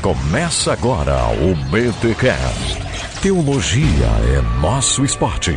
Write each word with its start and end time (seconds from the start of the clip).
Começa 0.00 0.72
agora 0.72 1.16
o 1.42 1.56
BTCast. 1.72 3.20
Teologia 3.20 4.06
é 4.32 4.60
nosso 4.60 5.04
esporte. 5.04 5.52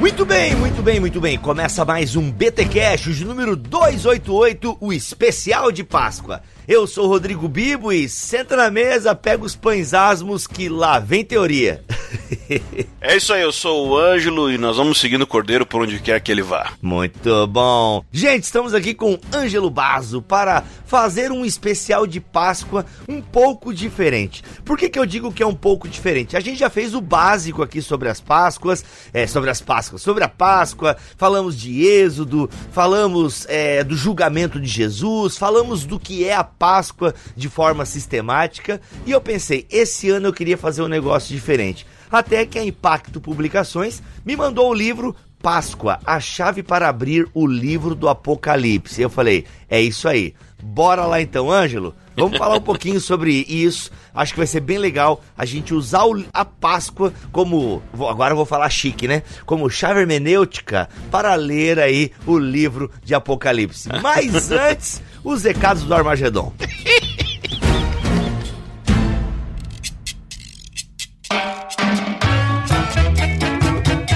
Muito 0.00 0.24
bem, 0.24 0.56
muito 0.56 0.82
bem, 0.82 1.00
muito 1.00 1.20
bem. 1.20 1.36
Começa 1.36 1.84
mais 1.84 2.16
um 2.16 2.32
BT 2.32 2.64
Cash, 2.64 3.14
de 3.14 3.26
número 3.26 3.54
288, 3.54 4.78
o 4.80 4.90
especial 4.90 5.70
de 5.70 5.84
Páscoa. 5.84 6.40
Eu 6.70 6.86
sou 6.86 7.06
o 7.06 7.08
Rodrigo 7.08 7.48
Bibo 7.48 7.92
e 7.92 8.08
senta 8.08 8.54
na 8.54 8.70
mesa, 8.70 9.12
pega 9.12 9.44
os 9.44 9.56
pães 9.56 9.92
asmos 9.92 10.46
que 10.46 10.68
lá 10.68 11.00
vem 11.00 11.24
teoria. 11.24 11.82
é 13.00 13.16
isso 13.16 13.32
aí, 13.32 13.42
eu 13.42 13.50
sou 13.50 13.88
o 13.88 13.98
Ângelo 13.98 14.48
e 14.52 14.56
nós 14.56 14.76
vamos 14.76 15.00
seguindo 15.00 15.22
o 15.22 15.26
Cordeiro 15.26 15.66
por 15.66 15.82
onde 15.82 15.98
quer 15.98 16.20
que 16.20 16.30
ele 16.30 16.42
vá. 16.42 16.74
Muito 16.80 17.44
bom. 17.48 18.04
Gente, 18.12 18.44
estamos 18.44 18.72
aqui 18.72 18.94
com 18.94 19.18
Ângelo 19.34 19.68
Bazo 19.68 20.22
para 20.22 20.62
fazer 20.86 21.32
um 21.32 21.44
especial 21.44 22.06
de 22.06 22.20
Páscoa 22.20 22.86
um 23.08 23.20
pouco 23.20 23.74
diferente. 23.74 24.44
Por 24.64 24.78
que, 24.78 24.88
que 24.88 24.98
eu 24.98 25.06
digo 25.06 25.32
que 25.32 25.42
é 25.42 25.46
um 25.46 25.54
pouco 25.54 25.88
diferente? 25.88 26.36
A 26.36 26.40
gente 26.40 26.60
já 26.60 26.70
fez 26.70 26.94
o 26.94 27.00
básico 27.00 27.64
aqui 27.64 27.82
sobre 27.82 28.08
as 28.08 28.20
Páscoas, 28.20 28.84
é, 29.12 29.26
sobre 29.26 29.50
as 29.50 29.60
Páscoas, 29.60 30.02
sobre 30.02 30.22
a 30.22 30.28
Páscoa, 30.28 30.96
falamos 31.16 31.58
de 31.58 31.84
Êxodo, 31.84 32.48
falamos 32.70 33.44
é, 33.48 33.82
do 33.82 33.96
julgamento 33.96 34.60
de 34.60 34.68
Jesus, 34.68 35.36
falamos 35.36 35.84
do 35.84 35.98
que 35.98 36.24
é 36.24 36.34
a 36.34 36.44
Páscoa 36.60 37.14
de 37.34 37.48
forma 37.48 37.86
sistemática 37.86 38.82
e 39.06 39.12
eu 39.12 39.20
pensei, 39.20 39.66
esse 39.70 40.10
ano 40.10 40.28
eu 40.28 40.32
queria 40.34 40.58
fazer 40.58 40.82
um 40.82 40.88
negócio 40.88 41.34
diferente. 41.34 41.86
Até 42.12 42.44
que 42.44 42.58
a 42.58 42.64
Impacto 42.64 43.18
Publicações 43.18 44.02
me 44.26 44.36
mandou 44.36 44.68
o 44.68 44.74
livro 44.74 45.16
Páscoa, 45.42 45.98
a 46.04 46.20
chave 46.20 46.62
para 46.62 46.86
abrir 46.86 47.26
o 47.32 47.46
livro 47.46 47.94
do 47.94 48.10
Apocalipse. 48.10 49.00
Eu 49.00 49.08
falei, 49.08 49.46
é 49.70 49.80
isso 49.80 50.06
aí. 50.06 50.34
Bora 50.62 51.06
lá 51.06 51.18
então, 51.22 51.50
Ângelo. 51.50 51.94
Vamos 52.14 52.36
falar 52.36 52.56
um 52.56 52.60
pouquinho 52.60 53.00
sobre 53.00 53.46
isso. 53.48 53.90
Acho 54.14 54.34
que 54.34 54.38
vai 54.38 54.46
ser 54.46 54.60
bem 54.60 54.76
legal 54.76 55.22
a 55.38 55.46
gente 55.46 55.72
usar 55.72 56.02
a 56.34 56.44
Páscoa 56.44 57.14
como. 57.32 57.82
Agora 57.94 58.32
eu 58.32 58.36
vou 58.36 58.44
falar 58.44 58.68
chique, 58.68 59.08
né? 59.08 59.22
Como 59.46 59.70
chave 59.70 60.00
hermenêutica 60.00 60.88
para 61.10 61.34
ler 61.34 61.78
aí 61.78 62.12
o 62.26 62.38
livro 62.38 62.90
de 63.02 63.14
Apocalipse. 63.14 63.88
Mas 64.02 64.50
antes, 64.52 65.00
os 65.24 65.42
recados 65.42 65.84
do 65.84 65.94
Armagedon. 65.94 66.52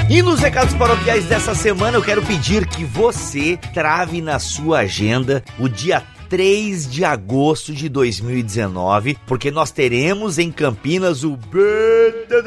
E 0.08 0.22
nos 0.22 0.38
recados 0.38 0.74
paroquiais 0.74 1.24
dessa 1.24 1.56
semana 1.56 1.96
eu 1.96 2.02
quero 2.02 2.22
pedir 2.22 2.66
que 2.66 2.84
você 2.84 3.58
trave 3.72 4.20
na 4.20 4.38
sua 4.38 4.80
agenda 4.80 5.42
o 5.58 5.68
dia 5.68 6.04
3 6.34 6.90
de 6.90 7.04
agosto 7.04 7.72
de 7.72 7.88
2019, 7.88 9.16
porque 9.24 9.52
nós 9.52 9.70
teremos 9.70 10.36
em 10.36 10.50
Campinas 10.50 11.22
o 11.22 11.36
BTD, 11.36 12.42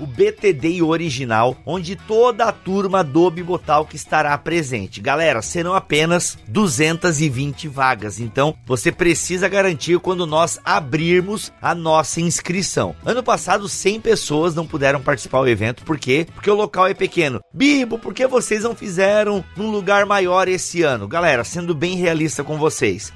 o 0.00 0.06
BTD 0.08 0.82
original, 0.82 1.56
onde 1.64 1.94
toda 1.94 2.46
a 2.46 2.52
turma 2.52 3.04
do 3.04 3.30
Bibotalk 3.30 3.94
estará 3.94 4.36
presente. 4.36 5.00
Galera, 5.00 5.40
serão 5.40 5.72
apenas 5.72 6.36
220 6.48 7.68
vagas, 7.68 8.18
então 8.18 8.56
você 8.66 8.90
precisa 8.90 9.48
garantir 9.48 10.00
quando 10.00 10.26
nós 10.26 10.58
abrirmos 10.64 11.52
a 11.62 11.76
nossa 11.76 12.20
inscrição. 12.20 12.96
Ano 13.06 13.22
passado 13.22 13.68
100 13.68 14.00
pessoas 14.00 14.52
não 14.52 14.66
puderam 14.66 15.00
participar 15.00 15.42
do 15.42 15.48
evento, 15.48 15.84
por 15.84 15.96
quê? 15.96 16.26
Porque 16.34 16.50
o 16.50 16.56
local 16.56 16.88
é 16.88 16.94
pequeno. 16.94 17.38
Bibo, 17.52 18.00
por 18.00 18.12
que 18.12 18.26
vocês 18.26 18.64
não 18.64 18.74
fizeram 18.74 19.44
num 19.56 19.70
lugar 19.70 20.04
maior 20.06 20.48
esse 20.48 20.82
ano? 20.82 21.06
Galera, 21.06 21.44
sendo 21.44 21.72
bem 21.72 21.94
realista 21.94 22.42
com 22.42 22.56
vocês. 22.56 22.63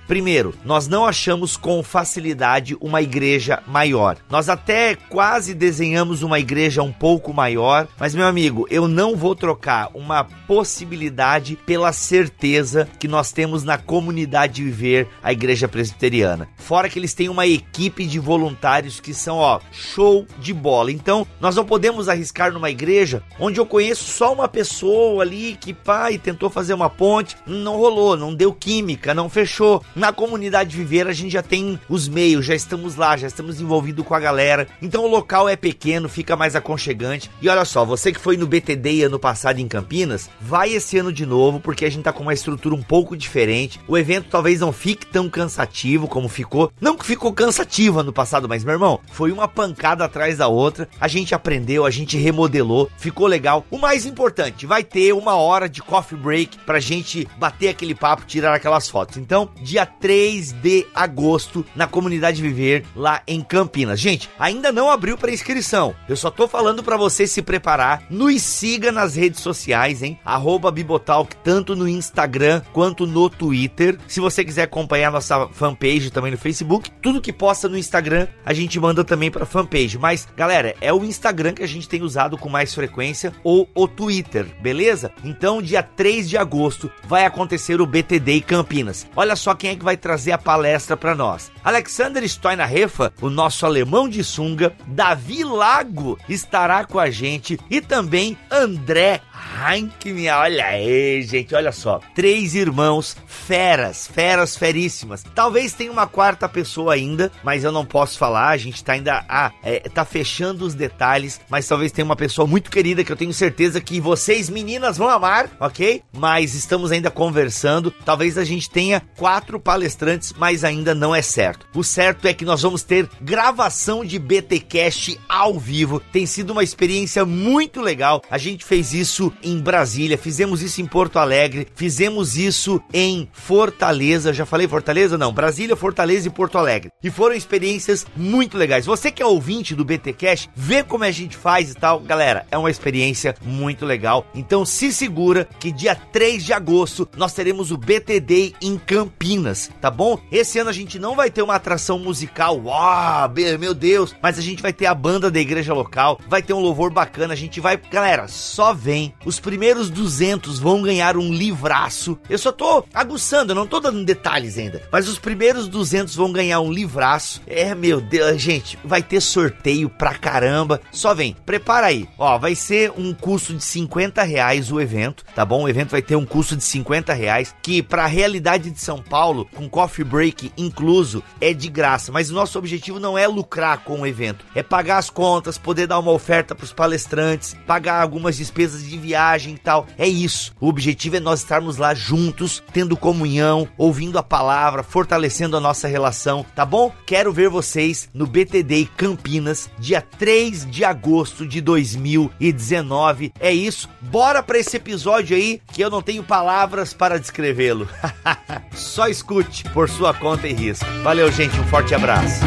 Primeiro, 0.06 0.54
nós 0.64 0.88
não 0.88 1.04
achamos 1.04 1.56
com 1.56 1.82
facilidade 1.82 2.76
uma 2.80 3.02
igreja 3.02 3.62
maior. 3.66 4.16
Nós 4.30 4.48
até 4.48 4.94
quase 4.94 5.54
desenhamos 5.54 6.22
uma 6.22 6.38
igreja 6.38 6.82
um 6.82 6.92
pouco 6.92 7.32
maior, 7.32 7.88
mas 7.98 8.14
meu 8.14 8.26
amigo, 8.26 8.66
eu 8.70 8.88
não 8.88 9.16
vou 9.16 9.34
trocar 9.34 9.90
uma 9.94 10.24
possibilidade 10.24 11.58
pela 11.66 11.92
certeza 11.92 12.88
que 12.98 13.08
nós 13.08 13.32
temos 13.32 13.64
na 13.64 13.78
comunidade 13.78 14.62
viver 14.62 15.08
a 15.22 15.32
igreja 15.32 15.68
presbiteriana. 15.68 16.48
Fora 16.56 16.88
que 16.88 16.98
eles 16.98 17.14
têm 17.14 17.28
uma 17.28 17.46
equipe 17.46 18.06
de 18.06 18.18
voluntários 18.18 19.00
que 19.00 19.14
são, 19.14 19.36
ó, 19.36 19.60
show 19.72 20.26
de 20.38 20.52
bola. 20.52 20.92
Então, 20.92 21.26
nós 21.40 21.56
não 21.56 21.64
podemos 21.64 22.08
arriscar 22.08 22.52
numa 22.52 22.70
igreja 22.70 23.22
onde 23.38 23.60
eu 23.60 23.66
conheço 23.66 24.04
só 24.04 24.32
uma 24.32 24.48
pessoa 24.48 25.22
ali 25.22 25.56
que 25.60 25.72
pai 25.72 26.18
tentou 26.18 26.50
fazer 26.50 26.74
uma 26.74 26.90
ponte, 26.90 27.36
não 27.46 27.76
rolou, 27.76 28.16
não 28.16 28.34
deu 28.34 28.52
química, 28.52 29.14
não 29.14 29.27
fechou. 29.28 29.82
Na 29.94 30.12
comunidade 30.12 30.76
viver 30.76 31.06
a 31.06 31.12
gente 31.12 31.32
já 31.32 31.42
tem 31.42 31.78
os 31.88 32.08
meios, 32.08 32.46
já 32.46 32.54
estamos 32.54 32.96
lá, 32.96 33.16
já 33.16 33.26
estamos 33.26 33.60
envolvidos 33.60 34.06
com 34.06 34.14
a 34.14 34.20
galera. 34.20 34.66
Então 34.80 35.04
o 35.04 35.08
local 35.08 35.48
é 35.48 35.56
pequeno, 35.56 36.08
fica 36.08 36.36
mais 36.36 36.56
aconchegante. 36.56 37.30
E 37.40 37.48
olha 37.48 37.64
só, 37.64 37.84
você 37.84 38.12
que 38.12 38.20
foi 38.20 38.36
no 38.36 38.46
BTD 38.46 39.04
ano 39.04 39.18
passado 39.18 39.58
em 39.58 39.68
Campinas, 39.68 40.30
vai 40.40 40.72
esse 40.72 40.98
ano 40.98 41.12
de 41.12 41.26
novo, 41.26 41.60
porque 41.60 41.84
a 41.84 41.90
gente 41.90 42.04
tá 42.04 42.12
com 42.12 42.22
uma 42.22 42.34
estrutura 42.34 42.74
um 42.74 42.82
pouco 42.82 43.16
diferente. 43.16 43.80
O 43.86 43.96
evento 43.96 44.28
talvez 44.30 44.60
não 44.60 44.72
fique 44.72 45.06
tão 45.06 45.28
cansativo 45.28 46.08
como 46.08 46.28
ficou. 46.28 46.72
Não 46.80 46.96
que 46.96 47.04
ficou 47.04 47.32
cansativo 47.32 48.00
ano 48.00 48.12
passado, 48.12 48.48
mas 48.48 48.64
meu 48.64 48.72
irmão, 48.72 49.00
foi 49.12 49.30
uma 49.30 49.46
pancada 49.46 50.04
atrás 50.04 50.38
da 50.38 50.48
outra. 50.48 50.88
A 51.00 51.08
gente 51.08 51.34
aprendeu, 51.34 51.84
a 51.84 51.90
gente 51.90 52.16
remodelou, 52.16 52.90
ficou 52.96 53.26
legal. 53.26 53.64
O 53.70 53.78
mais 53.78 54.06
importante, 54.06 54.66
vai 54.66 54.82
ter 54.82 55.12
uma 55.12 55.34
hora 55.34 55.68
de 55.68 55.82
coffee 55.82 56.18
break 56.18 56.58
pra 56.60 56.80
gente 56.80 57.28
bater 57.38 57.68
aquele 57.68 57.94
papo, 57.94 58.24
tirar 58.26 58.54
aquelas 58.54 58.88
fotos. 58.88 59.17
Então, 59.18 59.50
dia 59.60 59.84
3 59.84 60.52
de 60.52 60.86
agosto, 60.94 61.64
na 61.74 61.86
comunidade 61.86 62.42
Viver, 62.42 62.84
lá 62.94 63.22
em 63.26 63.42
Campinas. 63.42 64.00
Gente, 64.00 64.30
ainda 64.38 64.72
não 64.72 64.90
abriu 64.90 65.16
para 65.18 65.32
inscrição. 65.32 65.94
Eu 66.08 66.16
só 66.16 66.30
tô 66.30 66.46
falando 66.46 66.82
para 66.82 66.96
você 66.96 67.26
se 67.26 67.42
preparar. 67.42 68.02
Nos 68.10 68.42
siga 68.42 68.92
nas 68.92 69.16
redes 69.16 69.40
sociais, 69.40 70.02
hein? 70.02 70.18
Arroba 70.24 70.70
Bibotalk, 70.70 71.36
tanto 71.42 71.74
no 71.74 71.88
Instagram 71.88 72.62
quanto 72.72 73.06
no 73.06 73.28
Twitter. 73.28 73.98
Se 74.06 74.20
você 74.20 74.44
quiser 74.44 74.62
acompanhar 74.62 75.10
nossa 75.10 75.48
fanpage 75.48 76.10
também 76.10 76.32
no 76.32 76.38
Facebook, 76.38 76.90
tudo 77.02 77.20
que 77.20 77.32
posta 77.32 77.68
no 77.68 77.78
Instagram, 77.78 78.28
a 78.44 78.52
gente 78.52 78.78
manda 78.78 79.04
também 79.04 79.30
pra 79.30 79.46
fanpage. 79.46 79.98
Mas, 79.98 80.28
galera, 80.36 80.74
é 80.80 80.92
o 80.92 81.04
Instagram 81.04 81.52
que 81.52 81.62
a 81.62 81.68
gente 81.68 81.88
tem 81.88 82.02
usado 82.02 82.38
com 82.38 82.48
mais 82.48 82.74
frequência 82.74 83.32
ou 83.42 83.68
o 83.74 83.88
Twitter, 83.88 84.46
beleza? 84.60 85.10
Então, 85.24 85.62
dia 85.62 85.82
3 85.82 86.28
de 86.28 86.36
agosto 86.36 86.90
vai 87.04 87.24
acontecer 87.24 87.80
o 87.80 87.86
BTD 87.86 88.40
Campinas. 88.42 89.06
Olha 89.16 89.36
só 89.36 89.54
quem 89.54 89.70
é 89.70 89.76
que 89.76 89.84
vai 89.84 89.96
trazer 89.96 90.32
a 90.32 90.38
palestra 90.38 90.96
para 90.96 91.14
nós. 91.14 91.50
Alexander 91.64 92.26
Steinrefa, 92.28 93.12
o 93.20 93.28
nosso 93.28 93.66
alemão 93.66 94.08
de 94.08 94.22
sunga, 94.22 94.74
Davi 94.86 95.44
Lago 95.44 96.18
estará 96.28 96.84
com 96.84 96.98
a 96.98 97.10
gente 97.10 97.58
e 97.70 97.80
também 97.80 98.36
André 98.50 99.20
Heinkman. 99.56 100.30
Olha 100.30 100.66
aí, 100.66 101.22
gente, 101.22 101.54
olha 101.54 101.72
só. 101.72 102.00
Três 102.14 102.54
irmãos 102.54 103.16
feras, 103.26 104.06
feras 104.06 104.56
feríssimas. 104.56 105.24
Talvez 105.34 105.72
tenha 105.72 105.90
uma 105.90 106.06
quarta 106.06 106.48
pessoa 106.48 106.94
ainda, 106.94 107.32
mas 107.42 107.64
eu 107.64 107.72
não 107.72 107.84
posso 107.84 108.18
falar. 108.18 108.48
A 108.48 108.56
gente 108.56 108.82
tá 108.84 108.92
ainda 108.92 109.24
ah, 109.28 109.52
é, 109.62 109.80
tá 109.80 110.04
fechando 110.04 110.64
os 110.64 110.74
detalhes, 110.74 111.40
mas 111.48 111.66
talvez 111.66 111.92
tenha 111.92 112.04
uma 112.04 112.16
pessoa 112.16 112.46
muito 112.46 112.70
querida 112.70 113.02
que 113.02 113.10
eu 113.10 113.16
tenho 113.16 113.32
certeza 113.32 113.80
que 113.80 114.00
vocês 114.00 114.48
meninas 114.50 114.96
vão 114.98 115.08
amar, 115.08 115.50
ok? 115.60 116.02
Mas 116.12 116.54
estamos 116.54 116.92
ainda 116.92 117.10
conversando. 117.10 117.90
Talvez 118.04 118.36
a 118.38 118.44
gente 118.44 118.70
tenha 118.70 119.02
quatro 119.16 119.58
palestrantes, 119.58 120.34
mas 120.36 120.64
ainda 120.64 120.94
não 120.94 121.14
é 121.14 121.22
certo. 121.22 121.66
O 121.74 121.82
certo 121.82 122.26
é 122.26 122.34
que 122.34 122.44
nós 122.44 122.62
vamos 122.62 122.82
ter 122.82 123.08
gravação 123.20 124.04
de 124.04 124.18
BTcast 124.18 125.18
ao 125.28 125.58
vivo. 125.58 126.00
Tem 126.12 126.26
sido 126.26 126.50
uma 126.50 126.64
experiência 126.64 127.24
muito 127.24 127.80
legal. 127.80 128.22
A 128.30 128.38
gente 128.38 128.64
fez 128.64 128.92
isso 128.92 129.32
em 129.42 129.58
Brasília, 129.58 130.18
fizemos 130.18 130.62
isso 130.62 130.80
em 130.80 130.86
Porto 130.86 131.18
Alegre, 131.18 131.66
fizemos 131.74 132.36
isso 132.36 132.80
em 132.92 133.28
Fortaleza. 133.32 134.32
Já 134.32 134.44
falei 134.46 134.68
Fortaleza? 134.68 135.18
Não, 135.18 135.32
Brasília, 135.32 135.76
Fortaleza 135.76 136.28
e 136.28 136.30
Porto 136.30 136.58
Alegre. 136.58 136.90
E 137.02 137.10
foram 137.10 137.34
experiências 137.34 138.06
muito 138.16 138.56
legais. 138.56 138.86
Você 138.86 139.10
que 139.10 139.22
é 139.22 139.26
ouvinte 139.26 139.74
do 139.74 139.84
BTcast, 139.84 140.50
vê 140.54 140.82
como 140.82 141.04
a 141.04 141.10
gente 141.10 141.36
faz 141.36 141.70
e 141.70 141.74
tal. 141.74 142.00
Galera, 142.00 142.46
é 142.50 142.58
uma 142.58 142.70
experiência 142.70 143.34
muito 143.42 143.84
legal. 143.84 144.26
Então 144.34 144.64
se 144.64 144.92
segura 144.92 145.48
que 145.58 145.72
dia 145.72 145.94
3 145.94 146.44
de 146.44 146.52
agosto 146.52 147.08
nós 147.16 147.32
teremos 147.32 147.70
o 147.70 147.76
BTD 147.76 148.54
em 148.60 148.78
Campinas, 148.78 149.70
tá 149.80 149.90
bom? 149.90 150.18
Esse 150.30 150.58
ano 150.58 150.70
a 150.70 150.72
gente 150.72 150.98
não 150.98 151.14
vai 151.14 151.30
ter 151.30 151.42
uma 151.42 151.54
atração 151.54 151.98
musical, 151.98 152.60
uau, 152.64 153.30
meu 153.58 153.74
Deus, 153.74 154.14
mas 154.22 154.38
a 154.38 154.42
gente 154.42 154.62
vai 154.62 154.72
ter 154.72 154.86
a 154.86 154.94
banda 154.94 155.30
da 155.30 155.40
igreja 155.40 155.74
local, 155.74 156.20
vai 156.28 156.42
ter 156.42 156.52
um 156.52 156.60
louvor 156.60 156.90
bacana, 156.90 157.34
a 157.34 157.36
gente 157.36 157.60
vai, 157.60 157.76
galera, 157.76 158.28
só 158.28 158.72
vem 158.72 159.14
Os 159.28 159.38
primeiros 159.38 159.90
200 159.90 160.58
vão 160.58 160.80
ganhar 160.80 161.14
um 161.18 161.30
livraço. 161.30 162.18
Eu 162.30 162.38
só 162.38 162.50
tô 162.50 162.82
aguçando, 162.94 163.54
não 163.54 163.66
tô 163.66 163.78
dando 163.78 164.02
detalhes 164.02 164.56
ainda. 164.56 164.80
Mas 164.90 165.06
os 165.06 165.18
primeiros 165.18 165.68
200 165.68 166.16
vão 166.16 166.32
ganhar 166.32 166.60
um 166.62 166.72
livraço. 166.72 167.42
É, 167.46 167.74
meu 167.74 168.00
Deus, 168.00 168.40
gente, 168.40 168.78
vai 168.82 169.02
ter 169.02 169.20
sorteio 169.20 169.90
pra 169.90 170.14
caramba. 170.14 170.80
Só 170.90 171.12
vem, 171.12 171.36
prepara 171.44 171.88
aí. 171.88 172.08
Ó, 172.16 172.38
vai 172.38 172.54
ser 172.54 172.90
um 172.96 173.12
custo 173.12 173.52
de 173.52 173.62
50 173.62 174.22
reais 174.22 174.72
o 174.72 174.80
evento, 174.80 175.26
tá 175.34 175.44
bom? 175.44 175.64
O 175.64 175.68
evento 175.68 175.90
vai 175.90 176.00
ter 176.00 176.16
um 176.16 176.24
custo 176.24 176.56
de 176.56 176.64
50 176.64 177.12
reais, 177.12 177.54
que 177.60 177.82
pra 177.82 178.06
realidade 178.06 178.70
de 178.70 178.80
São 178.80 179.02
Paulo, 179.02 179.46
com 179.54 179.68
coffee 179.68 180.06
break 180.06 180.52
incluso, 180.56 181.22
é 181.38 181.52
de 181.52 181.68
graça. 181.68 182.10
Mas 182.10 182.30
o 182.30 182.34
nosso 182.34 182.58
objetivo 182.58 182.98
não 182.98 183.18
é 183.18 183.28
lucrar 183.28 183.84
com 183.84 184.00
o 184.00 184.06
evento, 184.06 184.46
é 184.54 184.62
pagar 184.62 184.96
as 184.96 185.10
contas, 185.10 185.58
poder 185.58 185.86
dar 185.86 185.98
uma 185.98 186.12
oferta 186.12 186.54
pros 186.54 186.72
palestrantes, 186.72 187.54
pagar 187.66 188.00
algumas 188.00 188.34
despesas 188.34 188.82
de 188.82 188.96
viagem 188.96 189.17
e 189.18 189.58
tal. 189.58 189.86
É 189.98 190.06
isso. 190.06 190.54
O 190.60 190.68
objetivo 190.68 191.16
é 191.16 191.20
nós 191.20 191.40
estarmos 191.40 191.76
lá 191.76 191.94
juntos, 191.94 192.62
tendo 192.72 192.96
comunhão, 192.96 193.68
ouvindo 193.76 194.18
a 194.18 194.22
palavra, 194.22 194.82
fortalecendo 194.82 195.56
a 195.56 195.60
nossa 195.60 195.88
relação, 195.88 196.44
tá 196.54 196.64
bom? 196.64 196.92
Quero 197.06 197.32
ver 197.32 197.48
vocês 197.48 198.08
no 198.14 198.26
BTD 198.26 198.88
Campinas, 198.96 199.70
dia 199.78 200.00
3 200.00 200.66
de 200.70 200.84
agosto 200.84 201.46
de 201.46 201.60
2019. 201.60 203.32
É 203.40 203.52
isso. 203.52 203.88
Bora 204.00 204.42
para 204.42 204.58
esse 204.58 204.76
episódio 204.76 205.36
aí 205.36 205.60
que 205.72 205.82
eu 205.82 205.90
não 205.90 206.02
tenho 206.02 206.22
palavras 206.22 206.92
para 206.92 207.18
descrevê-lo. 207.18 207.88
Só 208.74 209.08
escute 209.08 209.64
por 209.70 209.88
sua 209.88 210.14
conta 210.14 210.46
e 210.46 210.52
risco. 210.52 210.86
Valeu, 211.02 211.30
gente. 211.32 211.58
Um 211.58 211.64
forte 211.64 211.94
abraço. 211.94 212.40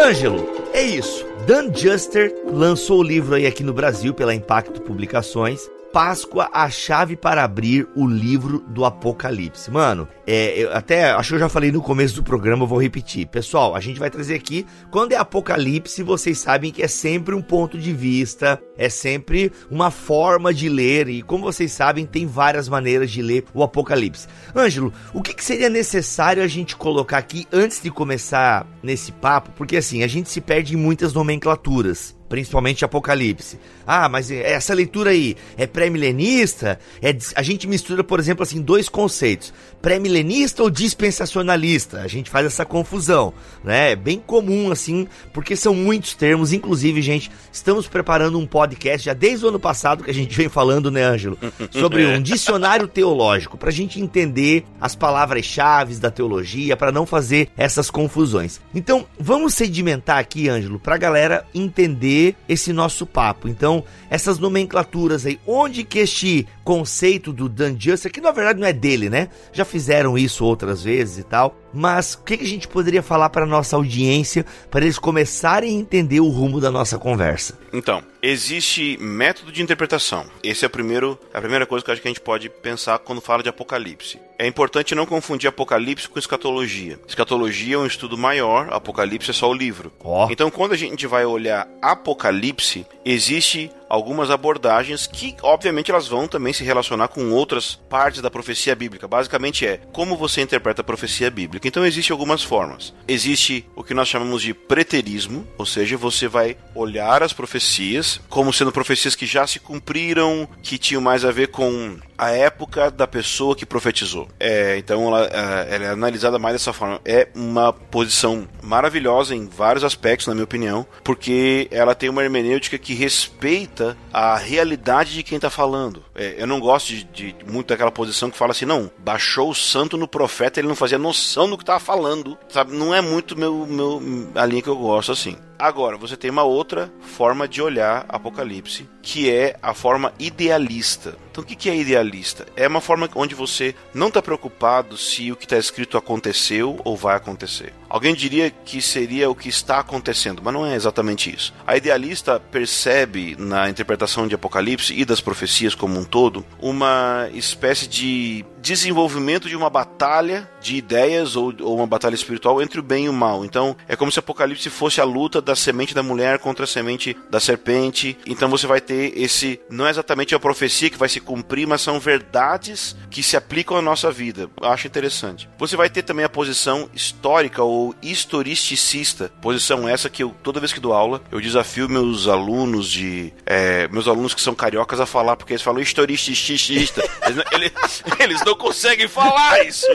Ângelo, 0.00 0.48
é 0.72 0.82
isso. 0.82 1.26
Dan 1.46 1.70
Juster 1.74 2.34
lançou 2.50 3.00
o 3.00 3.02
livro 3.02 3.34
aí 3.34 3.46
aqui 3.46 3.62
no 3.62 3.74
Brasil 3.74 4.14
pela 4.14 4.34
Impacto 4.34 4.80
Publicações. 4.80 5.70
Páscoa, 5.92 6.48
a 6.52 6.70
chave 6.70 7.16
para 7.16 7.42
abrir 7.42 7.88
o 7.96 8.06
livro 8.06 8.60
do 8.68 8.84
Apocalipse. 8.84 9.70
Mano, 9.70 10.06
é, 10.24 10.56
eu 10.56 10.72
até 10.72 11.10
acho 11.10 11.30
que 11.30 11.34
eu 11.34 11.40
já 11.40 11.48
falei 11.48 11.72
no 11.72 11.82
começo 11.82 12.14
do 12.14 12.22
programa, 12.22 12.62
eu 12.62 12.68
vou 12.68 12.80
repetir. 12.80 13.26
Pessoal, 13.26 13.74
a 13.74 13.80
gente 13.80 13.98
vai 13.98 14.08
trazer 14.08 14.34
aqui, 14.34 14.64
quando 14.90 15.12
é 15.12 15.16
Apocalipse, 15.16 16.02
vocês 16.02 16.38
sabem 16.38 16.70
que 16.70 16.82
é 16.82 16.88
sempre 16.88 17.34
um 17.34 17.42
ponto 17.42 17.76
de 17.76 17.92
vista, 17.92 18.60
é 18.78 18.88
sempre 18.88 19.50
uma 19.68 19.90
forma 19.90 20.54
de 20.54 20.68
ler, 20.68 21.08
e 21.08 21.22
como 21.22 21.44
vocês 21.44 21.72
sabem, 21.72 22.06
tem 22.06 22.24
várias 22.24 22.68
maneiras 22.68 23.10
de 23.10 23.20
ler 23.20 23.44
o 23.52 23.62
Apocalipse. 23.62 24.28
Ângelo, 24.54 24.92
o 25.12 25.20
que, 25.20 25.34
que 25.34 25.44
seria 25.44 25.68
necessário 25.68 26.42
a 26.42 26.46
gente 26.46 26.76
colocar 26.76 27.18
aqui 27.18 27.48
antes 27.52 27.82
de 27.82 27.90
começar 27.90 28.64
nesse 28.80 29.10
papo? 29.10 29.50
Porque 29.56 29.76
assim, 29.76 30.04
a 30.04 30.06
gente 30.06 30.30
se 30.30 30.40
perde 30.40 30.74
em 30.74 30.78
muitas 30.78 31.12
nomenclaturas 31.12 32.19
principalmente 32.30 32.84
Apocalipse. 32.84 33.58
Ah, 33.84 34.08
mas 34.08 34.30
essa 34.30 34.72
leitura 34.72 35.10
aí 35.10 35.36
é 35.58 35.66
pré-milenista? 35.66 36.78
É, 37.02 37.14
a 37.34 37.42
gente 37.42 37.66
mistura, 37.66 38.04
por 38.04 38.20
exemplo, 38.20 38.44
assim, 38.44 38.62
dois 38.62 38.88
conceitos: 38.88 39.52
pré-milenista 39.82 40.62
ou 40.62 40.70
dispensacionalista? 40.70 42.00
A 42.00 42.06
gente 42.06 42.30
faz 42.30 42.46
essa 42.46 42.64
confusão, 42.64 43.34
né? 43.64 43.90
É 43.92 43.96
bem 43.96 44.22
comum, 44.24 44.70
assim, 44.70 45.08
porque 45.34 45.56
são 45.56 45.74
muitos 45.74 46.14
termos. 46.14 46.52
Inclusive, 46.52 47.02
gente, 47.02 47.32
estamos 47.52 47.88
preparando 47.88 48.38
um 48.38 48.46
podcast 48.46 49.06
já 49.06 49.12
desde 49.12 49.44
o 49.44 49.48
ano 49.48 49.58
passado 49.58 50.04
que 50.04 50.10
a 50.10 50.14
gente 50.14 50.34
vem 50.38 50.48
falando, 50.48 50.88
né, 50.88 51.02
Ângelo? 51.02 51.36
Sobre 51.72 52.06
um 52.06 52.22
dicionário 52.22 52.86
teológico, 52.86 53.58
para 53.58 53.70
a 53.70 53.72
gente 53.72 54.00
entender 54.00 54.64
as 54.80 54.94
palavras-chave 54.94 55.96
da 55.96 56.12
teologia, 56.12 56.76
para 56.76 56.92
não 56.92 57.04
fazer 57.04 57.48
essas 57.56 57.90
confusões. 57.90 58.60
Então, 58.72 59.04
vamos 59.18 59.54
sedimentar 59.54 60.18
aqui, 60.18 60.48
Ângelo, 60.48 60.78
para 60.78 60.94
a 60.94 60.98
galera 60.98 61.44
entender 61.52 62.19
esse 62.48 62.72
nosso 62.72 63.06
papo. 63.06 63.48
Então, 63.48 63.84
essas 64.08 64.38
nomenclaturas 64.38 65.26
aí, 65.26 65.38
onde 65.46 65.84
que 65.84 65.98
este 65.98 66.46
conceito 66.64 67.32
do 67.32 67.48
Dan 67.48 67.76
Juster, 67.78 68.12
que 68.12 68.20
na 68.20 68.32
verdade 68.32 68.60
não 68.60 68.66
é 68.66 68.72
dele, 68.72 69.10
né? 69.10 69.28
Já 69.52 69.64
fizeram 69.64 70.16
isso 70.16 70.44
outras 70.44 70.82
vezes 70.82 71.18
e 71.18 71.22
tal. 71.22 71.59
Mas 71.72 72.14
o 72.14 72.22
que, 72.22 72.36
que 72.36 72.44
a 72.44 72.48
gente 72.48 72.68
poderia 72.68 73.02
falar 73.02 73.30
para 73.30 73.46
nossa 73.46 73.76
audiência 73.76 74.44
para 74.70 74.84
eles 74.84 74.98
começarem 74.98 75.76
a 75.76 75.80
entender 75.80 76.20
o 76.20 76.28
rumo 76.28 76.60
da 76.60 76.70
nossa 76.70 76.98
conversa? 76.98 77.58
Então, 77.72 78.02
existe 78.22 78.98
método 79.00 79.52
de 79.52 79.62
interpretação. 79.62 80.26
Esse 80.42 80.64
é 80.64 80.68
o 80.68 80.70
primeiro, 80.70 81.18
a 81.32 81.40
primeira 81.40 81.66
coisa 81.66 81.84
que 81.84 81.90
acho 81.90 82.02
que 82.02 82.08
a 82.08 82.10
gente 82.10 82.20
pode 82.20 82.48
pensar 82.48 82.98
quando 82.98 83.20
fala 83.20 83.42
de 83.42 83.48
Apocalipse. 83.48 84.18
É 84.38 84.46
importante 84.46 84.94
não 84.94 85.06
confundir 85.06 85.48
Apocalipse 85.48 86.08
com 86.08 86.18
escatologia. 86.18 86.98
Escatologia 87.06 87.76
é 87.76 87.78
um 87.78 87.86
estudo 87.86 88.16
maior, 88.16 88.72
Apocalipse 88.72 89.30
é 89.30 89.34
só 89.34 89.50
o 89.50 89.54
livro. 89.54 89.92
Oh. 90.02 90.26
Então, 90.30 90.50
quando 90.50 90.72
a 90.72 90.76
gente 90.76 91.06
vai 91.06 91.24
olhar 91.24 91.68
Apocalipse, 91.80 92.86
existe 93.04 93.70
algumas 93.90 94.30
abordagens 94.30 95.06
que, 95.06 95.34
obviamente, 95.42 95.90
elas 95.90 96.06
vão 96.06 96.28
também 96.28 96.52
se 96.52 96.62
relacionar 96.62 97.08
com 97.08 97.32
outras 97.32 97.74
partes 97.74 98.22
da 98.22 98.30
profecia 98.30 98.74
bíblica. 98.76 99.08
Basicamente 99.08 99.66
é 99.66 99.80
como 99.92 100.16
você 100.16 100.40
interpreta 100.40 100.80
a 100.80 100.84
profecia 100.84 101.30
bíblica. 101.30 101.66
Então, 101.66 101.84
existem 101.84 102.14
algumas 102.14 102.42
formas. 102.42 102.94
Existe 103.08 103.66
o 103.74 103.82
que 103.82 103.92
nós 103.92 104.08
chamamos 104.08 104.42
de 104.42 104.54
preterismo, 104.54 105.46
ou 105.58 105.66
seja, 105.66 105.96
você 105.96 106.28
vai 106.28 106.56
olhar 106.74 107.22
as 107.22 107.32
profecias 107.32 108.20
como 108.28 108.52
sendo 108.52 108.70
profecias 108.70 109.16
que 109.16 109.26
já 109.26 109.46
se 109.46 109.58
cumpriram, 109.58 110.48
que 110.62 110.78
tinham 110.78 111.02
mais 111.02 111.24
a 111.24 111.32
ver 111.32 111.48
com 111.48 111.98
a 112.16 112.30
época 112.30 112.90
da 112.90 113.06
pessoa 113.06 113.56
que 113.56 113.64
profetizou. 113.64 114.28
É, 114.38 114.76
então 114.76 115.08
ela, 115.08 115.26
é, 115.26 115.74
ela, 115.74 115.84
é 115.86 115.88
analisada 115.88 116.38
mais 116.38 116.54
dessa 116.54 116.72
forma. 116.72 117.00
É 117.02 117.28
uma 117.34 117.72
posição 117.72 118.46
maravilhosa 118.62 119.34
em 119.34 119.48
vários 119.48 119.82
aspectos, 119.82 120.26
na 120.26 120.34
minha 120.34 120.44
opinião, 120.44 120.86
porque 121.02 121.66
ela 121.70 121.94
tem 121.94 122.10
uma 122.10 122.22
hermenêutica 122.22 122.78
que 122.78 122.92
respeita 122.92 123.79
a 124.12 124.36
realidade 124.36 125.14
de 125.14 125.22
quem 125.22 125.36
está 125.36 125.50
falando. 125.50 126.04
É, 126.14 126.36
eu 126.38 126.46
não 126.46 126.60
gosto 126.60 126.88
de, 126.88 127.04
de, 127.04 127.36
muito 127.46 127.68
daquela 127.68 127.90
posição 127.90 128.30
que 128.30 128.38
fala 128.38 128.52
assim, 128.52 128.64
não, 128.64 128.90
baixou 128.98 129.50
o 129.50 129.54
santo 129.54 129.96
no 129.96 130.08
profeta, 130.08 130.60
ele 130.60 130.68
não 130.68 130.76
fazia 130.76 130.98
noção 130.98 131.48
do 131.48 131.56
que 131.56 131.62
estava 131.62 131.80
falando, 131.80 132.38
sabe? 132.48 132.72
Não 132.72 132.94
é 132.94 133.00
muito 133.00 133.36
meu, 133.36 133.66
meu 133.66 134.02
a 134.34 134.46
linha 134.46 134.62
que 134.62 134.68
eu 134.68 134.76
gosto 134.76 135.12
assim. 135.12 135.36
Agora, 135.60 135.98
você 135.98 136.16
tem 136.16 136.30
uma 136.30 136.42
outra 136.42 136.90
forma 137.02 137.46
de 137.46 137.60
olhar 137.60 138.06
Apocalipse, 138.08 138.88
que 139.02 139.30
é 139.30 139.58
a 139.62 139.74
forma 139.74 140.10
idealista. 140.18 141.14
Então, 141.30 141.44
o 141.44 141.46
que 141.46 141.68
é 141.68 141.76
idealista? 141.76 142.46
É 142.56 142.66
uma 142.66 142.80
forma 142.80 143.08
onde 143.14 143.34
você 143.34 143.74
não 143.92 144.08
está 144.08 144.22
preocupado 144.22 144.96
se 144.96 145.30
o 145.30 145.36
que 145.36 145.44
está 145.44 145.58
escrito 145.58 145.98
aconteceu 145.98 146.80
ou 146.82 146.96
vai 146.96 147.14
acontecer. 147.14 147.74
Alguém 147.90 148.14
diria 148.14 148.50
que 148.50 148.80
seria 148.80 149.28
o 149.28 149.34
que 149.34 149.50
está 149.50 149.80
acontecendo, 149.80 150.40
mas 150.42 150.54
não 150.54 150.64
é 150.64 150.74
exatamente 150.74 151.32
isso. 151.32 151.52
A 151.66 151.76
idealista 151.76 152.40
percebe 152.40 153.36
na 153.38 153.68
interpretação 153.68 154.26
de 154.26 154.34
Apocalipse 154.34 154.94
e 154.98 155.04
das 155.04 155.20
profecias 155.20 155.74
como 155.74 155.98
um 155.98 156.04
todo 156.04 156.44
uma 156.58 157.28
espécie 157.34 157.86
de 157.86 158.44
desenvolvimento 158.60 159.48
de 159.48 159.56
uma 159.56 159.70
batalha 159.70 160.48
de 160.60 160.76
ideias 160.76 161.36
ou, 161.36 161.54
ou, 161.60 161.76
uma 161.76 161.86
batalha 161.86 162.14
espiritual 162.14 162.60
entre 162.60 162.80
o 162.80 162.82
bem 162.82 163.06
e 163.06 163.08
o 163.08 163.12
mal. 163.12 163.44
Então, 163.44 163.76
é 163.88 163.96
como 163.96 164.12
se 164.12 164.18
Apocalipse 164.18 164.68
fosse 164.70 165.00
a 165.00 165.04
luta 165.04 165.40
da 165.40 165.56
semente 165.56 165.94
da 165.94 166.02
mulher 166.02 166.38
contra 166.38 166.64
a 166.64 166.68
semente 166.68 167.16
da 167.30 167.40
serpente. 167.40 168.16
Então, 168.26 168.48
você 168.48 168.66
vai 168.66 168.80
ter 168.80 169.16
esse. 169.16 169.60
Não 169.70 169.86
é 169.86 169.90
exatamente 169.90 170.34
a 170.34 170.40
profecia 170.40 170.90
que 170.90 170.98
vai 170.98 171.08
se 171.08 171.20
cumprir, 171.20 171.66
mas 171.66 171.80
são 171.80 171.98
verdades 171.98 172.96
que 173.10 173.22
se 173.22 173.36
aplicam 173.36 173.76
à 173.76 173.82
nossa 173.82 174.10
vida. 174.10 174.48
Eu 174.60 174.68
acho 174.68 174.86
interessante. 174.86 175.48
Você 175.58 175.76
vai 175.76 175.88
ter 175.88 176.02
também 176.02 176.24
a 176.24 176.28
posição 176.28 176.88
histórica 176.94 177.62
ou 177.62 177.94
historisticista, 178.02 179.30
posição 179.40 179.88
essa 179.88 180.10
que 180.10 180.22
eu, 180.22 180.34
toda 180.42 180.60
vez 180.60 180.72
que 180.72 180.80
dou 180.80 180.92
aula, 180.92 181.22
eu 181.30 181.40
desafio 181.40 181.88
meus 181.88 182.28
alunos 182.28 182.88
de. 182.88 183.32
É, 183.46 183.88
meus 183.88 184.06
alunos 184.06 184.34
que 184.34 184.40
são 184.40 184.54
cariocas 184.54 185.00
a 185.00 185.06
falar, 185.06 185.36
porque 185.36 185.52
eles 185.52 185.62
falam 185.62 185.80
historisticista. 185.80 187.02
eles, 187.26 187.44
eles, 187.52 188.02
eles, 188.18 188.44
não 188.44 188.49
conseguem 188.56 189.08
falar 189.08 189.64
isso. 189.64 189.86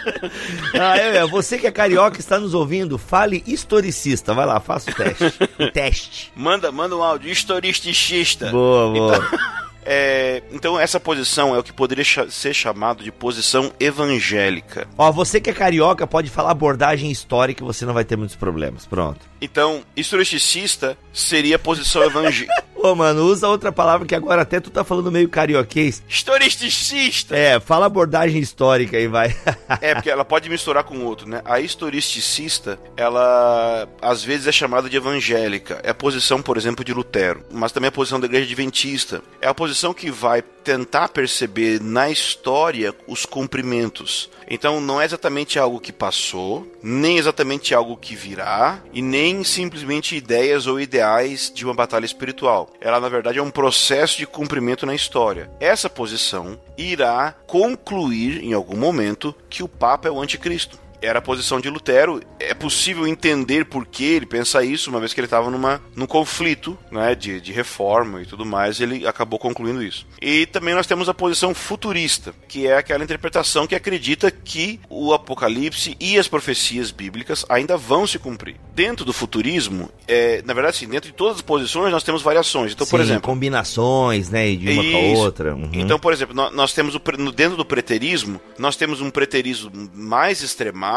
ah, 0.78 0.98
é, 0.98 1.16
é, 1.18 1.26
você 1.26 1.58
que 1.58 1.66
é 1.66 1.70
carioca 1.70 2.20
está 2.20 2.38
nos 2.38 2.54
ouvindo, 2.54 2.98
fale 2.98 3.42
historicista. 3.46 4.34
Vai 4.34 4.46
lá, 4.46 4.60
faça 4.60 4.90
o 4.90 4.94
teste. 4.94 5.48
teste. 5.72 6.32
Manda, 6.34 6.70
manda 6.72 6.96
um 6.96 7.02
áudio, 7.02 7.30
historisticista. 7.30 8.50
Boa, 8.50 8.92
boa. 8.92 9.16
Então... 9.16 9.38
É, 9.90 10.42
então 10.52 10.78
essa 10.78 11.00
posição 11.00 11.54
é 11.54 11.58
o 11.58 11.62
que 11.62 11.72
poderia 11.72 12.04
ser 12.04 12.52
chamado 12.52 13.02
de 13.02 13.10
posição 13.10 13.72
evangélica. 13.80 14.86
Ó, 14.98 15.10
você 15.10 15.40
que 15.40 15.48
é 15.48 15.52
carioca 15.54 16.06
pode 16.06 16.28
falar 16.28 16.50
abordagem 16.50 17.10
histórica 17.10 17.64
e 17.64 17.66
você 17.66 17.86
não 17.86 17.94
vai 17.94 18.04
ter 18.04 18.14
muitos 18.14 18.36
problemas. 18.36 18.84
Pronto. 18.84 19.20
Então, 19.40 19.82
historicista 19.96 20.96
seria 21.12 21.56
a 21.56 21.58
posição 21.58 22.02
evangélica. 22.02 22.52
Ô, 22.74 22.94
mano, 22.94 23.24
usa 23.24 23.48
outra 23.48 23.72
palavra 23.72 24.06
que 24.06 24.14
agora 24.14 24.42
até 24.42 24.60
tu 24.60 24.70
tá 24.70 24.84
falando 24.84 25.10
meio 25.10 25.28
carioquês. 25.28 26.00
Historisticista! 26.08 27.36
É, 27.36 27.58
fala 27.58 27.86
abordagem 27.86 28.40
histórica 28.40 28.96
aí, 28.96 29.08
vai. 29.08 29.36
é, 29.80 29.94
porque 29.94 30.08
ela 30.08 30.24
pode 30.24 30.48
misturar 30.48 30.84
com 30.84 31.04
outro, 31.04 31.28
né? 31.28 31.42
A 31.44 31.60
historisticista, 31.60 32.78
ela 32.96 33.88
às 34.00 34.22
vezes 34.22 34.46
é 34.46 34.52
chamada 34.52 34.88
de 34.88 34.96
evangélica. 34.96 35.80
É 35.82 35.90
a 35.90 35.94
posição, 35.94 36.40
por 36.40 36.56
exemplo, 36.56 36.84
de 36.84 36.94
Lutero. 36.94 37.44
Mas 37.50 37.72
também 37.72 37.88
é 37.88 37.90
a 37.90 37.92
posição 37.92 38.20
da 38.20 38.26
igreja 38.26 38.44
adventista. 38.44 39.22
É 39.40 39.48
a 39.48 39.54
posição 39.54 39.92
que 39.92 40.08
vai 40.08 40.42
tentar 40.68 41.08
perceber 41.08 41.80
na 41.80 42.10
história 42.10 42.94
os 43.06 43.24
cumprimentos. 43.24 44.28
Então 44.46 44.82
não 44.82 45.00
é 45.00 45.06
exatamente 45.06 45.58
algo 45.58 45.80
que 45.80 45.90
passou, 45.90 46.70
nem 46.82 47.16
exatamente 47.16 47.74
algo 47.74 47.96
que 47.96 48.14
virá, 48.14 48.82
e 48.92 49.00
nem 49.00 49.42
simplesmente 49.44 50.14
ideias 50.14 50.66
ou 50.66 50.78
ideais 50.78 51.50
de 51.54 51.64
uma 51.64 51.72
batalha 51.72 52.04
espiritual. 52.04 52.68
Ela, 52.82 53.00
na 53.00 53.08
verdade, 53.08 53.38
é 53.38 53.42
um 53.42 53.50
processo 53.50 54.18
de 54.18 54.26
cumprimento 54.26 54.84
na 54.84 54.94
história. 54.94 55.50
Essa 55.58 55.88
posição 55.88 56.60
irá 56.76 57.34
concluir, 57.46 58.44
em 58.44 58.52
algum 58.52 58.76
momento, 58.76 59.34
que 59.48 59.62
o 59.62 59.68
Papa 59.68 60.08
é 60.08 60.10
o 60.10 60.20
anticristo 60.20 60.78
era 61.00 61.18
a 61.18 61.22
posição 61.22 61.60
de 61.60 61.68
Lutero. 61.70 62.20
É 62.40 62.54
possível 62.54 63.06
entender 63.06 63.64
por 63.64 63.86
que 63.86 64.04
ele 64.04 64.26
pensa 64.26 64.64
isso, 64.64 64.90
uma 64.90 65.00
vez 65.00 65.12
que 65.14 65.20
ele 65.20 65.26
estava 65.26 65.50
numa 65.50 65.80
num 65.94 66.06
conflito, 66.06 66.76
né, 66.90 67.14
de, 67.14 67.40
de 67.40 67.52
reforma 67.52 68.22
e 68.22 68.26
tudo 68.26 68.44
mais, 68.44 68.80
ele 68.80 69.06
acabou 69.06 69.38
concluindo 69.38 69.82
isso. 69.82 70.06
E 70.20 70.46
também 70.46 70.74
nós 70.74 70.86
temos 70.86 71.08
a 71.08 71.14
posição 71.14 71.54
futurista, 71.54 72.34
que 72.48 72.66
é 72.66 72.76
aquela 72.76 73.04
interpretação 73.04 73.66
que 73.66 73.74
acredita 73.74 74.30
que 74.30 74.80
o 74.88 75.12
Apocalipse 75.12 75.96
e 76.00 76.18
as 76.18 76.28
profecias 76.28 76.90
bíblicas 76.90 77.44
ainda 77.48 77.76
vão 77.76 78.06
se 78.06 78.18
cumprir. 78.18 78.56
Dentro 78.74 79.04
do 79.04 79.12
futurismo, 79.12 79.90
é, 80.06 80.42
na 80.44 80.54
verdade, 80.54 80.76
sim, 80.78 80.88
dentro 80.88 81.10
de 81.10 81.14
todas 81.16 81.36
as 81.36 81.42
posições 81.42 81.92
nós 81.92 82.02
temos 82.02 82.22
variações. 82.22 82.72
Então, 82.72 82.86
Sim, 82.86 82.90
por 82.90 83.00
exemplo, 83.00 83.22
combinações, 83.22 84.28
né, 84.30 84.54
de 84.54 84.70
uma 84.70 84.82
com 84.82 84.96
a 84.96 85.00
Isso. 85.00 85.20
outra. 85.22 85.54
Uhum. 85.54 85.70
Então, 85.72 85.98
por 85.98 86.12
exemplo, 86.12 86.34
nó- 86.34 86.50
nós 86.50 86.72
temos 86.72 86.94
o, 86.94 86.98
dentro 87.32 87.56
do 87.56 87.64
preterismo, 87.64 88.40
nós 88.58 88.76
temos 88.76 89.00
um 89.00 89.10
preterismo 89.10 89.70
mais 89.94 90.42
extremado 90.42 90.87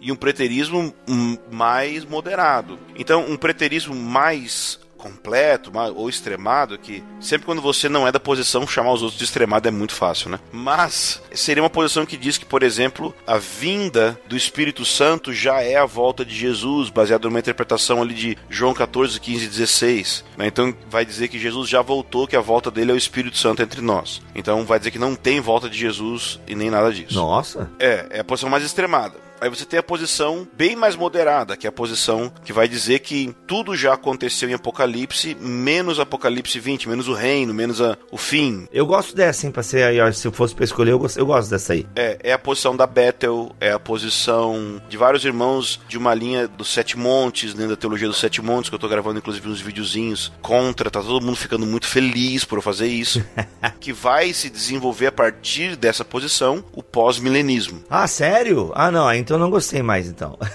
e 0.00 0.12
um 0.12 0.16
preterismo 0.16 0.94
hum, 1.08 1.36
mais 1.50 2.04
moderado. 2.04 2.78
Então, 2.96 3.24
um 3.28 3.36
preterismo 3.36 3.94
mais 3.94 4.78
completo 5.00 5.72
ou 5.96 6.08
extremado, 6.08 6.78
que 6.78 7.02
sempre 7.20 7.46
quando 7.46 7.62
você 7.62 7.88
não 7.88 8.06
é 8.06 8.12
da 8.12 8.20
posição, 8.20 8.66
chamar 8.66 8.92
os 8.92 9.02
outros 9.02 9.18
de 9.18 9.24
extremado 9.24 9.66
é 9.66 9.70
muito 9.70 9.94
fácil, 9.94 10.30
né? 10.30 10.38
Mas 10.52 11.22
seria 11.32 11.62
uma 11.62 11.70
posição 11.70 12.04
que 12.04 12.16
diz 12.16 12.36
que, 12.36 12.44
por 12.44 12.62
exemplo, 12.62 13.14
a 13.26 13.38
vinda 13.38 14.20
do 14.28 14.36
Espírito 14.36 14.84
Santo 14.84 15.32
já 15.32 15.62
é 15.62 15.76
a 15.76 15.86
volta 15.86 16.24
de 16.24 16.34
Jesus, 16.34 16.90
baseado 16.90 17.24
numa 17.24 17.38
interpretação 17.38 18.02
ali 18.02 18.14
de 18.14 18.38
João 18.48 18.74
14, 18.74 19.18
15 19.18 19.44
e 19.44 19.48
16. 19.48 20.24
né? 20.36 20.46
Então 20.46 20.74
vai 20.88 21.04
dizer 21.04 21.28
que 21.28 21.38
Jesus 21.38 21.68
já 21.68 21.80
voltou, 21.80 22.26
que 22.26 22.36
a 22.36 22.40
volta 22.40 22.70
dele 22.70 22.90
é 22.90 22.94
o 22.94 22.98
Espírito 22.98 23.38
Santo 23.38 23.62
entre 23.62 23.80
nós. 23.80 24.20
Então 24.34 24.64
vai 24.64 24.78
dizer 24.78 24.90
que 24.90 24.98
não 24.98 25.14
tem 25.14 25.40
volta 25.40 25.68
de 25.68 25.78
Jesus 25.78 26.38
e 26.46 26.54
nem 26.54 26.70
nada 26.70 26.92
disso. 26.92 27.14
Nossa. 27.14 27.70
É, 27.78 28.06
é 28.10 28.20
a 28.20 28.24
posição 28.24 28.50
mais 28.50 28.64
extremada. 28.64 29.29
Aí 29.40 29.48
você 29.48 29.64
tem 29.64 29.78
a 29.78 29.82
posição 29.82 30.46
bem 30.56 30.76
mais 30.76 30.96
moderada, 30.96 31.56
que 31.56 31.66
é 31.66 31.70
a 31.70 31.72
posição 31.72 32.32
que 32.44 32.52
vai 32.52 32.68
dizer 32.68 33.00
que 33.00 33.34
tudo 33.46 33.74
já 33.74 33.94
aconteceu 33.94 34.48
em 34.50 34.54
Apocalipse, 34.54 35.36
menos 35.40 35.98
Apocalipse 35.98 36.58
20, 36.60 36.88
menos 36.88 37.08
o 37.08 37.14
reino, 37.14 37.54
menos 37.54 37.80
a- 37.80 37.96
o 38.10 38.16
fim. 38.18 38.66
Eu 38.72 38.86
gosto 38.86 39.14
dessa, 39.16 39.46
hein, 39.46 39.52
pra 39.52 39.62
ser 39.62 39.82
aí, 39.84 40.00
ó, 40.00 40.10
se 40.12 40.26
eu 40.26 40.32
fosse 40.32 40.54
pra 40.54 40.64
escolher, 40.64 40.92
eu 40.92 40.98
gosto, 40.98 41.18
eu 41.18 41.26
gosto 41.26 41.50
dessa 41.50 41.72
aí. 41.72 41.86
É, 41.96 42.18
é 42.22 42.32
a 42.32 42.38
posição 42.38 42.76
da 42.76 42.86
Bethel, 42.86 43.54
é 43.60 43.72
a 43.72 43.78
posição 43.78 44.80
de 44.88 44.96
vários 44.96 45.24
irmãos 45.24 45.80
de 45.88 45.96
uma 45.96 46.12
linha 46.14 46.46
dos 46.48 46.68
Sete 46.72 46.98
Montes, 46.98 47.54
né, 47.54 47.66
da 47.66 47.76
teologia 47.76 48.08
dos 48.08 48.18
Sete 48.18 48.42
Montes, 48.42 48.68
que 48.68 48.74
eu 48.74 48.78
tô 48.78 48.88
gravando 48.88 49.18
inclusive 49.18 49.48
uns 49.48 49.60
videozinhos 49.60 50.32
contra, 50.42 50.90
tá 50.90 51.00
todo 51.00 51.24
mundo 51.24 51.36
ficando 51.36 51.64
muito 51.66 51.86
feliz 51.86 52.44
por 52.44 52.58
eu 52.58 52.62
fazer 52.62 52.86
isso, 52.88 53.24
que 53.80 53.92
vai 53.92 54.32
se 54.32 54.50
desenvolver 54.50 55.06
a 55.06 55.12
partir 55.12 55.76
dessa 55.76 56.04
posição 56.04 56.62
o 56.72 56.82
pós-milenismo. 56.82 57.82
Ah, 57.88 58.06
sério? 58.06 58.72
Ah, 58.74 58.90
não, 58.90 59.12
então 59.12 59.29
eu 59.34 59.38
não 59.38 59.50
gostei 59.50 59.82
mais, 59.82 60.06
então. 60.06 60.38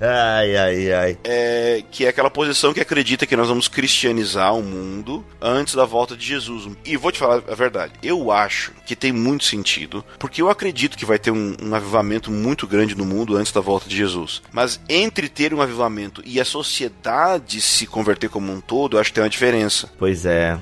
ai, 0.00 0.56
ai, 0.56 0.92
ai. 0.92 1.18
é, 1.24 1.82
que 1.90 2.04
é 2.04 2.08
aquela 2.08 2.30
posição 2.30 2.72
que 2.72 2.80
acredita 2.80 3.26
que 3.26 3.36
nós 3.36 3.48
vamos 3.48 3.68
cristianizar 3.68 4.54
o 4.54 4.62
mundo 4.62 5.24
antes 5.40 5.74
da 5.74 5.84
volta 5.84 6.16
de 6.16 6.24
Jesus. 6.26 6.68
E 6.84 6.96
vou 6.96 7.12
te 7.12 7.18
falar 7.18 7.42
a 7.48 7.54
verdade, 7.54 7.92
eu 8.02 8.32
acho 8.32 8.72
que 8.86 8.96
tem 8.96 9.12
muito 9.12 9.44
sentido, 9.44 10.04
porque 10.18 10.40
eu 10.42 10.50
acredito 10.50 10.96
que 10.96 11.04
vai 11.04 11.18
ter 11.18 11.30
um, 11.30 11.56
um 11.62 11.74
avivamento 11.74 12.30
muito 12.30 12.66
grande 12.66 12.94
no 12.94 13.04
mundo 13.04 13.36
antes 13.36 13.52
da 13.52 13.60
volta 13.60 13.88
de 13.88 13.96
Jesus. 13.96 14.42
Mas 14.52 14.80
entre 14.88 15.28
ter 15.28 15.52
um 15.52 15.60
avivamento 15.60 16.22
e 16.24 16.40
a 16.40 16.44
sociedade 16.44 17.60
se 17.60 17.86
converter 17.86 18.30
como 18.30 18.52
um 18.52 18.60
todo, 18.60 18.96
eu 18.96 19.00
acho 19.00 19.10
que 19.10 19.14
tem 19.14 19.24
uma 19.24 19.30
diferença. 19.30 19.90
Pois 19.98 20.24
é. 20.24 20.58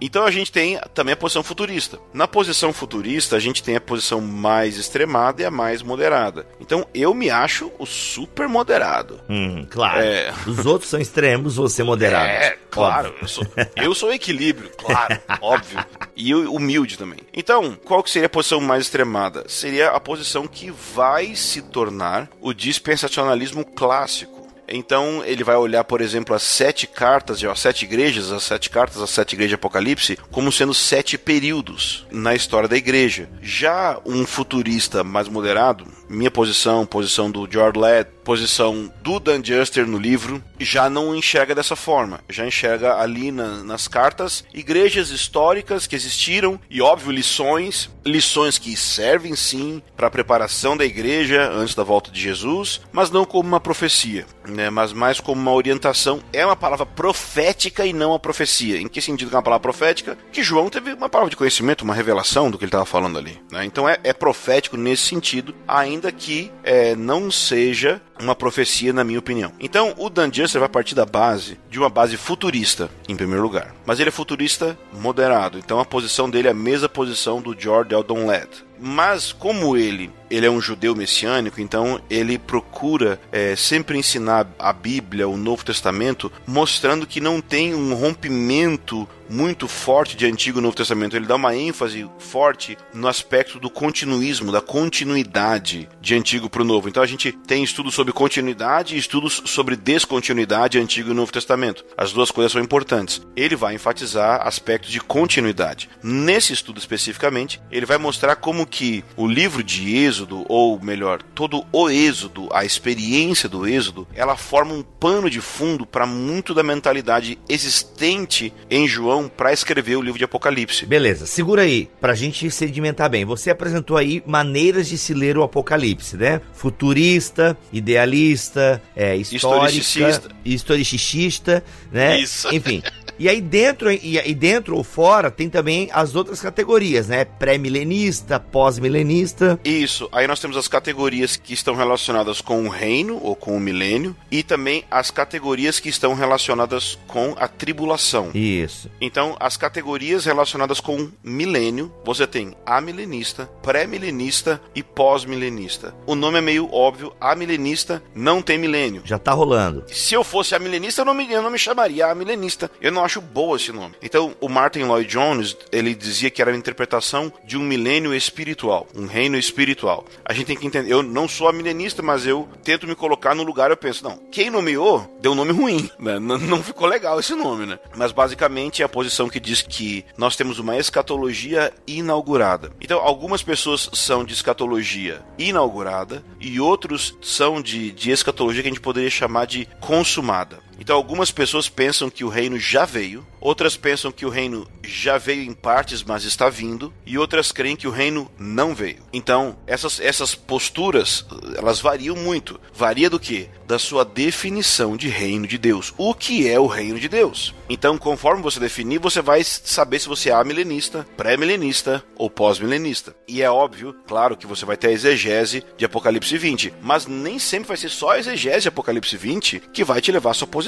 Então 0.00 0.24
a 0.24 0.30
gente 0.30 0.52
tem 0.52 0.78
também 0.94 1.12
a 1.12 1.16
posição 1.16 1.42
futurista. 1.42 1.98
Na 2.12 2.28
posição 2.28 2.72
futurista, 2.72 3.36
a 3.36 3.40
gente 3.40 3.62
tem 3.62 3.76
a 3.76 3.80
posição 3.80 4.20
mais 4.20 4.76
extremada 4.76 5.42
e 5.42 5.44
a 5.44 5.50
mais 5.50 5.82
moderada. 5.82 6.46
Então 6.60 6.86
eu 6.94 7.14
me 7.14 7.30
acho 7.30 7.70
o 7.78 7.86
super 7.86 8.48
moderado. 8.48 9.20
Hum, 9.28 9.66
claro. 9.68 10.00
É. 10.00 10.32
Os 10.46 10.64
outros 10.66 10.90
são 10.90 11.00
extremos, 11.00 11.56
você 11.56 11.82
é 11.82 11.84
moderado. 11.84 12.28
É, 12.28 12.56
claro. 12.70 13.08
Óbvio. 13.08 13.22
Eu 13.22 13.28
sou, 13.28 13.46
eu 13.76 13.94
sou 13.94 14.12
equilíbrio, 14.12 14.70
claro, 14.76 15.20
óbvio. 15.40 15.84
E 16.16 16.34
humilde 16.34 16.98
também. 16.98 17.20
Então, 17.32 17.76
qual 17.84 18.02
que 18.02 18.10
seria 18.10 18.26
a 18.26 18.30
posição 18.30 18.60
mais 18.60 18.84
extremada? 18.84 19.44
Seria 19.48 19.90
a 19.90 20.00
posição 20.00 20.46
que 20.46 20.70
vai 20.70 21.34
se 21.34 21.62
tornar 21.62 22.28
o 22.40 22.52
dispensacionalismo 22.52 23.64
clássico. 23.64 24.37
Então 24.68 25.22
ele 25.24 25.42
vai 25.44 25.56
olhar, 25.56 25.84
por 25.84 26.00
exemplo, 26.00 26.34
as 26.34 26.42
sete 26.42 26.86
cartas, 26.86 27.42
as 27.42 27.60
sete 27.60 27.84
igrejas, 27.84 28.30
as 28.30 28.42
sete 28.42 28.70
cartas, 28.70 29.00
as 29.00 29.10
sete 29.10 29.32
igrejas 29.32 29.50
de 29.50 29.54
Apocalipse, 29.54 30.18
como 30.30 30.52
sendo 30.52 30.74
sete 30.74 31.16
períodos 31.16 32.06
na 32.10 32.34
história 32.34 32.68
da 32.68 32.76
igreja. 32.76 33.28
Já 33.40 33.98
um 34.04 34.26
futurista 34.26 35.02
mais 35.02 35.28
moderado, 35.28 35.86
minha 36.08 36.30
posição, 36.30 36.84
posição 36.86 37.30
do 37.30 37.48
George 37.50 37.78
Led, 37.78 38.08
posição 38.24 38.92
do 39.02 39.18
Dan 39.18 39.42
Juster 39.42 39.86
no 39.86 39.98
livro, 39.98 40.42
já 40.60 40.88
não 40.90 41.14
enxerga 41.16 41.54
dessa 41.54 41.74
forma. 41.74 42.20
Já 42.28 42.46
enxerga 42.46 42.96
ali 42.96 43.32
na- 43.32 43.64
nas 43.64 43.88
cartas 43.88 44.44
igrejas 44.52 45.08
históricas 45.10 45.86
que 45.86 45.96
existiram 45.96 46.60
e, 46.68 46.82
óbvio, 46.82 47.10
lições, 47.12 47.90
lições 48.04 48.58
que 48.58 48.76
servem 48.76 49.34
sim 49.34 49.82
para 49.96 50.08
a 50.08 50.10
preparação 50.10 50.76
da 50.76 50.84
igreja 50.84 51.50
antes 51.50 51.74
da 51.74 51.82
volta 51.82 52.10
de 52.10 52.20
Jesus, 52.20 52.80
mas 52.92 53.10
não 53.10 53.24
como 53.24 53.48
uma 53.48 53.60
profecia, 53.60 54.26
né? 54.46 54.68
mas 54.70 54.92
mais 54.92 55.20
como 55.20 55.40
uma 55.40 55.52
orientação. 55.52 56.20
É 56.32 56.44
uma 56.44 56.56
palavra 56.56 56.84
profética 56.84 57.86
e 57.86 57.92
não 57.92 58.10
uma 58.10 58.18
profecia. 58.18 58.78
Em 58.80 58.88
que 58.88 59.00
sentido 59.00 59.28
que 59.30 59.34
é 59.34 59.38
uma 59.38 59.42
palavra 59.42 59.62
profética? 59.62 60.18
Que 60.30 60.42
João 60.42 60.68
teve 60.68 60.92
uma 60.92 61.08
palavra 61.08 61.30
de 61.30 61.36
conhecimento, 61.36 61.82
uma 61.82 61.94
revelação 61.94 62.50
do 62.50 62.58
que 62.58 62.64
ele 62.64 62.68
estava 62.68 62.84
falando 62.84 63.18
ali. 63.18 63.40
né? 63.50 63.64
Então 63.64 63.88
é, 63.88 63.98
é 64.04 64.12
profético 64.12 64.76
nesse 64.76 65.02
sentido, 65.04 65.54
ainda 65.66 65.97
que 66.12 66.50
é, 66.62 66.94
não 66.94 67.30
seja 67.30 68.00
uma 68.20 68.34
profecia, 68.34 68.92
na 68.92 69.04
minha 69.04 69.18
opinião. 69.18 69.52
Então, 69.60 69.94
o 69.96 70.08
Dan 70.08 70.30
Juster 70.32 70.60
vai 70.60 70.68
partir 70.68 70.94
da 70.94 71.06
base 71.06 71.58
de 71.70 71.78
uma 71.78 71.88
base 71.88 72.16
futurista, 72.16 72.90
em 73.08 73.16
primeiro 73.16 73.42
lugar. 73.42 73.74
Mas 73.86 74.00
ele 74.00 74.08
é 74.08 74.12
futurista 74.12 74.78
moderado. 74.92 75.58
Então, 75.58 75.80
a 75.80 75.84
posição 75.84 76.28
dele 76.28 76.48
é 76.48 76.52
a 76.52 76.54
mesma 76.54 76.88
posição 76.88 77.40
do 77.40 77.58
George 77.58 77.94
Eldon 77.94 78.26
Ladd. 78.26 78.48
Mas, 78.80 79.32
como 79.32 79.76
ele, 79.76 80.10
ele 80.30 80.46
é 80.46 80.50
um 80.50 80.60
judeu 80.60 80.94
messiânico, 80.94 81.60
então 81.60 82.00
ele 82.08 82.38
procura 82.38 83.20
é, 83.32 83.56
sempre 83.56 83.98
ensinar 83.98 84.46
a 84.58 84.72
Bíblia, 84.72 85.28
o 85.28 85.36
Novo 85.36 85.64
Testamento, 85.64 86.30
mostrando 86.46 87.06
que 87.06 87.20
não 87.20 87.40
tem 87.40 87.74
um 87.74 87.94
rompimento 87.94 89.08
muito 89.28 89.68
forte 89.68 90.16
de 90.16 90.26
Antigo 90.26 90.58
e 90.58 90.62
Novo 90.62 90.76
Testamento. 90.76 91.16
Ele 91.16 91.26
dá 91.26 91.36
uma 91.36 91.54
ênfase 91.54 92.08
forte 92.18 92.78
no 92.94 93.08
aspecto 93.08 93.60
do 93.60 93.68
continuismo, 93.68 94.50
da 94.50 94.60
continuidade 94.60 95.88
de 96.00 96.14
Antigo 96.14 96.48
para 96.48 96.62
o 96.62 96.64
Novo. 96.64 96.88
Então 96.88 97.02
a 97.02 97.06
gente 97.06 97.32
tem 97.32 97.62
estudos 97.62 97.94
sobre 97.94 98.07
continuidade 98.12 98.94
e 98.94 98.98
estudos 98.98 99.42
sobre 99.46 99.76
descontinuidade 99.76 100.78
Antigo 100.78 101.10
e 101.10 101.14
Novo 101.14 101.32
Testamento. 101.32 101.84
As 101.96 102.12
duas 102.12 102.30
coisas 102.30 102.52
são 102.52 102.62
importantes. 102.62 103.20
Ele 103.36 103.56
vai 103.56 103.74
enfatizar 103.74 104.46
aspectos 104.46 104.90
de 104.90 105.00
continuidade. 105.00 105.88
Nesse 106.02 106.52
estudo 106.52 106.78
especificamente, 106.78 107.60
ele 107.70 107.86
vai 107.86 107.98
mostrar 107.98 108.36
como 108.36 108.66
que 108.66 109.04
o 109.16 109.26
livro 109.26 109.62
de 109.62 109.96
Êxodo, 109.96 110.44
ou 110.48 110.80
melhor, 110.80 111.22
todo 111.34 111.64
o 111.72 111.90
Êxodo, 111.90 112.48
a 112.52 112.64
experiência 112.64 113.48
do 113.48 113.66
Êxodo, 113.66 114.06
ela 114.14 114.36
forma 114.36 114.74
um 114.74 114.82
pano 114.82 115.30
de 115.30 115.40
fundo 115.40 115.86
para 115.86 116.06
muito 116.06 116.54
da 116.54 116.62
mentalidade 116.62 117.38
existente 117.48 118.52
em 118.70 118.86
João 118.86 119.28
para 119.28 119.52
escrever 119.52 119.96
o 119.96 120.02
livro 120.02 120.18
de 120.18 120.24
Apocalipse. 120.24 120.86
Beleza, 120.86 121.26
segura 121.26 121.62
aí, 121.62 121.88
pra 122.00 122.14
gente 122.14 122.50
sedimentar 122.50 123.10
bem. 123.10 123.24
Você 123.24 123.50
apresentou 123.50 123.96
aí 123.96 124.22
maneiras 124.26 124.88
de 124.88 124.98
se 124.98 125.14
ler 125.14 125.36
o 125.36 125.42
Apocalipse, 125.42 126.16
né? 126.16 126.40
Futurista, 126.52 127.56
idealista, 127.98 128.80
é, 128.94 129.16
histórica, 129.16 129.70
Historicista. 129.76 130.28
historicista, 130.44 131.64
né? 131.90 132.20
Isso. 132.20 132.54
Enfim. 132.54 132.82
E 133.18 133.28
aí 133.28 133.40
dentro 133.40 133.90
e, 133.90 134.18
e 134.18 134.34
dentro 134.34 134.76
ou 134.76 134.84
fora 134.84 135.30
tem 135.30 135.50
também 135.50 135.88
as 135.92 136.14
outras 136.14 136.40
categorias, 136.40 137.08
né? 137.08 137.24
Pré-milenista, 137.24 138.38
pós-milenista. 138.38 139.58
Isso. 139.64 140.08
Aí 140.12 140.26
nós 140.26 140.40
temos 140.40 140.56
as 140.56 140.68
categorias 140.68 141.36
que 141.36 141.52
estão 141.52 141.74
relacionadas 141.74 142.40
com 142.40 142.64
o 142.64 142.68
reino 142.68 143.18
ou 143.22 143.34
com 143.34 143.56
o 143.56 143.60
milênio 143.60 144.14
e 144.30 144.42
também 144.42 144.84
as 144.90 145.10
categorias 145.10 145.80
que 145.80 145.88
estão 145.88 146.14
relacionadas 146.14 146.98
com 147.06 147.34
a 147.38 147.48
tribulação. 147.48 148.30
Isso. 148.34 148.90
Então, 149.00 149.36
as 149.40 149.56
categorias 149.56 150.24
relacionadas 150.24 150.80
com 150.80 151.10
milênio, 151.22 151.92
você 152.04 152.26
tem 152.26 152.54
amilenista, 152.64 153.46
pré-milenista 153.62 154.60
e 154.74 154.82
pós-milenista. 154.82 155.94
O 156.06 156.14
nome 156.14 156.38
é 156.38 156.42
meio 156.42 156.72
óbvio, 156.72 157.12
amilenista 157.20 158.02
não 158.14 158.40
tem 158.40 158.58
milênio. 158.58 159.02
Já 159.04 159.18
tá 159.18 159.32
rolando. 159.32 159.84
Se 159.88 160.14
eu 160.14 160.22
fosse 160.22 160.54
a 160.54 160.58
milenista, 160.58 161.00
eu 161.00 161.06
não 161.06 161.14
me, 161.14 161.30
eu 161.32 161.42
não 161.42 161.50
me 161.50 161.58
chamaria 161.58 162.06
a 162.06 162.14
milenista. 162.14 162.70
Eu 162.80 162.92
não 162.92 163.07
acho 163.08 163.22
boa 163.22 163.56
esse 163.56 163.72
nome. 163.72 163.94
Então, 164.02 164.36
o 164.38 164.48
Martin 164.48 164.80
Lloyd 164.80 165.08
Jones, 165.08 165.56
ele 165.72 165.94
dizia 165.94 166.30
que 166.30 166.42
era 166.42 166.52
a 166.52 166.56
interpretação 166.56 167.32
de 167.42 167.56
um 167.56 167.62
milênio 167.62 168.14
espiritual, 168.14 168.86
um 168.94 169.06
reino 169.06 169.36
espiritual. 169.38 170.04
A 170.24 170.34
gente 170.34 170.46
tem 170.46 170.56
que 170.56 170.66
entender, 170.66 170.92
eu 170.92 171.02
não 171.02 171.26
sou 171.26 171.50
milenista, 171.52 172.02
mas 172.02 172.26
eu 172.26 172.46
tento 172.62 172.86
me 172.86 172.94
colocar 172.94 173.34
no 173.34 173.42
lugar, 173.42 173.70
eu 173.70 173.76
penso, 173.76 174.04
não, 174.04 174.18
quem 174.30 174.50
nomeou 174.50 175.18
deu 175.20 175.32
um 175.32 175.34
nome 175.34 175.52
ruim, 175.52 175.90
né? 175.98 176.18
Não, 176.18 176.36
não 176.38 176.62
ficou 176.62 176.86
legal 176.86 177.18
esse 177.18 177.34
nome, 177.34 177.64
né? 177.64 177.78
Mas 177.96 178.12
basicamente 178.12 178.82
é 178.82 178.84
a 178.84 178.88
posição 178.88 179.28
que 179.28 179.40
diz 179.40 179.62
que 179.62 180.04
nós 180.16 180.36
temos 180.36 180.58
uma 180.58 180.76
escatologia 180.76 181.72
inaugurada. 181.86 182.70
Então, 182.80 183.00
algumas 183.00 183.42
pessoas 183.42 183.88
são 183.94 184.22
de 184.22 184.34
escatologia 184.34 185.22
inaugurada 185.38 186.22
e 186.38 186.60
outros 186.60 187.16
são 187.22 187.62
de, 187.62 187.90
de 187.90 188.10
escatologia 188.10 188.62
que 188.62 188.68
a 188.68 188.72
gente 188.72 188.82
poderia 188.82 189.10
chamar 189.10 189.46
de 189.46 189.66
consumada. 189.80 190.67
Então, 190.78 190.94
algumas 190.94 191.30
pessoas 191.30 191.68
pensam 191.68 192.08
que 192.08 192.24
o 192.24 192.28
reino 192.28 192.58
já 192.58 192.84
veio, 192.84 193.26
outras 193.40 193.76
pensam 193.76 194.12
que 194.12 194.24
o 194.24 194.28
reino 194.28 194.66
já 194.84 195.18
veio 195.18 195.42
em 195.42 195.52
partes, 195.52 196.04
mas 196.04 196.24
está 196.24 196.48
vindo, 196.48 196.92
e 197.04 197.18
outras 197.18 197.50
creem 197.50 197.74
que 197.74 197.88
o 197.88 197.90
reino 197.90 198.30
não 198.38 198.74
veio. 198.74 199.02
Então, 199.12 199.58
essas, 199.66 199.98
essas 199.98 200.34
posturas, 200.34 201.26
elas 201.56 201.80
variam 201.80 202.14
muito. 202.14 202.60
Varia 202.72 203.10
do 203.10 203.18
que? 203.18 203.48
Da 203.66 203.78
sua 203.78 204.04
definição 204.04 204.96
de 204.96 205.08
reino 205.08 205.46
de 205.46 205.58
Deus. 205.58 205.92
O 205.98 206.14
que 206.14 206.48
é 206.48 206.60
o 206.60 206.66
reino 206.66 206.98
de 206.98 207.08
Deus? 207.08 207.54
Então, 207.68 207.98
conforme 207.98 208.42
você 208.42 208.60
definir, 208.60 208.98
você 208.98 209.20
vai 209.20 209.42
saber 209.44 209.98
se 209.98 210.08
você 210.08 210.30
é 210.30 210.44
milenista, 210.44 211.06
pré-milenista 211.16 212.02
ou 212.16 212.30
pós-milenista. 212.30 213.14
E 213.26 213.42
é 213.42 213.50
óbvio, 213.50 213.94
claro, 214.06 214.36
que 214.36 214.46
você 214.46 214.64
vai 214.64 214.76
ter 214.76 214.88
a 214.88 214.92
exegese 214.92 215.64
de 215.76 215.84
Apocalipse 215.84 216.38
20, 216.38 216.72
mas 216.80 217.06
nem 217.06 217.38
sempre 217.38 217.68
vai 217.68 217.76
ser 217.76 217.90
só 217.90 218.10
a 218.10 218.18
exegese 218.18 218.62
de 218.62 218.68
Apocalipse 218.68 219.16
20 219.16 219.60
que 219.72 219.84
vai 219.84 220.00
te 220.00 220.12
levar 220.12 220.30
à 220.30 220.34
sua 220.34 220.46
posição 220.46 220.67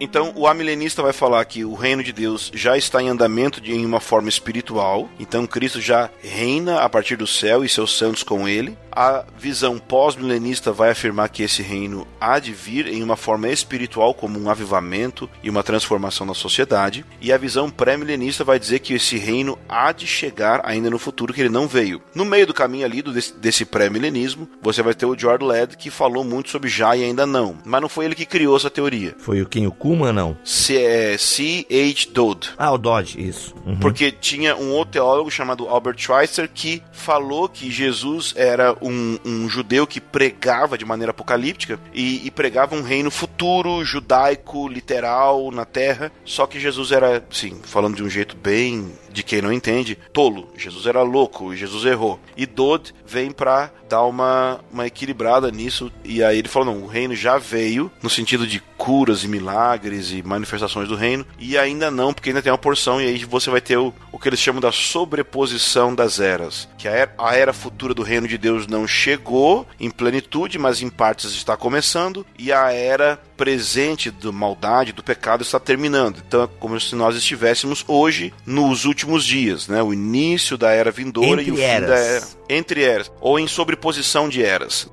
Então, 0.00 0.32
o 0.34 0.46
amilenista 0.46 1.02
vai 1.02 1.12
falar 1.12 1.44
que 1.44 1.64
o 1.64 1.74
reino 1.74 2.02
de 2.02 2.12
Deus 2.12 2.50
já 2.54 2.76
está 2.76 3.02
em 3.02 3.08
andamento 3.08 3.60
de, 3.60 3.72
em 3.72 3.84
uma 3.84 4.00
forma 4.00 4.28
espiritual. 4.28 5.08
Então, 5.18 5.46
Cristo 5.46 5.80
já 5.80 6.10
reina 6.22 6.80
a 6.80 6.88
partir 6.88 7.16
do 7.16 7.26
céu 7.26 7.64
e 7.64 7.68
seus 7.68 7.96
santos 7.96 8.22
com 8.22 8.48
ele. 8.48 8.76
A 8.90 9.24
visão 9.38 9.78
pós-milenista 9.78 10.72
vai 10.72 10.90
afirmar 10.90 11.28
que 11.28 11.42
esse 11.42 11.62
reino 11.62 12.06
há 12.18 12.38
de 12.38 12.52
vir 12.52 12.86
em 12.86 13.02
uma 13.02 13.16
forma 13.16 13.48
espiritual, 13.48 14.14
como 14.14 14.38
um 14.38 14.48
avivamento 14.48 15.28
e 15.42 15.50
uma 15.50 15.62
transformação 15.62 16.26
na 16.26 16.32
sociedade. 16.32 17.04
E 17.20 17.30
a 17.30 17.36
visão 17.36 17.68
pré-milenista 17.68 18.42
vai 18.42 18.58
dizer 18.58 18.78
que 18.78 18.94
esse 18.94 19.18
reino 19.18 19.58
há 19.68 19.92
de 19.92 20.06
chegar 20.06 20.62
ainda 20.64 20.88
no 20.88 20.98
futuro, 20.98 21.34
que 21.34 21.42
ele 21.42 21.50
não 21.50 21.68
veio. 21.68 22.00
No 22.14 22.24
meio 22.24 22.46
do 22.46 22.54
caminho 22.54 22.86
ali 22.86 23.02
do, 23.02 23.12
desse, 23.12 23.34
desse 23.34 23.64
pré-milenismo, 23.66 24.48
você 24.62 24.82
vai 24.82 24.94
ter 24.94 25.04
o 25.04 25.18
George 25.18 25.44
Led, 25.44 25.76
que 25.76 25.90
falou 25.90 26.24
muito 26.24 26.48
sobre 26.48 26.70
já 26.70 26.96
e 26.96 27.04
ainda 27.04 27.26
não. 27.26 27.58
Mas 27.66 27.82
não 27.82 27.90
foi 27.90 28.06
ele 28.06 28.14
que 28.14 28.24
criou 28.24 28.56
essa 28.56 28.70
teoria. 28.70 29.14
Foi 29.18 29.35
o 29.42 29.46
quem? 29.46 29.66
O 29.66 29.72
Kuma, 29.72 30.12
não? 30.12 30.36
C.H. 30.44 31.66
É, 31.70 32.12
Dodd. 32.12 32.48
Ah, 32.56 32.72
o 32.72 32.78
Dodd, 32.78 33.16
isso. 33.16 33.54
Uhum. 33.66 33.76
Porque 33.76 34.10
tinha 34.10 34.56
um 34.56 34.70
outro 34.72 34.92
teólogo 34.92 35.30
chamado 35.30 35.68
Albert 35.68 35.98
Schweitzer 35.98 36.48
que 36.52 36.82
falou 36.92 37.48
que 37.48 37.70
Jesus 37.70 38.32
era 38.36 38.76
um, 38.80 39.18
um 39.24 39.48
judeu 39.48 39.86
que 39.86 40.00
pregava 40.00 40.78
de 40.78 40.84
maneira 40.84 41.10
apocalíptica 41.10 41.78
e, 41.92 42.26
e, 42.26 42.30
pregava 42.30 42.74
um 42.74 42.82
reino 42.82 43.10
futuro, 43.10 43.84
judaico, 43.84 44.68
literal 44.68 45.50
na 45.50 45.64
terra. 45.64 46.12
Só 46.24 46.46
que 46.46 46.60
Jesus 46.60 46.92
era, 46.92 47.24
sim, 47.30 47.60
falando 47.62 47.96
de 47.96 48.02
um 48.02 48.08
jeito 48.08 48.36
bem 48.36 48.92
de 49.16 49.22
quem 49.22 49.40
não 49.40 49.50
entende, 49.50 49.98
tolo. 50.12 50.46
Jesus 50.54 50.84
era 50.84 51.02
louco 51.02 51.56
Jesus 51.56 51.86
errou. 51.86 52.20
E 52.36 52.44
Dodd 52.44 52.92
vem 53.06 53.30
para 53.30 53.70
dar 53.88 54.04
uma, 54.04 54.60
uma 54.70 54.86
equilibrada 54.86 55.50
nisso. 55.50 55.90
E 56.04 56.22
aí 56.22 56.38
ele 56.38 56.48
falou: 56.48 56.74
não, 56.74 56.82
o 56.82 56.86
reino 56.86 57.14
já 57.14 57.38
veio, 57.38 57.90
no 58.02 58.10
sentido 58.10 58.46
de 58.46 58.60
curas 58.76 59.24
e 59.24 59.28
milagres 59.28 60.10
e 60.10 60.22
manifestações 60.22 60.88
do 60.88 60.94
reino, 60.94 61.26
e 61.38 61.56
ainda 61.56 61.90
não, 61.90 62.12
porque 62.12 62.28
ainda 62.28 62.42
tem 62.42 62.52
uma 62.52 62.58
porção, 62.58 63.00
e 63.00 63.06
aí 63.06 63.24
você 63.24 63.48
vai 63.48 63.60
ter 63.60 63.78
o, 63.78 63.92
o 64.12 64.18
que 64.18 64.28
eles 64.28 64.38
chamam 64.38 64.60
da 64.60 64.70
sobreposição 64.70 65.94
das 65.94 66.20
eras. 66.20 66.68
Que 66.76 66.86
a 66.86 66.92
era, 66.92 67.14
a 67.18 67.34
era 67.34 67.52
futura 67.54 67.94
do 67.94 68.02
reino 68.02 68.28
de 68.28 68.36
Deus 68.36 68.66
não 68.66 68.86
chegou 68.86 69.66
em 69.80 69.90
plenitude, 69.90 70.58
mas 70.58 70.82
em 70.82 70.90
partes 70.90 71.32
está 71.32 71.56
começando, 71.56 72.26
e 72.38 72.52
a 72.52 72.70
era 72.70 73.18
presente 73.36 74.10
da 74.10 74.32
maldade, 74.32 74.92
do 74.92 75.02
pecado 75.02 75.42
está 75.42 75.58
terminando. 75.58 76.22
Então 76.26 76.44
é 76.44 76.48
como 76.58 76.78
se 76.80 76.94
nós 76.94 77.16
estivéssemos 77.16 77.84
hoje 77.86 78.32
nos 78.44 78.84
últimos 78.84 79.05
dias, 79.24 79.68
né? 79.68 79.82
O 79.82 79.92
início 79.92 80.56
da 80.58 80.70
era 80.72 80.90
vindoura 80.90 81.40
Entre 81.42 81.48
e 81.48 81.52
o 81.52 81.60
eras. 81.60 81.80
fim 81.80 81.86
da 81.94 81.98
era. 81.98 82.24
Entre 82.48 82.82
eras. 82.82 83.12
Ou 83.20 83.38
em 83.38 83.46
sobreposição 83.46 84.28
de 84.28 84.42
eras. 84.44 84.90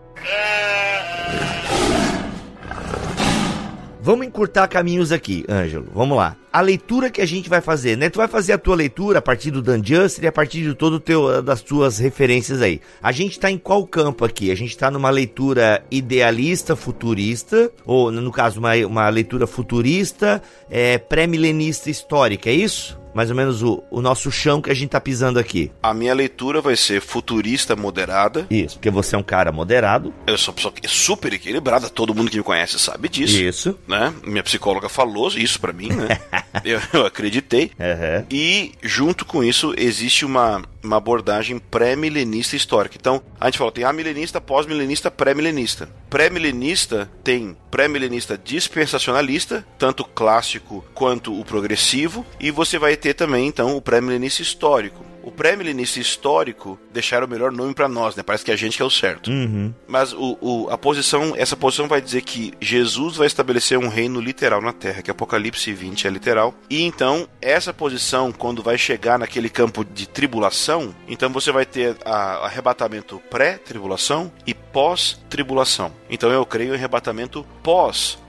Vamos 4.01 4.27
encurtar 4.27 4.67
caminhos 4.67 5.11
aqui, 5.11 5.45
Ângelo. 5.49 5.87
Vamos 5.93 6.17
lá. 6.17 6.35
A 6.53 6.61
leitura 6.61 7.09
que 7.09 7.19
a 7.19 7.25
gente 7.25 7.49
vai 7.49 7.61
fazer, 7.61 7.97
né? 7.97 8.11
Tu 8.11 8.17
vai 8.17 8.27
fazer 8.27 8.53
a 8.53 8.59
tua 8.59 8.75
leitura 8.75 9.17
a 9.17 9.21
partir 9.23 9.49
do 9.49 9.59
Dan 9.59 9.83
Juster 9.83 10.23
e 10.23 10.27
a 10.27 10.31
partir 10.31 10.61
de 10.61 10.75
todo 10.75 10.99
teu 10.99 11.41
das 11.41 11.61
tuas 11.61 11.97
referências 11.97 12.61
aí. 12.61 12.79
A 13.01 13.11
gente 13.11 13.39
tá 13.39 13.49
em 13.49 13.57
qual 13.57 13.87
campo 13.87 14.23
aqui? 14.23 14.51
A 14.51 14.55
gente 14.55 14.77
tá 14.77 14.91
numa 14.91 15.09
leitura 15.09 15.83
idealista, 15.89 16.75
futurista, 16.75 17.71
ou 17.83 18.11
no 18.11 18.31
caso 18.31 18.59
uma, 18.59 18.75
uma 18.85 19.09
leitura 19.09 19.47
futurista, 19.47 20.43
é, 20.69 20.99
pré-milenista 20.99 21.89
histórica, 21.89 22.51
é 22.51 22.53
isso? 22.53 23.01
mais 23.13 23.29
ou 23.29 23.35
menos 23.35 23.61
o, 23.61 23.83
o 23.91 24.01
nosso 24.01 24.31
chão 24.31 24.61
que 24.61 24.71
a 24.71 24.73
gente 24.73 24.89
tá 24.89 24.99
pisando 24.99 25.39
aqui. 25.39 25.71
A 25.81 25.93
minha 25.93 26.13
leitura 26.13 26.61
vai 26.61 26.75
ser 26.75 26.99
futurista 27.01 27.75
moderada. 27.75 28.47
Isso, 28.49 28.75
porque 28.75 28.89
você 28.89 29.15
é 29.15 29.19
um 29.19 29.23
cara 29.23 29.51
moderado. 29.51 30.13
Eu 30.25 30.37
sou 30.37 30.53
uma 30.53 30.55
pessoa 30.55 30.73
super 30.87 31.31
equilibrada, 31.33 31.89
todo 31.89 32.13
mundo 32.13 32.31
que 32.31 32.37
me 32.37 32.43
conhece 32.43 32.79
sabe 32.79 33.07
disso. 33.07 33.39
Isso. 33.39 33.79
Né? 33.87 34.13
Minha 34.25 34.43
psicóloga 34.43 34.89
falou 34.89 35.27
isso 35.29 35.59
para 35.59 35.71
mim, 35.71 35.89
né? 35.89 36.19
eu, 36.63 36.79
eu, 36.93 37.05
acreditei. 37.05 37.71
Uhum. 37.79 38.25
E 38.29 38.71
junto 38.81 39.25
com 39.25 39.43
isso 39.43 39.73
existe 39.77 40.25
uma, 40.25 40.63
uma 40.83 40.97
abordagem 40.97 41.59
pré-milenista 41.59 42.55
histórica. 42.55 42.97
Então, 42.99 43.21
a 43.39 43.45
gente 43.45 43.57
falou, 43.57 43.71
tem 43.71 43.83
a 43.83 43.93
milenista, 43.93 44.39
pós-milenista, 44.39 45.09
pré-milenista. 45.09 45.89
Pré-milenista 46.09 47.09
tem 47.23 47.55
pré-milenista 47.71 48.37
dispensacionalista, 48.37 49.65
tanto 49.77 50.03
clássico 50.03 50.85
quanto 50.93 51.39
o 51.39 51.43
progressivo, 51.43 52.25
e 52.39 52.51
você 52.51 52.77
vai 52.77 52.95
ter 52.95 53.13
também, 53.13 53.47
então, 53.47 53.75
o 53.75 53.81
pré-milenista 53.81 54.41
histórico. 54.41 55.12
O 55.23 55.31
pré-milenista 55.31 55.99
histórico 55.99 56.77
deixaram 56.91 57.25
o 57.25 57.29
melhor 57.29 57.51
nome 57.51 57.73
para 57.73 57.87
nós, 57.87 58.15
né? 58.15 58.21
Parece 58.21 58.43
que 58.43 58.51
a 58.51 58.55
gente 58.55 58.77
que 58.77 58.83
é 58.83 58.85
o 58.85 58.89
certo. 58.89 59.31
Uhum. 59.31 59.73
Mas 59.87 60.11
o, 60.13 60.37
o, 60.41 60.69
a 60.69 60.77
posição, 60.77 61.33
essa 61.35 61.55
posição 61.55 61.87
vai 61.87 62.01
dizer 62.01 62.21
que 62.21 62.53
Jesus 62.59 63.15
vai 63.15 63.27
estabelecer 63.27 63.77
um 63.77 63.87
reino 63.87 64.19
literal 64.19 64.61
na 64.61 64.73
Terra, 64.73 65.01
que 65.01 65.09
Apocalipse 65.09 65.71
20 65.71 66.07
é 66.07 66.09
literal. 66.09 66.53
E 66.69 66.83
então, 66.83 67.27
essa 67.41 67.73
posição, 67.73 68.31
quando 68.31 68.61
vai 68.61 68.77
chegar 68.77 69.17
naquele 69.17 69.49
campo 69.49 69.85
de 69.85 70.07
tribulação, 70.07 70.93
então 71.07 71.29
você 71.31 71.51
vai 71.51 71.65
ter 71.65 71.95
a, 72.03 72.45
arrebatamento 72.45 73.21
pré-tribulação 73.29 74.31
e 74.45 74.53
pós-tribulação. 74.53 75.91
Então 76.09 76.31
eu 76.31 76.45
creio 76.45 76.73
em 76.73 76.77
arrebatamento 76.77 77.45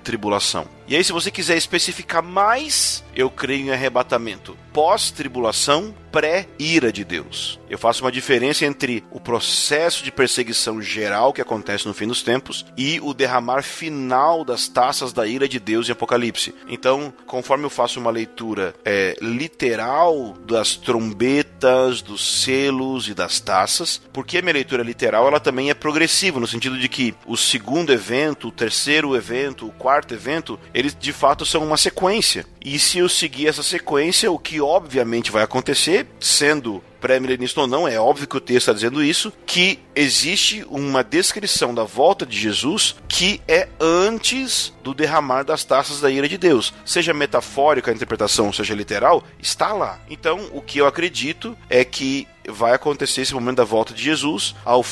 pós-tribulação. 0.05 0.69
E 0.87 0.95
aí, 0.95 1.03
se 1.03 1.13
você 1.13 1.31
quiser 1.31 1.57
especificar 1.57 2.23
mais, 2.23 3.03
eu 3.17 3.31
creio 3.31 3.67
em 3.67 3.71
arrebatamento 3.71 4.57
pós-tribulação, 4.75 5.95
pré-ira 6.11 6.93
de 6.93 7.05
Deus. 7.05 7.61
Eu 7.71 7.79
faço 7.79 8.05
uma 8.05 8.11
diferença 8.11 8.67
entre 8.67 9.05
o 9.11 9.21
processo 9.21 10.03
de 10.03 10.11
perseguição 10.11 10.83
geral 10.83 11.33
que 11.33 11.41
acontece 11.41 11.87
no 11.87 11.95
fim 11.95 12.09
dos 12.09 12.23
tempos 12.23 12.67
e 12.77 13.01
o 13.01 13.15
derramar 13.15 13.63
final 13.63 14.45
das 14.45 14.67
taças 14.67 15.13
da 15.13 15.27
ira 15.27 15.49
de 15.49 15.61
Deus 15.61 15.89
em 15.89 15.93
Apocalipse. 15.93 16.55
Então, 16.69 17.13
conforme 17.25 17.65
eu 17.65 17.71
faço 17.71 18.01
uma 18.01 18.11
leitura 18.11 18.75
é, 18.85 19.17
literal 19.21 20.37
das 20.45 20.75
trombetas, 20.75 22.03
dos 22.03 22.43
selos 22.43 23.09
e 23.09 23.15
das 23.15 23.39
taças, 23.39 24.03
porque 24.13 24.39
a 24.39 24.43
minha 24.43 24.55
leitura 24.55 24.83
literal 24.83 25.29
ela 25.29 25.41
também 25.41 25.71
é 25.71 25.75
progressiva, 25.75 26.41
no 26.41 26.49
sentido 26.49 26.79
de 26.79 26.89
que 26.89 27.15
o 27.27 27.37
segundo 27.37 27.93
evento, 27.93 28.49
o 28.49 28.53
terceiro 28.53 29.17
evento, 29.17 29.67
o 29.69 29.73
quarto 29.73 29.94
quarto 29.95 30.13
evento, 30.13 30.59
eles 30.73 30.97
de 30.99 31.13
fato 31.13 31.47
são 31.47 31.65
uma 31.65 31.77
sequência. 31.77 32.45
E 32.61 32.79
se 32.81 32.99
eu 32.99 33.09
seguir 33.09 33.47
essa 33.47 33.63
sequência, 33.63 34.31
o 34.31 34.39
que 34.39 34.61
obviamente 34.61 35.31
vai 35.31 35.45
acontecer, 35.45 36.07
sendo 36.19 36.83
pré-milenista 37.01 37.61
ou 37.61 37.67
não, 37.67 37.87
é 37.87 38.01
óbvio 38.01 38.27
que 38.27 38.37
o 38.37 38.41
texto 38.41 38.63
está 38.63 38.73
dizendo 38.73 39.05
isso, 39.05 39.33
que 39.47 39.79
existe 39.95 40.67
uma 40.69 41.05
descrição 41.05 41.73
da 41.73 41.85
volta 41.85 42.25
de 42.27 42.37
Jesus 42.37 42.97
que 43.07 43.41
é 43.47 43.69
antes 43.79 44.73
do 44.83 44.95
derramar 44.95 45.45
das 45.45 45.63
taças 45.63 46.01
da 46.01 46.11
ira 46.11 46.29
de 46.29 46.39
Deus. 46.39 46.73
Seja 46.85 47.15
metafórica 47.15 47.91
a 47.91 47.95
interpretação, 47.95 48.53
seja 48.53 48.75
literal, 48.75 49.23
está 49.39 49.73
lá. 49.73 50.01
Então, 50.09 50.49
o 50.53 50.61
que 50.61 50.79
eu 50.79 50.87
acredito 50.87 51.57
é 51.69 51.85
que 51.85 52.27
vai 52.49 52.75
acontecer 52.75 53.21
esse 53.21 53.35
momento 53.35 53.59
da 53.59 53.65
volta 53.65 53.95
de 53.95 54.03
Jesus 54.03 54.55
ao 54.65 54.83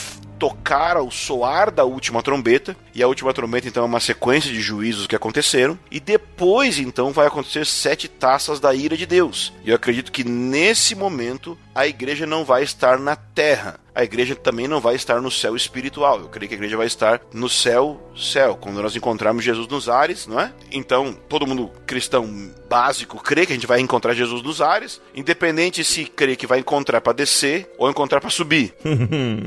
tocar 0.42 0.96
ao 0.96 1.08
soar 1.08 1.70
da 1.70 1.84
última 1.84 2.20
trombeta, 2.20 2.76
e 2.92 3.00
a 3.00 3.06
última 3.06 3.32
trombeta 3.32 3.68
então 3.68 3.84
é 3.84 3.86
uma 3.86 4.00
sequência 4.00 4.50
de 4.50 4.60
juízos 4.60 5.06
que 5.06 5.14
aconteceram, 5.14 5.78
e 5.88 6.00
depois 6.00 6.80
então 6.80 7.12
vai 7.12 7.28
acontecer 7.28 7.64
sete 7.64 8.08
taças 8.08 8.58
da 8.58 8.74
ira 8.74 8.96
de 8.96 9.06
Deus. 9.06 9.52
E 9.64 9.70
eu 9.70 9.76
acredito 9.76 10.10
que 10.10 10.24
nesse 10.24 10.96
momento 10.96 11.56
a 11.72 11.86
igreja 11.86 12.26
não 12.26 12.44
vai 12.44 12.64
estar 12.64 12.98
na 12.98 13.14
terra, 13.14 13.78
a 13.94 14.02
igreja 14.02 14.34
também 14.34 14.66
não 14.66 14.80
vai 14.80 14.94
estar 14.94 15.20
no 15.20 15.30
céu 15.30 15.54
espiritual. 15.54 16.18
Eu 16.18 16.28
creio 16.28 16.48
que 16.48 16.54
a 16.54 16.58
igreja 16.58 16.76
vai 16.76 16.86
estar 16.86 17.20
no 17.32 17.48
céu, 17.48 18.10
céu, 18.16 18.56
quando 18.60 18.82
nós 18.82 18.96
encontrarmos 18.96 19.44
Jesus 19.44 19.68
nos 19.68 19.88
ares, 19.88 20.26
não 20.26 20.40
é? 20.40 20.52
Então, 20.70 21.16
todo 21.28 21.46
mundo 21.46 21.70
cristão 21.86 22.50
básico 22.68 23.22
crê 23.22 23.44
que 23.44 23.52
a 23.52 23.54
gente 23.54 23.66
vai 23.66 23.80
encontrar 23.80 24.14
Jesus 24.14 24.42
nos 24.42 24.62
ares, 24.62 25.00
independente 25.14 25.84
se 25.84 26.06
crê 26.06 26.36
que 26.36 26.46
vai 26.46 26.60
encontrar 26.60 27.02
para 27.02 27.12
descer 27.12 27.70
ou 27.76 27.88
encontrar 27.90 28.20
para 28.20 28.30
subir. 28.30 28.74
uhum. 28.84 29.42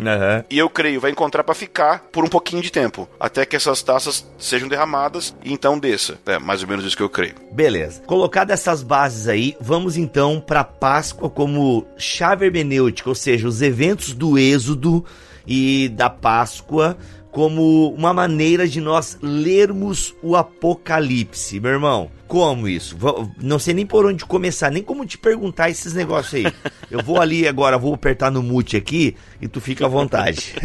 E 0.50 0.58
eu 0.58 0.70
creio 0.70 0.85
vai 1.00 1.12
encontrar 1.12 1.44
para 1.44 1.56
ficar 1.56 2.06
por 2.12 2.24
um 2.24 2.28
pouquinho 2.28 2.62
de 2.62 2.72
tempo, 2.72 3.08
até 3.20 3.46
que 3.46 3.56
essas 3.56 3.82
taças 3.82 4.26
sejam 4.38 4.68
derramadas 4.68 5.36
e 5.44 5.52
então 5.54 5.78
desça. 5.80 6.18
É 6.26 6.40
mais 6.40 6.62
ou 6.62 6.68
menos 6.68 6.86
isso 6.86 6.98
que 6.98 7.04
eu 7.04 7.10
creio. 7.10 7.36
Beleza. 7.52 8.02
Colocadas 8.06 8.60
essas 8.60 8.84
bases 8.84 9.28
aí, 9.28 9.58
vamos 9.60 9.98
então 9.98 10.40
para 10.40 10.64
Páscoa 10.64 11.30
como 11.30 11.86
chave 11.98 12.46
hermenêutica, 12.46 13.10
ou 13.10 13.16
seja, 13.16 13.48
os 13.48 13.62
eventos 13.62 14.14
do 14.14 14.38
Êxodo 14.38 15.04
e 15.48 15.90
da 15.90 16.10
Páscoa 16.10 16.98
como 17.36 17.90
uma 17.90 18.14
maneira 18.14 18.66
de 18.66 18.80
nós 18.80 19.18
lermos 19.22 20.16
o 20.24 20.38
Apocalipse, 20.38 21.60
meu 21.60 21.72
irmão. 21.72 22.10
Como 22.30 22.66
isso? 22.66 22.96
Não 23.42 23.60
sei 23.60 23.74
nem 23.74 23.86
por 23.86 24.06
onde 24.06 24.24
começar, 24.24 24.72
nem 24.72 24.82
como 24.82 25.06
te 25.06 25.18
perguntar 25.18 25.70
esses 25.70 25.94
negócios 25.94 26.34
aí. 26.34 26.54
Eu 26.90 27.04
vou 27.04 27.20
ali 27.20 27.46
agora, 27.46 27.78
vou 27.78 27.94
apertar 27.94 28.32
no 28.32 28.42
mute 28.42 28.78
aqui 28.78 29.18
e 29.42 29.50
tu 29.50 29.60
fica 29.60 29.86
à 29.86 29.90
vontade. 29.90 30.56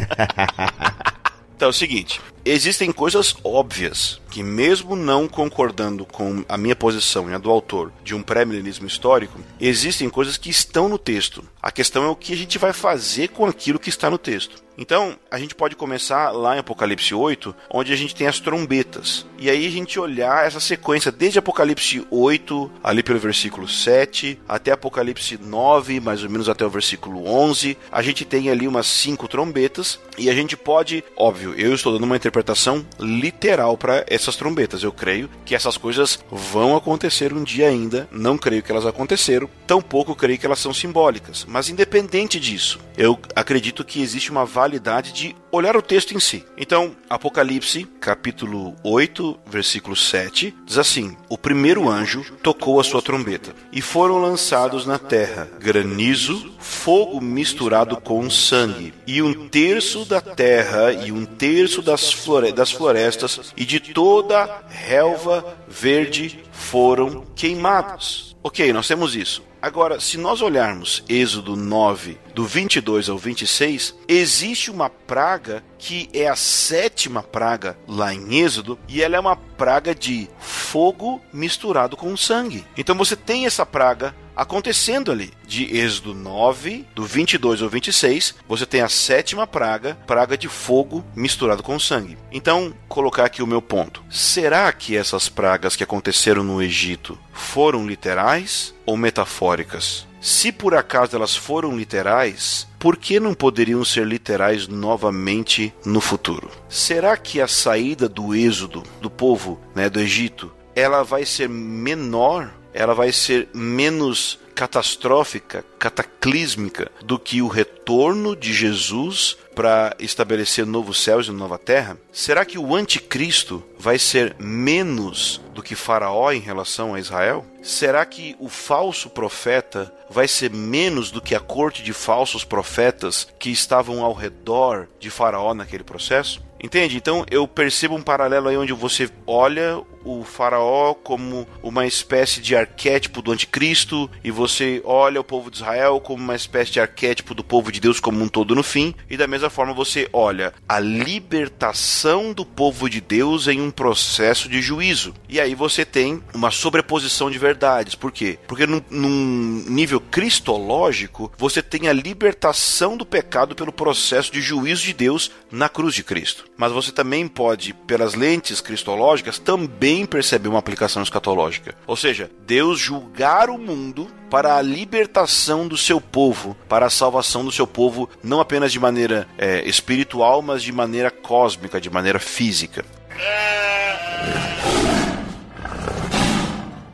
então 1.57 1.67
é 1.67 1.71
o 1.71 1.73
seguinte, 1.73 2.21
existem 2.45 2.93
coisas 2.93 3.35
óbvias 3.43 4.21
que, 4.31 4.43
mesmo 4.43 4.95
não 4.95 5.27
concordando 5.27 6.07
com 6.07 6.45
a 6.49 6.57
minha 6.57 6.77
posição 6.77 7.29
e 7.29 7.35
a 7.35 7.39
do 7.39 7.51
autor 7.51 7.93
de 8.05 8.15
um 8.15 8.23
pré-milenismo 8.23 8.87
histórico, 8.87 9.41
existem 9.61 10.09
coisas 10.09 10.37
que 10.37 10.49
estão 10.49 10.89
no 10.89 10.99
texto. 10.99 11.45
A 11.61 11.71
questão 11.71 12.05
é 12.05 12.09
o 12.09 12.17
que 12.17 12.33
a 12.33 12.37
gente 12.37 12.59
vai 12.59 12.73
fazer 12.73 13.29
com 13.29 13.45
aquilo 13.45 13.79
que 13.79 13.91
está 13.91 14.09
no 14.09 14.17
texto. 14.17 14.63
Então, 14.81 15.15
a 15.31 15.39
gente 15.39 15.55
pode 15.55 15.77
começar 15.77 16.31
lá 16.31 16.57
em 16.57 16.61
Apocalipse 16.61 17.15
8, 17.15 17.55
onde 17.69 17.93
a 17.93 17.97
gente 17.97 18.15
tem 18.15 18.27
as 18.27 18.41
trombetas. 18.41 19.27
E 19.39 19.51
aí 19.51 19.67
a 19.67 19.71
gente 19.71 20.01
olhar 20.01 20.47
essa 20.47 20.59
sequência 20.59 21.13
desde 21.13 21.39
Apocalipse 21.39 22.07
8, 22.11 22.71
ali 22.83 23.03
pelo 23.03 23.19
versículo 23.19 23.69
7, 23.69 24.41
até 24.49 24.73
Apocalipse 24.73 25.37
9, 25.37 26.01
mais 26.01 26.25
ou 26.25 26.31
menos 26.31 26.49
até 26.49 26.65
o 26.65 26.71
versículo 26.71 27.27
11. 27.27 27.77
A 27.93 28.01
gente 28.01 28.25
tem 28.25 28.49
ali 28.49 28.67
umas 28.67 28.87
cinco 28.87 29.29
trombetas 29.29 30.01
e 30.17 30.31
a 30.31 30.35
gente 30.35 30.57
pode, 30.57 31.05
óbvio, 31.15 31.53
eu 31.59 31.75
estou 31.75 31.93
dando 31.93 32.05
uma 32.05 32.17
interpretação 32.17 32.83
literal 32.99 33.77
para 33.77 34.07
essas 34.23 34.37
trombetas. 34.37 34.83
Eu 34.83 34.93
creio 34.93 35.29
que 35.45 35.55
essas 35.55 35.77
coisas 35.77 36.19
vão 36.31 36.77
acontecer 36.77 37.33
um 37.33 37.43
dia 37.43 37.69
ainda. 37.69 38.09
Não 38.11 38.39
creio 38.39 38.63
que 38.63 38.71
elas 38.71 38.87
aconteceram, 38.87 39.49
tampouco 39.67 40.15
creio 40.15 40.39
que 40.39 40.47
elas 40.47 40.59
são 40.59 40.73
simbólicas. 40.73 41.45
Mas 41.49 41.69
independente 41.69 42.39
disso, 42.39 42.79
eu 42.97 43.19
acredito 43.35 43.85
que 43.85 44.03
existe 44.03 44.31
uma 44.31 44.45
validade 44.45 45.13
de 45.13 45.37
olhar 45.53 45.77
o 45.77 45.83
texto 45.83 46.15
em 46.15 46.21
si. 46.21 46.45
Então, 46.57 46.95
Apocalipse, 47.09 47.85
capítulo 48.01 48.75
8, 48.85 49.41
versículo 49.47 49.97
7, 49.97 50.55
diz 50.65 50.79
assim: 50.79 51.17
O 51.29 51.37
primeiro 51.37 51.89
anjo 51.89 52.25
tocou 52.43 52.79
a 52.79 52.85
sua 52.85 53.03
trombeta, 53.03 53.55
e 53.73 53.81
foram 53.81 54.19
lançados 54.19 54.87
na 54.87 54.99
terra 54.99 55.49
granizo, 55.59 56.53
fogo 56.59 57.21
misturado 57.21 57.97
com 57.97 58.29
sangue, 58.31 58.95
e 59.07 59.21
um 59.23 59.49
terço 59.49 60.05
da 60.05 60.21
terra 60.21 60.93
e 60.93 61.11
um 61.11 61.25
terço 61.25 61.83
das, 61.83 62.13
flore 62.13 62.53
das 62.53 62.71
florestas 62.71 63.53
e 63.57 63.65
de 63.65 63.81
toda 64.11 64.65
relva 64.69 65.57
verde 65.69 66.43
foram 66.51 67.25
queimados. 67.37 68.37
Ok, 68.43 68.73
nós 68.73 68.89
temos 68.89 69.15
isso. 69.15 69.41
Agora, 69.63 70.01
se 70.01 70.19
nós 70.19 70.43
olharmos 70.43 71.05
Êxodo 71.09 71.55
9, 71.55 72.19
do 72.35 72.45
22 72.45 73.09
ao 73.09 73.17
26, 73.17 73.95
existe 74.09 74.69
uma 74.69 74.91
praga 74.91 75.63
que 75.79 76.09
é 76.13 76.27
a 76.27 76.35
sétima 76.35 77.23
praga 77.23 77.79
lá 77.87 78.13
em 78.13 78.41
Êxodo, 78.41 78.77
e 78.89 79.01
ela 79.01 79.15
é 79.15 79.21
uma 79.21 79.37
praga 79.37 79.95
de 79.95 80.29
fogo 80.41 81.21
misturado 81.33 81.97
com 81.97 82.17
sangue. 82.17 82.65
Então 82.77 82.97
você 82.97 83.15
tem 83.15 83.47
essa 83.47 83.65
praga 83.65 84.13
acontecendo 84.41 85.13
ali. 85.13 85.31
De 85.47 85.77
Êxodo 85.77 86.15
9, 86.15 86.87
do 86.95 87.05
22 87.05 87.61
ao 87.61 87.69
26, 87.69 88.37
você 88.49 88.65
tem 88.65 88.81
a 88.81 88.89
sétima 88.89 89.47
praga, 89.47 89.99
praga 90.07 90.39
de 90.39 90.49
fogo 90.49 91.05
misturado 91.15 91.63
com 91.63 91.79
sangue. 91.79 92.17
Então, 92.33 92.73
colocar 92.89 93.27
aqui 93.27 93.43
o 93.43 93.47
meu 93.47 93.61
ponto. 93.61 94.03
Será 94.09 94.73
que 94.73 94.97
essas 94.97 95.29
pragas 95.29 95.77
que 95.77 95.85
aconteceram 95.85 96.43
no 96.43 96.63
Egito 96.63 97.19
foram 97.35 97.87
literais 97.87 98.75
ou 98.87 98.97
metafóricas? 98.97 100.09
Se 100.23 100.51
por 100.51 100.75
acaso 100.75 101.17
elas 101.17 101.37
foram 101.37 101.77
literais, 101.77 102.67
por 102.79 102.97
que 102.97 103.21
não 103.21 103.35
poderiam 103.35 103.85
ser 103.85 104.07
literais 104.07 104.67
novamente 104.67 105.73
no 105.85 106.01
futuro? 106.01 106.51
Será 106.67 107.15
que 107.17 107.43
a 107.43 107.49
saída 107.49 108.09
do 108.09 108.35
êxodo 108.35 108.83
do 109.03 109.11
povo 109.11 109.61
né, 109.75 109.91
do 109.91 110.01
Egito 110.01 110.51
ela 110.75 111.03
vai 111.03 111.27
ser 111.27 111.49
menor? 111.49 112.51
Ela 112.73 112.95
vai 112.95 113.13
ser 113.13 113.49
menos 113.55 114.39
catastrófica, 114.61 115.65
cataclísmica 115.79 116.91
do 117.03 117.19
que 117.19 117.41
o 117.41 117.49
retorno 117.49 118.37
de 118.37 118.53
Jesus 118.53 119.39
para 119.55 119.97
estabelecer 119.99 120.67
novos 120.67 121.03
céus 121.03 121.29
e 121.29 121.31
nova 121.31 121.57
terra? 121.57 121.97
Será 122.13 122.45
que 122.45 122.59
o 122.59 122.75
anticristo 122.75 123.65
vai 123.79 123.99
ser 123.99 124.37
menos 124.39 125.41
do 125.55 125.63
que 125.63 125.75
Faraó 125.75 126.31
em 126.31 126.41
relação 126.41 126.95
a 126.95 127.01
Israel? 127.01 127.47
Será 127.63 128.05
que 128.05 128.37
o 128.39 128.51
falso 128.51 129.09
profeta 129.09 129.93
vai 130.11 130.29
ser 130.29 130.51
menos 130.51 131.11
do 131.11 131.23
que 131.23 131.35
a 131.35 131.41
corte 131.41 131.83
de 131.83 131.95
falsos 131.95 132.45
profetas 132.45 133.29
que 133.39 133.51
estavam 133.51 134.05
ao 134.05 134.13
redor 134.13 134.89
de 134.99 135.09
Faraó 135.09 135.55
naquele 135.55 135.85
processo? 135.85 136.43
Entende? 136.63 136.99
Então 136.99 137.25
eu 137.31 137.49
percebo 137.49 137.95
um 137.95 138.03
paralelo 138.03 138.49
aí 138.49 138.57
onde 138.57 138.75
você 138.75 139.11
olha 139.27 139.81
o 140.05 140.25
faraó 140.25 140.95
como 140.95 141.47
uma 141.63 141.87
espécie 141.87 142.41
de 142.41 142.55
arquétipo 142.57 143.23
do 143.23 143.33
anticristo 143.33 144.11
e 144.23 144.31
você 144.31 144.81
olha 144.85 145.21
o 145.21 145.25
povo 145.25 145.51
de 145.51 145.59
Israel 145.59 146.01
como 146.01 146.23
uma 146.23 146.35
espécie 146.35 146.73
de 146.73 146.81
arquétipo 146.81 147.35
do 147.35 147.45
povo 147.45 147.71
de 147.73 147.81
Deus 147.81 148.01
como 148.01 148.23
um 148.23 148.29
todo 148.29 148.55
no 148.55 148.63
fim 148.63 148.95
e 149.09 149.17
da 149.17 149.27
mesma 149.27 149.51
forma 149.51 149.73
você 149.73 150.09
olha 150.13 150.53
a 150.69 150.79
libertação 150.79 152.33
do 152.33 152.45
povo 152.45 152.89
de 152.89 153.01
Deus 153.01 153.49
em 153.49 153.61
um 153.61 153.71
processo 153.71 154.49
de 154.49 154.61
juízo. 154.61 155.15
E 155.29 155.41
aí 155.41 155.55
você 155.55 155.85
tem 155.85 156.23
uma 156.35 156.51
sobreposição 156.51 157.31
de 157.31 157.39
verdades. 157.39 157.95
Por 157.95 158.13
quê? 158.13 158.39
porque 158.47 158.67
num, 158.67 158.83
num 158.91 159.65
nível 159.69 160.01
cristológico 160.01 161.31
você 161.39 161.63
tem 161.63 161.89
a 161.89 161.93
libertação 161.93 162.97
do 162.97 163.07
pecado 163.07 163.55
pelo 163.55 163.73
processo 163.73 164.33
de 164.33 164.41
juízo 164.41 164.83
de 164.83 164.93
Deus 164.93 165.31
na 165.51 165.69
cruz 165.69 165.95
de 165.95 166.03
Cristo. 166.03 166.45
Mas 166.57 166.73
você 166.73 166.93
também 166.93 167.27
pode 167.27 167.73
pelas 167.73 168.15
lentes 168.15 168.61
cristológicas 168.61 169.39
também 169.39 169.90
também 169.91 170.07
perceber 170.07 170.49
uma 170.49 170.59
aplicação 170.59 171.03
escatológica. 171.03 171.75
Ou 171.87 171.97
seja, 171.97 172.31
Deus 172.47 172.79
julgar 172.79 173.51
o 173.51 173.59
mundo 173.59 174.09
para 174.31 174.57
a 174.57 174.63
libertação 174.63 175.67
do 175.67 175.77
seu 175.77 176.01
povo, 176.01 176.57
para 176.69 176.87
a 176.87 176.91
salvação 176.91 177.45
do 177.45 177.51
seu 177.51 177.67
povo, 177.67 178.09
não 178.23 178.41
apenas 178.41 178.71
de 178.71 178.79
maneira 178.79 179.27
é, 179.37 179.69
espiritual, 179.69 180.43
mas 180.43 180.63
de 180.63 180.71
maneira 180.71 181.11
cósmica, 181.11 181.81
de 181.81 181.91
maneira 181.91 182.21
física. 182.21 182.85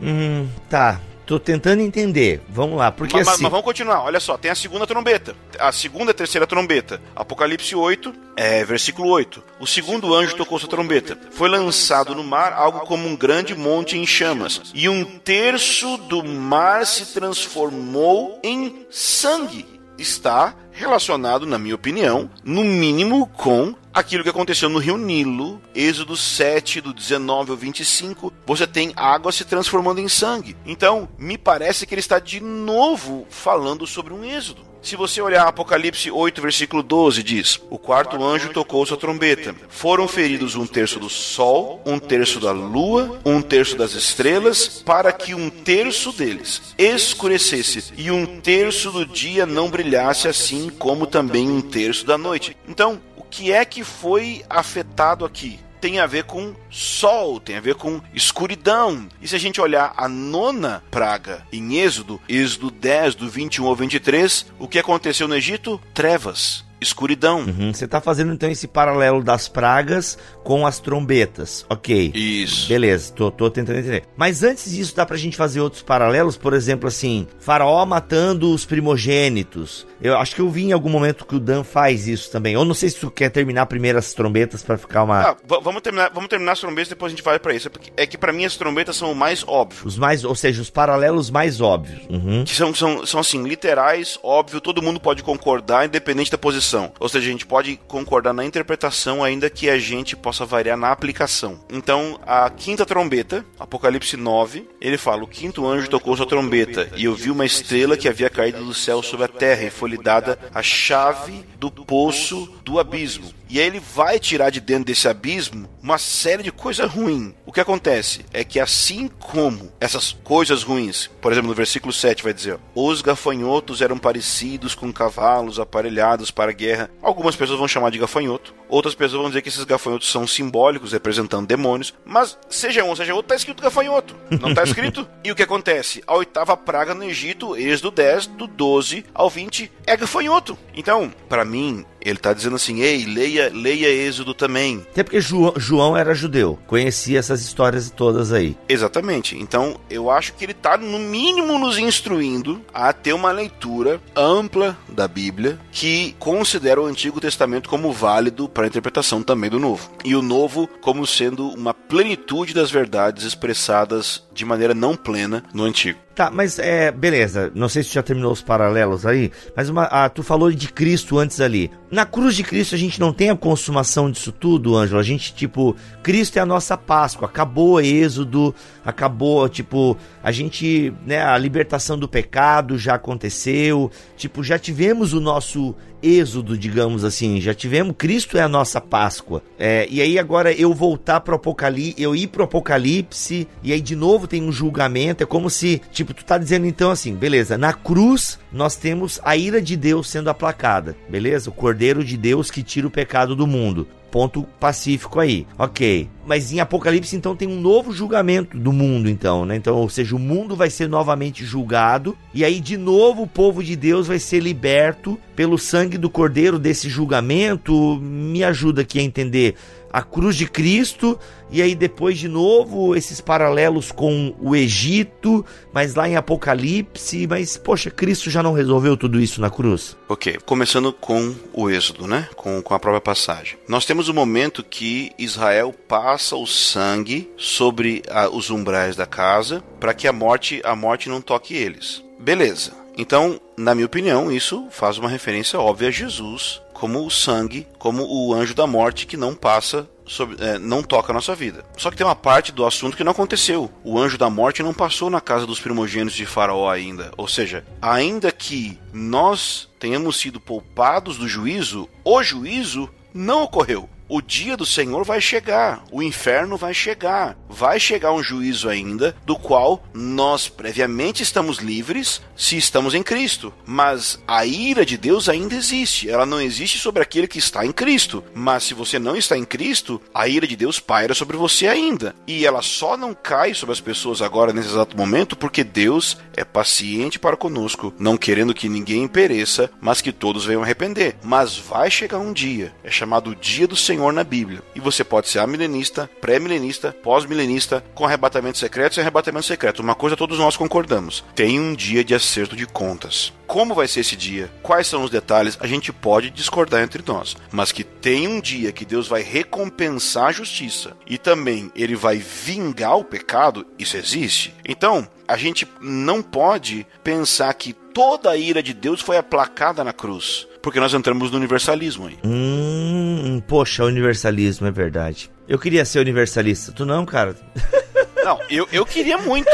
Hum, 0.00 0.48
tá. 0.70 0.98
Tô 1.26 1.40
tentando 1.40 1.82
entender. 1.82 2.40
Vamos 2.48 2.78
lá, 2.78 2.92
porque 2.92 3.16
mas, 3.16 3.26
assim... 3.26 3.42
mas, 3.42 3.50
vamos 3.50 3.64
continuar. 3.64 4.04
Olha 4.04 4.20
só, 4.20 4.38
tem 4.38 4.48
a 4.50 4.54
segunda 4.54 4.86
trombeta. 4.86 5.34
A 5.58 5.72
segunda 5.72 6.10
e 6.10 6.12
a 6.12 6.14
terceira 6.14 6.46
trombeta. 6.46 7.00
Apocalipse 7.16 7.74
8, 7.74 8.14
é, 8.36 8.64
versículo 8.64 9.08
8. 9.08 9.42
O 9.58 9.66
segundo 9.66 10.14
anjo 10.14 10.36
tocou 10.36 10.56
sua 10.58 10.68
trombeta. 10.68 11.18
Foi 11.32 11.48
lançado 11.48 12.14
no 12.14 12.22
mar 12.22 12.52
algo 12.52 12.80
como 12.80 13.08
um 13.08 13.16
grande 13.16 13.56
monte 13.56 13.98
em 13.98 14.06
chamas. 14.06 14.62
E 14.72 14.88
um 14.88 15.04
terço 15.04 15.96
do 15.96 16.22
mar 16.22 16.86
se 16.86 17.06
transformou 17.12 18.38
em 18.44 18.86
sangue. 18.88 19.66
Está 19.98 20.54
relacionado, 20.70 21.46
na 21.46 21.58
minha 21.58 21.74
opinião, 21.74 22.30
no 22.44 22.62
mínimo 22.62 23.26
com 23.26 23.74
aquilo 23.96 24.22
que 24.22 24.28
aconteceu 24.28 24.68
no 24.68 24.78
Rio 24.78 24.98
Nilo, 24.98 25.58
Êxodo 25.74 26.18
7, 26.18 26.82
do 26.82 26.92
19 26.92 27.50
ao 27.50 27.56
25, 27.56 28.30
você 28.44 28.66
tem 28.66 28.92
água 28.94 29.32
se 29.32 29.42
transformando 29.42 30.00
em 30.00 30.08
sangue. 30.08 30.54
Então, 30.66 31.08
me 31.18 31.38
parece 31.38 31.86
que 31.86 31.94
ele 31.94 32.00
está 32.00 32.18
de 32.18 32.38
novo 32.38 33.26
falando 33.30 33.86
sobre 33.86 34.12
um 34.12 34.22
êxodo. 34.22 34.66
Se 34.82 34.96
você 34.96 35.20
olhar 35.20 35.48
Apocalipse 35.48 36.10
8, 36.10 36.40
versículo 36.42 36.82
12, 36.82 37.22
diz: 37.22 37.60
O 37.70 37.78
quarto 37.78 38.22
anjo 38.22 38.50
tocou 38.50 38.84
sua 38.86 38.98
trombeta. 38.98 39.52
Foram 39.68 40.06
feridos 40.06 40.54
um 40.54 40.66
terço 40.66 41.00
do 41.00 41.08
sol, 41.08 41.82
um 41.84 41.98
terço 41.98 42.38
da 42.38 42.52
lua, 42.52 43.18
um 43.24 43.40
terço 43.40 43.76
das 43.76 43.94
estrelas, 43.94 44.82
para 44.84 45.10
que 45.10 45.34
um 45.34 45.50
terço 45.50 46.12
deles 46.12 46.62
escurecesse 46.78 47.94
e 47.96 48.12
um 48.12 48.40
terço 48.40 48.92
do 48.92 49.04
dia 49.04 49.44
não 49.44 49.70
brilhasse, 49.70 50.28
assim 50.28 50.68
como 50.68 51.06
também 51.06 51.48
um 51.50 51.62
terço 51.62 52.06
da 52.06 52.16
noite. 52.16 52.56
Então, 52.68 53.00
que 53.36 53.52
é 53.52 53.66
que 53.66 53.84
foi 53.84 54.42
afetado 54.48 55.24
aqui? 55.24 55.60
tem 55.78 56.00
a 56.00 56.06
ver 56.06 56.24
com 56.24 56.54
sol, 56.70 57.38
tem 57.38 57.54
a 57.54 57.60
ver 57.60 57.74
com 57.74 58.00
escuridão. 58.14 59.06
E 59.20 59.28
se 59.28 59.36
a 59.36 59.38
gente 59.38 59.60
olhar 59.60 59.92
a 59.94 60.08
nona 60.08 60.82
praga 60.90 61.46
em 61.52 61.76
Êxodo, 61.76 62.20
Êxodo 62.26 62.70
10, 62.70 63.14
do 63.14 63.28
21 63.28 63.66
ao 63.66 63.76
23, 63.76 64.46
o 64.58 64.66
que 64.66 64.78
aconteceu 64.78 65.28
no 65.28 65.36
Egito? 65.36 65.80
Trevas 65.92 66.65
escuridão. 66.80 67.40
Uhum. 67.40 67.72
Você 67.72 67.84
está 67.84 68.00
fazendo 68.00 68.32
então 68.32 68.50
esse 68.50 68.66
paralelo 68.66 69.22
das 69.22 69.48
pragas 69.48 70.18
com 70.44 70.66
as 70.66 70.78
trombetas, 70.78 71.64
ok? 71.68 72.12
Isso. 72.14 72.68
Beleza, 72.68 73.12
tô, 73.12 73.30
tô 73.30 73.50
tentando 73.50 73.78
entender. 73.78 74.04
Mas 74.16 74.42
antes 74.42 74.70
disso, 74.70 74.94
dá 74.94 75.04
pra 75.04 75.16
gente 75.16 75.36
fazer 75.36 75.60
outros 75.60 75.82
paralelos, 75.82 76.36
por 76.36 76.52
exemplo, 76.52 76.88
assim, 76.88 77.26
Faraó 77.38 77.84
matando 77.84 78.52
os 78.52 78.64
primogênitos. 78.64 79.86
Eu 80.00 80.16
acho 80.18 80.34
que 80.34 80.40
eu 80.40 80.50
vi 80.50 80.64
em 80.64 80.72
algum 80.72 80.90
momento 80.90 81.24
que 81.24 81.34
o 81.34 81.40
Dan 81.40 81.64
faz 81.64 82.06
isso 82.06 82.30
também. 82.30 82.54
Eu 82.54 82.64
não 82.64 82.74
sei 82.74 82.90
se 82.90 82.96
tu 82.96 83.10
quer 83.10 83.30
terminar 83.30 83.66
primeiro 83.66 83.98
as 83.98 84.12
trombetas 84.12 84.62
para 84.62 84.76
ficar 84.76 85.02
uma. 85.02 85.30
Ah, 85.30 85.36
vamos 85.62 85.80
terminar, 85.80 86.10
vamos 86.12 86.28
terminar 86.28 86.52
as 86.52 86.60
trombetas 86.60 86.88
depois 86.90 87.12
a 87.12 87.16
gente 87.16 87.24
vai 87.24 87.38
para 87.38 87.54
isso. 87.54 87.70
É 87.96 88.06
que 88.06 88.18
para 88.18 88.32
mim 88.32 88.44
as 88.44 88.56
trombetas 88.56 88.96
são 88.96 89.10
o 89.10 89.14
mais 89.14 89.42
óbvio. 89.46 89.86
Os 89.86 89.96
mais, 89.96 90.24
ou 90.24 90.34
seja, 90.34 90.60
os 90.60 90.70
paralelos 90.70 91.30
mais 91.30 91.60
óbvios. 91.60 92.02
Uhum. 92.10 92.44
Que 92.44 92.54
são, 92.54 92.74
são, 92.74 93.06
são 93.06 93.20
assim, 93.20 93.42
literais, 93.42 94.18
óbvio, 94.22 94.60
todo 94.60 94.82
mundo 94.82 95.00
pode 95.00 95.22
concordar, 95.22 95.86
independente 95.86 96.30
da 96.30 96.38
posição 96.38 96.65
Ou 96.98 97.08
seja, 97.08 97.28
a 97.28 97.30
gente 97.30 97.46
pode 97.46 97.76
concordar 97.86 98.32
na 98.32 98.44
interpretação, 98.44 99.22
ainda 99.22 99.48
que 99.48 99.68
a 99.70 99.78
gente 99.78 100.16
possa 100.16 100.44
variar 100.44 100.76
na 100.76 100.90
aplicação. 100.90 101.60
Então, 101.70 102.18
a 102.26 102.48
quinta 102.50 102.84
trombeta, 102.84 103.44
Apocalipse 103.58 104.16
9, 104.16 104.68
ele 104.80 104.98
fala: 104.98 105.22
O 105.22 105.28
quinto 105.28 105.66
anjo 105.66 105.88
tocou 105.88 106.16
sua 106.16 106.26
trombeta, 106.26 106.90
e 106.96 107.04
eu 107.04 107.14
vi 107.14 107.30
uma 107.30 107.44
estrela 107.44 107.96
que 107.96 108.08
havia 108.08 108.30
caído 108.30 108.64
do 108.64 108.74
céu 108.74 109.02
sobre 109.02 109.26
a 109.26 109.28
terra, 109.28 109.64
e 109.64 109.70
foi-lhe 109.70 109.98
dada 109.98 110.38
a 110.54 110.62
chave 110.62 111.44
do 111.58 111.70
poço 111.70 112.48
do 112.64 112.78
abismo. 112.78 113.32
E 113.48 113.60
aí 113.60 113.66
ele 113.66 113.80
vai 113.80 114.18
tirar 114.18 114.50
de 114.50 114.60
dentro 114.60 114.86
desse 114.86 115.08
abismo 115.08 115.68
uma 115.82 115.98
série 115.98 116.42
de 116.42 116.50
coisas 116.50 116.90
ruins. 116.90 117.32
O 117.44 117.52
que 117.52 117.60
acontece 117.60 118.24
é 118.32 118.42
que 118.42 118.58
assim 118.58 119.08
como 119.08 119.72
essas 119.80 120.12
coisas 120.24 120.64
ruins, 120.64 121.08
por 121.20 121.30
exemplo, 121.30 121.48
no 121.48 121.54
versículo 121.54 121.92
7 121.92 122.24
vai 122.24 122.34
dizer: 122.34 122.58
Os 122.74 123.02
gafanhotos 123.02 123.80
eram 123.80 123.98
parecidos 123.98 124.74
com 124.74 124.92
cavalos 124.92 125.60
aparelhados 125.60 126.30
para 126.30 126.50
a 126.50 126.54
guerra. 126.54 126.90
Algumas 127.00 127.36
pessoas 127.36 127.58
vão 127.58 127.68
chamar 127.68 127.90
de 127.90 127.98
gafanhoto, 127.98 128.52
outras 128.68 128.94
pessoas 128.94 129.20
vão 129.20 129.30
dizer 129.30 129.42
que 129.42 129.48
esses 129.48 129.64
gafanhotos 129.64 130.10
são 130.10 130.26
simbólicos, 130.26 130.92
representando 130.92 131.46
demônios. 131.46 131.94
Mas 132.04 132.36
seja 132.48 132.84
um, 132.84 132.96
seja 132.96 133.14
outro, 133.14 133.26
está 133.26 133.36
escrito 133.36 133.62
gafanhoto. 133.62 134.16
Não 134.40 134.50
está 134.50 134.64
escrito? 134.64 135.08
e 135.22 135.30
o 135.30 135.36
que 135.36 135.42
acontece? 135.42 136.02
A 136.06 136.14
oitava 136.16 136.56
praga 136.56 136.94
no 136.94 137.04
Egito, 137.04 137.56
Êxodo 137.56 137.92
10, 137.92 138.26
do 138.26 138.46
12 138.46 139.04
ao 139.14 139.30
20, 139.30 139.70
é 139.86 139.96
gafanhoto. 139.96 140.58
Então, 140.74 141.12
para 141.28 141.44
mim, 141.44 141.84
ele 142.08 142.18
está 142.18 142.32
dizendo 142.32 142.56
assim: 142.56 142.80
ei, 142.80 143.04
leia, 143.04 143.50
leia 143.52 143.88
Êxodo 143.88 144.32
também. 144.32 144.86
Até 144.92 145.02
porque 145.02 145.20
João, 145.20 145.54
João 145.56 145.96
era 145.96 146.14
judeu, 146.14 146.58
conhecia 146.66 147.18
essas 147.18 147.42
histórias 147.42 147.90
todas 147.90 148.32
aí. 148.32 148.56
Exatamente. 148.68 149.36
Então, 149.36 149.78
eu 149.90 150.10
acho 150.10 150.34
que 150.34 150.44
ele 150.44 150.52
está, 150.52 150.76
no 150.76 150.98
mínimo, 150.98 151.58
nos 151.58 151.78
instruindo 151.78 152.62
a 152.72 152.92
ter 152.92 153.12
uma 153.12 153.32
leitura 153.32 154.00
ampla 154.14 154.76
da 154.88 155.08
Bíblia 155.08 155.58
que 155.72 156.14
considera 156.18 156.80
o 156.80 156.86
Antigo 156.86 157.20
Testamento 157.20 157.68
como 157.68 157.92
válido 157.92 158.48
para 158.48 158.64
a 158.64 158.68
interpretação 158.68 159.22
também 159.22 159.50
do 159.50 159.58
Novo. 159.58 159.90
E 160.04 160.14
o 160.14 160.22
Novo 160.22 160.68
como 160.80 161.06
sendo 161.06 161.48
uma 161.48 161.74
plenitude 161.74 162.54
das 162.54 162.70
verdades 162.70 163.24
expressadas 163.24 164.25
de 164.36 164.44
maneira 164.44 164.74
não 164.74 164.94
plena 164.94 165.42
no 165.52 165.64
Antigo. 165.64 165.98
Tá, 166.14 166.30
mas 166.30 166.58
é, 166.58 166.90
beleza. 166.90 167.52
Não 167.54 167.68
sei 167.68 167.82
se 167.82 167.92
já 167.92 168.02
terminou 168.02 168.32
os 168.32 168.40
paralelos 168.40 169.04
aí, 169.04 169.30
mas 169.54 169.68
uma, 169.68 169.84
ah, 169.84 170.08
tu 170.08 170.22
falou 170.22 170.50
de 170.50 170.68
Cristo 170.72 171.18
antes 171.18 171.40
ali. 171.40 171.70
Na 171.90 172.06
cruz 172.06 172.34
de 172.34 172.42
Cristo 172.42 172.74
a 172.74 172.78
gente 172.78 172.98
não 172.98 173.12
tem 173.12 173.28
a 173.28 173.36
consumação 173.36 174.10
disso 174.10 174.32
tudo, 174.32 174.76
Ângelo. 174.76 174.98
A 174.98 175.02
gente, 175.02 175.34
tipo, 175.34 175.76
Cristo 176.02 176.38
é 176.38 176.40
a 176.40 176.46
nossa 176.46 176.76
Páscoa. 176.76 177.28
Acabou 177.28 177.74
o 177.74 177.80
êxodo, 177.80 178.54
acabou, 178.84 179.46
tipo, 179.48 179.96
a 180.22 180.32
gente, 180.32 180.92
né, 181.04 181.22
a 181.22 181.36
libertação 181.36 181.98
do 181.98 182.08
pecado 182.08 182.78
já 182.78 182.94
aconteceu. 182.94 183.90
Tipo, 184.16 184.42
já 184.42 184.58
tivemos 184.58 185.12
o 185.12 185.20
nosso 185.20 185.74
êxodo, 186.06 186.56
digamos 186.56 187.04
assim. 187.04 187.40
Já 187.40 187.52
tivemos, 187.52 187.94
Cristo 187.96 188.38
é 188.38 188.42
a 188.42 188.48
nossa 188.48 188.80
Páscoa. 188.80 189.42
É, 189.58 189.86
e 189.90 190.00
aí 190.00 190.18
agora 190.18 190.52
eu 190.52 190.72
voltar 190.72 191.20
pro 191.20 191.36
Apocalipse, 191.36 192.00
eu 192.00 192.14
ir 192.14 192.28
pro 192.28 192.44
Apocalipse, 192.44 193.48
e 193.62 193.72
aí 193.72 193.80
de 193.80 193.96
novo 193.96 194.26
tem 194.26 194.42
um 194.42 194.52
julgamento. 194.52 195.22
É 195.22 195.26
como 195.26 195.50
se, 195.50 195.80
Tipo, 195.92 196.12
tu 196.12 196.24
tá 196.24 196.38
dizendo 196.38 196.66
então 196.66 196.90
assim, 196.90 197.14
beleza, 197.14 197.56
na 197.56 197.72
cruz 197.72 198.38
nós 198.52 198.76
temos 198.76 199.20
a 199.24 199.36
ira 199.36 199.60
de 199.60 199.76
Deus 199.76 200.08
sendo 200.08 200.28
aplacada, 200.28 200.96
beleza? 201.08 201.50
O 201.50 201.52
Cordeiro 201.52 202.04
de 202.04 202.16
Deus 202.16 202.50
que 202.50 202.62
tira 202.62 202.86
o 202.86 202.90
pecado 202.90 203.34
do 203.34 203.46
mundo. 203.46 203.88
Ponto 204.10 204.44
pacífico 204.58 205.20
aí. 205.20 205.46
Ok. 205.58 206.08
Mas 206.24 206.52
em 206.52 206.60
Apocalipse, 206.60 207.14
então, 207.14 207.36
tem 207.36 207.46
um 207.46 207.60
novo 207.60 207.92
julgamento 207.92 208.56
do 208.56 208.72
mundo, 208.72 209.08
então, 209.08 209.44
né? 209.44 209.56
Então, 209.56 209.76
ou 209.76 209.88
seja, 209.88 210.16
o 210.16 210.18
mundo 210.18 210.56
vai 210.56 210.70
ser 210.70 210.88
novamente 210.88 211.44
julgado. 211.44 212.16
E 212.34 212.44
aí, 212.44 212.60
de 212.60 212.76
novo, 212.76 213.22
o 213.22 213.28
povo 213.28 213.62
de 213.62 213.76
Deus 213.76 214.06
vai 214.06 214.18
ser 214.18 214.40
liberto 214.40 215.18
pelo 215.34 215.58
sangue 215.58 215.98
do 215.98 216.10
Cordeiro 216.10 216.58
desse 216.58 216.88
julgamento. 216.88 217.98
Me 218.00 218.42
ajuda 218.42 218.82
aqui 218.82 218.98
a 218.98 219.02
entender 219.02 219.54
a 219.92 220.02
cruz 220.02 220.36
de 220.36 220.46
Cristo 220.46 221.18
e 221.50 221.62
aí 221.62 221.74
depois 221.74 222.18
de 222.18 222.28
novo 222.28 222.94
esses 222.96 223.20
paralelos 223.20 223.92
com 223.92 224.34
o 224.40 224.54
Egito, 224.54 225.44
mas 225.72 225.94
lá 225.94 226.08
em 226.08 226.16
Apocalipse, 226.16 227.26
mas 227.26 227.56
poxa, 227.56 227.90
Cristo 227.90 228.30
já 228.30 228.42
não 228.42 228.52
resolveu 228.52 228.96
tudo 228.96 229.20
isso 229.20 229.40
na 229.40 229.50
cruz? 229.50 229.96
Ok, 230.08 230.38
começando 230.44 230.92
com 230.92 231.34
o 231.52 231.70
Êxodo, 231.70 232.06
né? 232.06 232.28
Com, 232.36 232.60
com 232.62 232.74
a 232.74 232.78
própria 232.78 233.00
passagem. 233.00 233.58
Nós 233.68 233.84
temos 233.84 234.08
o 234.08 234.14
momento 234.14 234.64
que 234.64 235.12
Israel 235.18 235.74
passa 235.86 236.36
o 236.36 236.46
sangue 236.46 237.30
sobre 237.36 238.02
a, 238.10 238.28
os 238.28 238.50
umbrais 238.50 238.96
da 238.96 239.06
casa 239.06 239.62
para 239.78 239.94
que 239.94 240.08
a 240.08 240.12
morte, 240.12 240.60
a 240.64 240.74
morte 240.74 241.08
não 241.08 241.20
toque 241.20 241.54
eles. 241.54 242.02
Beleza. 242.18 242.85
Então, 242.96 243.40
na 243.56 243.74
minha 243.74 243.86
opinião, 243.86 244.32
isso 244.32 244.66
faz 244.70 244.96
uma 244.96 245.08
referência 245.08 245.60
óbvia 245.60 245.88
a 245.88 245.90
Jesus 245.90 246.62
como 246.72 247.06
o 247.06 247.10
sangue, 247.10 247.66
como 247.78 248.06
o 248.06 248.34
anjo 248.34 248.54
da 248.54 248.66
morte 248.66 249.06
que 249.06 249.16
não 249.16 249.34
passa 249.34 249.88
Sobre, 250.08 250.36
é, 250.40 250.56
não 250.56 250.84
toca 250.84 251.10
a 251.10 251.14
nossa 251.14 251.34
vida. 251.34 251.64
Só 251.76 251.90
que 251.90 251.96
tem 251.96 252.06
uma 252.06 252.14
parte 252.14 252.52
do 252.52 252.64
assunto 252.64 252.96
que 252.96 253.02
não 253.02 253.10
aconteceu. 253.10 253.68
O 253.82 253.98
anjo 253.98 254.16
da 254.16 254.30
morte 254.30 254.62
não 254.62 254.72
passou 254.72 255.10
na 255.10 255.20
casa 255.20 255.44
dos 255.44 255.58
primogênitos 255.58 256.14
de 256.14 256.24
Faraó 256.24 256.70
ainda. 256.70 257.10
Ou 257.16 257.26
seja, 257.26 257.64
ainda 257.82 258.30
que 258.30 258.78
nós 258.92 259.68
tenhamos 259.80 260.16
sido 260.16 260.40
poupados 260.40 261.18
do 261.18 261.26
juízo, 261.26 261.88
o 262.04 262.22
juízo 262.22 262.88
não 263.12 263.42
ocorreu 263.42 263.88
o 264.08 264.20
dia 264.20 264.56
do 264.56 264.64
Senhor 264.64 265.04
vai 265.04 265.20
chegar, 265.20 265.82
o 265.90 266.02
inferno 266.02 266.56
vai 266.56 266.72
chegar, 266.72 267.36
vai 267.48 267.80
chegar 267.80 268.12
um 268.12 268.22
juízo 268.22 268.68
ainda, 268.68 269.16
do 269.24 269.36
qual 269.36 269.82
nós 269.92 270.48
previamente 270.48 271.22
estamos 271.22 271.58
livres 271.58 272.22
se 272.36 272.56
estamos 272.56 272.94
em 272.94 273.02
Cristo. 273.02 273.52
Mas 273.64 274.18
a 274.26 274.46
ira 274.46 274.84
de 274.84 274.96
Deus 274.96 275.28
ainda 275.28 275.54
existe, 275.54 276.08
ela 276.08 276.26
não 276.26 276.40
existe 276.40 276.78
sobre 276.78 277.02
aquele 277.02 277.26
que 277.26 277.38
está 277.38 277.64
em 277.64 277.72
Cristo. 277.72 278.22
Mas 278.34 278.64
se 278.64 278.74
você 278.74 278.98
não 278.98 279.16
está 279.16 279.36
em 279.36 279.44
Cristo, 279.44 280.00
a 280.14 280.28
ira 280.28 280.46
de 280.46 280.56
Deus 280.56 280.78
paira 280.78 281.14
sobre 281.14 281.36
você 281.36 281.66
ainda. 281.66 282.14
E 282.26 282.46
ela 282.46 282.62
só 282.62 282.96
não 282.96 283.14
cai 283.14 283.54
sobre 283.54 283.72
as 283.72 283.80
pessoas 283.80 284.22
agora 284.22 284.52
nesse 284.52 284.68
exato 284.68 284.96
momento 284.96 285.36
porque 285.36 285.64
Deus 285.64 286.18
é 286.34 286.44
paciente 286.44 287.18
para 287.18 287.36
conosco, 287.36 287.92
não 287.98 288.16
querendo 288.16 288.54
que 288.54 288.68
ninguém 288.68 289.08
pereça, 289.08 289.70
mas 289.80 290.00
que 290.00 290.12
todos 290.12 290.44
venham 290.44 290.62
arrepender. 290.62 291.16
Mas 291.22 291.56
vai 291.56 291.90
chegar 291.90 292.18
um 292.18 292.32
dia, 292.32 292.74
é 292.84 292.90
chamado 292.90 293.30
o 293.30 293.34
dia 293.34 293.66
do 293.66 293.76
Senhor 293.76 293.95
Senhor 293.96 294.12
na 294.12 294.22
Bíblia. 294.22 294.62
E 294.74 294.80
você 294.80 295.02
pode 295.02 295.28
ser 295.28 295.38
amilenista, 295.38 296.08
pré-milenista, 296.20 296.94
pós-milenista, 297.02 297.82
com 297.94 298.04
arrebatamento 298.04 298.58
secreto 298.58 298.94
sem 298.94 299.02
arrebatamento 299.02 299.46
secreto. 299.46 299.80
Uma 299.80 299.94
coisa 299.94 300.16
todos 300.16 300.38
nós 300.38 300.56
concordamos: 300.56 301.24
tem 301.34 301.58
um 301.58 301.74
dia 301.74 302.04
de 302.04 302.14
acerto 302.14 302.54
de 302.54 302.66
contas. 302.66 303.32
Como 303.46 303.74
vai 303.74 303.88
ser 303.88 304.00
esse 304.00 304.16
dia? 304.16 304.50
Quais 304.62 304.86
são 304.86 305.02
os 305.02 305.10
detalhes? 305.10 305.56
A 305.60 305.66
gente 305.66 305.92
pode 305.92 306.30
discordar 306.30 306.82
entre 306.82 307.02
nós, 307.06 307.36
mas 307.50 307.72
que 307.72 307.84
tem 307.84 308.26
um 308.26 308.40
dia 308.40 308.72
que 308.72 308.84
Deus 308.84 309.06
vai 309.08 309.22
recompensar 309.22 310.26
a 310.26 310.32
justiça 310.32 310.96
e 311.06 311.16
também 311.16 311.70
ele 311.74 311.94
vai 311.94 312.18
vingar 312.18 312.98
o 312.98 313.04
pecado, 313.04 313.64
isso 313.78 313.96
existe. 313.96 314.54
Então, 314.66 315.08
a 315.28 315.36
gente 315.36 315.66
não 315.80 316.22
pode 316.22 316.86
pensar 317.02 317.52
que 317.54 317.72
toda 317.72 318.30
a 318.30 318.36
ira 318.36 318.62
de 318.62 318.72
Deus 318.72 319.00
foi 319.00 319.16
aplacada 319.16 319.82
na 319.82 319.92
cruz, 319.92 320.46
porque 320.62 320.80
nós 320.80 320.92
entramos 320.94 321.30
no 321.30 321.36
universalismo 321.36 322.06
aí. 322.06 322.18
Hum 322.24 323.06
poxa, 323.46 323.84
universalismo, 323.84 324.66
é 324.66 324.70
verdade. 324.70 325.30
Eu 325.48 325.58
queria 325.58 325.84
ser 325.84 326.00
universalista. 326.00 326.72
Tu 326.72 326.84
não, 326.84 327.06
cara? 327.06 327.36
Não, 328.26 328.40
eu, 328.50 328.66
eu 328.72 328.84
queria 328.84 329.16
muito. 329.18 329.48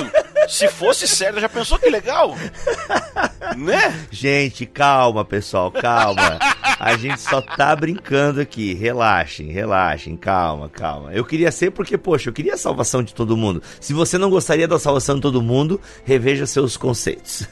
Se 0.48 0.66
fosse 0.66 1.06
sério, 1.06 1.38
já 1.38 1.48
pensou 1.48 1.78
que 1.78 1.90
legal? 1.90 2.35
Né? 3.56 4.06
Gente, 4.11 4.64
calma, 4.64 5.24
pessoal, 5.24 5.70
calma. 5.70 6.38
A 6.78 6.96
gente 6.96 7.20
só 7.20 7.42
tá 7.42 7.74
brincando 7.76 8.40
aqui. 8.40 8.72
Relaxem, 8.72 9.50
relaxem, 9.50 10.16
calma, 10.16 10.68
calma. 10.68 11.12
Eu 11.12 11.24
queria 11.24 11.52
ser 11.52 11.70
porque, 11.70 11.98
poxa, 11.98 12.30
eu 12.30 12.32
queria 12.32 12.54
a 12.54 12.56
salvação 12.58 13.02
de 13.02 13.14
todo 13.14 13.37
mundo. 13.37 13.62
Se 13.80 13.92
você 13.92 14.16
não 14.16 14.30
gostaria 14.30 14.66
da 14.66 14.78
salvação 14.78 15.16
de 15.16 15.22
todo 15.22 15.42
mundo, 15.42 15.80
reveja 16.04 16.46
seus 16.46 16.76
conceitos. 16.76 17.46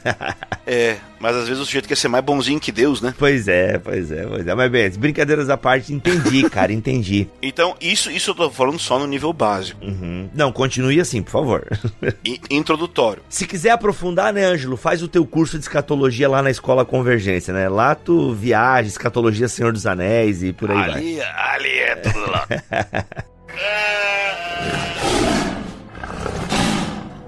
é, 0.65 0.97
mas 1.19 1.35
às 1.35 1.47
vezes 1.47 1.61
o 1.61 1.65
sujeito 1.65 1.87
quer 1.87 1.97
ser 1.97 2.07
mais 2.07 2.23
bonzinho 2.23 2.59
que 2.59 2.71
Deus, 2.71 3.01
né? 3.01 3.13
Pois 3.17 3.47
é, 3.47 3.77
pois 3.77 4.11
é, 4.11 4.25
pois 4.25 4.47
é. 4.47 4.55
Mas 4.55 4.71
bem, 4.71 4.89
brincadeiras 4.91 5.49
à 5.49 5.57
parte, 5.57 5.93
entendi, 5.93 6.49
cara, 6.49 6.73
entendi. 6.73 7.27
Então, 7.41 7.75
isso, 7.79 8.09
isso 8.09 8.31
eu 8.31 8.35
tô 8.35 8.49
falando 8.49 8.79
só 8.79 8.97
no 8.97 9.05
nível 9.05 9.31
básico. 9.31 9.85
Uhum. 9.85 10.29
Não, 10.33 10.51
continue 10.51 10.99
assim, 10.99 11.10
por 11.19 11.31
favor. 11.31 11.67
Introdutório. 12.49 13.23
Se 13.27 13.47
quiser 13.47 13.71
aprofundar, 13.71 14.31
né, 14.31 14.45
Ângelo, 14.45 14.77
faz 14.77 15.01
o 15.01 15.07
teu 15.07 15.25
curso 15.25 15.57
de 15.57 15.63
escatologia 15.63 16.29
lá 16.29 16.43
na 16.43 16.51
Escola 16.51 16.85
Convergência, 16.85 17.51
né? 17.51 17.67
Lá 17.67 17.95
tu 17.95 18.33
viaja, 18.33 18.87
escatologia 18.87 19.47
Senhor 19.47 19.73
dos 19.73 19.87
Anéis 19.87 20.43
e 20.43 20.53
por 20.53 20.69
aí 20.69 20.77
ali, 20.77 21.15
vai. 21.17 21.55
Ali 21.55 21.79
é 21.79 21.95
tudo 21.95 22.29
lá. 22.29 22.47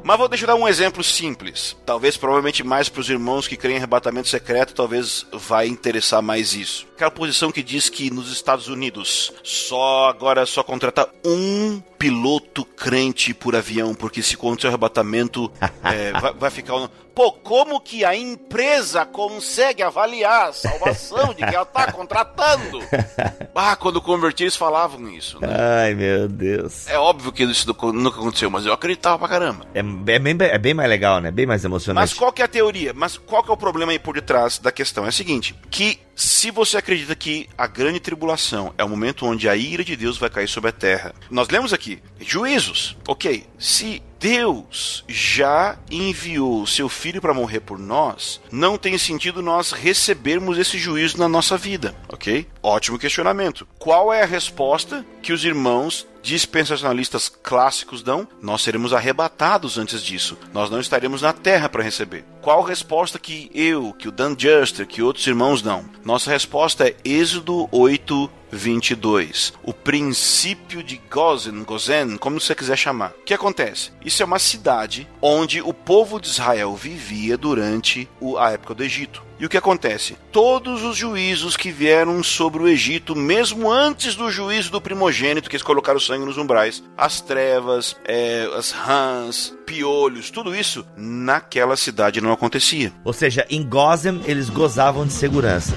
Mas 0.03 0.17
vou 0.17 0.27
deixar 0.27 0.53
um 0.53 0.67
exemplo 0.67 1.01
simples. 1.01 1.77
Talvez, 1.85 2.17
provavelmente, 2.17 2.61
mais 2.61 2.89
para 2.89 2.99
os 2.99 3.09
irmãos 3.09 3.47
que 3.47 3.55
creem 3.55 3.75
em 3.75 3.77
arrebatamento 3.77 4.27
secreto, 4.27 4.73
talvez 4.73 5.25
vai 5.31 5.67
interessar 5.67 6.21
mais 6.21 6.53
isso. 6.53 6.85
Aquela 7.03 7.11
posição 7.11 7.51
que 7.51 7.61
diz 7.61 7.89
que 7.89 8.09
nos 8.09 8.31
Estados 8.31 8.69
Unidos 8.69 9.33
só 9.43 10.07
agora 10.07 10.45
só 10.45 10.63
contrata 10.63 11.09
um 11.25 11.81
piloto 11.99 12.63
crente 12.63 13.33
por 13.33 13.57
avião, 13.57 13.93
porque 13.93 14.23
se 14.23 14.35
acontecer 14.35 14.67
o 14.67 14.69
arrebatamento, 14.69 15.51
é, 15.83 16.13
vai, 16.19 16.33
vai, 16.33 16.49
ficar. 16.49 16.89
Pô, 17.13 17.31
como 17.33 17.81
que 17.81 18.05
a 18.05 18.15
empresa 18.15 19.05
consegue 19.05 19.83
avaliar 19.83 20.49
a 20.49 20.53
salvação 20.53 21.33
de 21.33 21.45
quem 21.45 21.55
ela 21.55 21.65
tá 21.65 21.91
contratando? 21.91 22.79
Ah, 23.55 23.75
quando 23.75 24.01
converti, 24.01 24.43
eles 24.43 24.55
falavam 24.55 25.07
isso. 25.09 25.39
Né? 25.39 25.47
Ai, 25.47 25.93
meu 25.93 26.27
Deus. 26.27 26.87
É 26.87 26.97
óbvio 26.97 27.31
que 27.31 27.43
isso 27.43 27.67
nunca 27.93 28.19
aconteceu, 28.19 28.49
mas 28.49 28.65
eu 28.65 28.73
acreditava 28.73 29.19
pra 29.19 29.27
caramba. 29.27 29.67
É, 29.75 29.79
é, 29.79 30.19
bem, 30.19 30.35
é 30.39 30.57
bem 30.57 30.73
mais 30.73 30.89
legal, 30.89 31.21
né? 31.21 31.29
Bem 31.29 31.45
mais 31.45 31.63
emocionante. 31.63 32.01
Mas 32.01 32.13
qual 32.13 32.33
que 32.33 32.41
é 32.41 32.45
a 32.45 32.47
teoria? 32.47 32.93
Mas 32.95 33.15
qual 33.15 33.43
que 33.43 33.51
é 33.51 33.53
o 33.53 33.57
problema 33.57 33.91
aí 33.91 33.99
por 33.99 34.15
detrás 34.15 34.57
da 34.57 34.71
questão? 34.71 35.05
É 35.05 35.09
o 35.09 35.13
seguinte, 35.13 35.55
que 35.69 35.99
se 36.15 36.51
você 36.51 36.77
acredita 36.77 37.15
que 37.15 37.49
a 37.57 37.67
grande 37.67 37.99
tribulação 37.99 38.73
é 38.77 38.83
o 38.83 38.89
momento 38.89 39.25
onde 39.25 39.49
a 39.49 39.55
ira 39.55 39.83
de 39.83 39.95
Deus 39.95 40.17
vai 40.17 40.29
cair 40.29 40.47
sobre 40.47 40.69
a 40.69 40.73
terra, 40.73 41.13
nós 41.29 41.49
lemos 41.49 41.73
aqui, 41.73 42.01
juízos, 42.19 42.95
ok. 43.07 43.45
Se 43.57 44.01
Deus 44.19 45.03
já 45.07 45.77
enviou 45.91 46.65
seu 46.65 46.87
filho 46.87 47.19
para 47.19 47.33
morrer 47.33 47.59
por 47.59 47.77
nós, 47.77 48.39
não 48.51 48.77
tem 48.77 48.97
sentido 48.97 49.41
nós 49.41 49.71
recebermos 49.71 50.57
esse 50.57 50.77
juízo 50.77 51.17
na 51.17 51.27
nossa 51.27 51.57
vida, 51.57 51.95
ok? 52.07 52.47
Ótimo 52.61 52.99
questionamento. 52.99 53.67
Qual 53.77 54.13
é 54.13 54.23
a 54.23 54.27
resposta 54.27 55.05
que 55.21 55.33
os 55.33 55.43
irmãos 55.43 56.07
dispensacionalistas 56.23 57.27
clássicos 57.29 58.01
dão? 58.01 58.27
Nós 58.41 58.63
seremos 58.63 58.93
arrebatados 58.93 59.77
antes 59.77 60.01
disso. 60.01 60.37
Nós 60.53 60.69
não 60.69 60.79
estaremos 60.79 61.21
na 61.21 61.33
terra 61.33 61.67
para 61.67 61.83
receber. 61.83 62.23
Qual 62.41 62.63
resposta 62.63 63.19
que 63.19 63.51
eu, 63.53 63.93
que 63.93 64.07
o 64.07 64.11
Dan 64.11 64.35
Juster, 64.37 64.87
que 64.87 65.03
outros 65.03 65.27
irmãos 65.27 65.61
dão? 65.61 65.85
Nossa 66.03 66.31
resposta 66.31 66.87
é 66.87 66.95
Êxodo 67.03 67.67
8, 67.71 68.31
22. 68.53 69.53
O 69.63 69.73
princípio 69.73 70.83
de 70.83 71.01
Gozen, 71.09 71.63
Gozen, 71.63 72.17
como 72.17 72.39
você 72.39 72.55
quiser 72.55 72.77
chamar. 72.77 73.11
O 73.11 73.23
que 73.23 73.33
acontece? 73.33 73.91
Isso 74.05 74.21
é 74.21 74.25
uma 74.25 74.39
cidade 74.39 75.07
onde 75.21 75.61
o 75.61 75.73
povo 75.73 76.19
de 76.19 76.27
Israel 76.27 76.75
vivia 76.75 77.37
durante 77.37 78.07
a 78.37 78.51
época 78.51 78.73
do 78.73 78.83
Egito. 78.83 79.23
E 79.39 79.45
o 79.45 79.49
que 79.49 79.57
acontece? 79.57 80.15
Todos 80.31 80.83
os 80.83 80.95
juízos 80.95 81.57
que 81.57 81.71
vieram 81.71 82.23
sobre 82.23 82.63
o 82.63 82.67
Egito, 82.67 83.15
mesmo 83.15 83.69
antes 83.69 84.15
do 84.15 84.31
juízo 84.31 84.71
do 84.71 84.79
primogênito, 84.79 85.49
que 85.49 85.55
eles 85.55 85.63
colocaram 85.63 85.99
sangue 85.99 86.25
nos 86.25 86.37
umbrais, 86.37 86.83
as 86.95 87.19
trevas, 87.19 87.97
é, 88.05 88.47
as 88.55 88.71
rãs, 88.71 89.53
piolhos, 89.65 90.29
tudo 90.29 90.55
isso, 90.55 90.85
naquela 90.95 91.75
cidade 91.75 92.21
não 92.21 92.31
acontecia. 92.31 92.93
Ou 93.03 93.11
seja, 93.11 93.45
em 93.49 93.63
Gozem 93.63 94.21
eles 94.25 94.49
gozavam 94.49 95.05
de 95.05 95.11
segurança. 95.11 95.73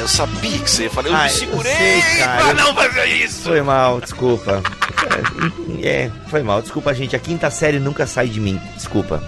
Eu 0.00 0.08
sabia 0.08 0.58
que 0.58 0.70
você 0.70 0.84
ia 0.84 0.90
falar, 0.90 1.08
eu 1.08 1.14
ah, 1.14 1.24
me 1.24 1.30
segurei 1.30 1.72
eu 1.72 2.02
sei, 2.02 2.18
cara, 2.20 2.42
pra 2.42 2.54
não 2.54 2.74
fazer 2.74 3.04
isso. 3.06 3.42
Foi 3.42 3.60
mal, 3.60 4.00
desculpa. 4.00 4.62
É, 5.82 6.10
foi 6.28 6.42
mal, 6.42 6.62
desculpa, 6.62 6.94
gente. 6.94 7.14
A 7.14 7.18
quinta 7.18 7.50
série 7.50 7.78
nunca 7.78 8.06
sai 8.06 8.26
de 8.26 8.40
mim, 8.40 8.58
desculpa. 8.74 9.22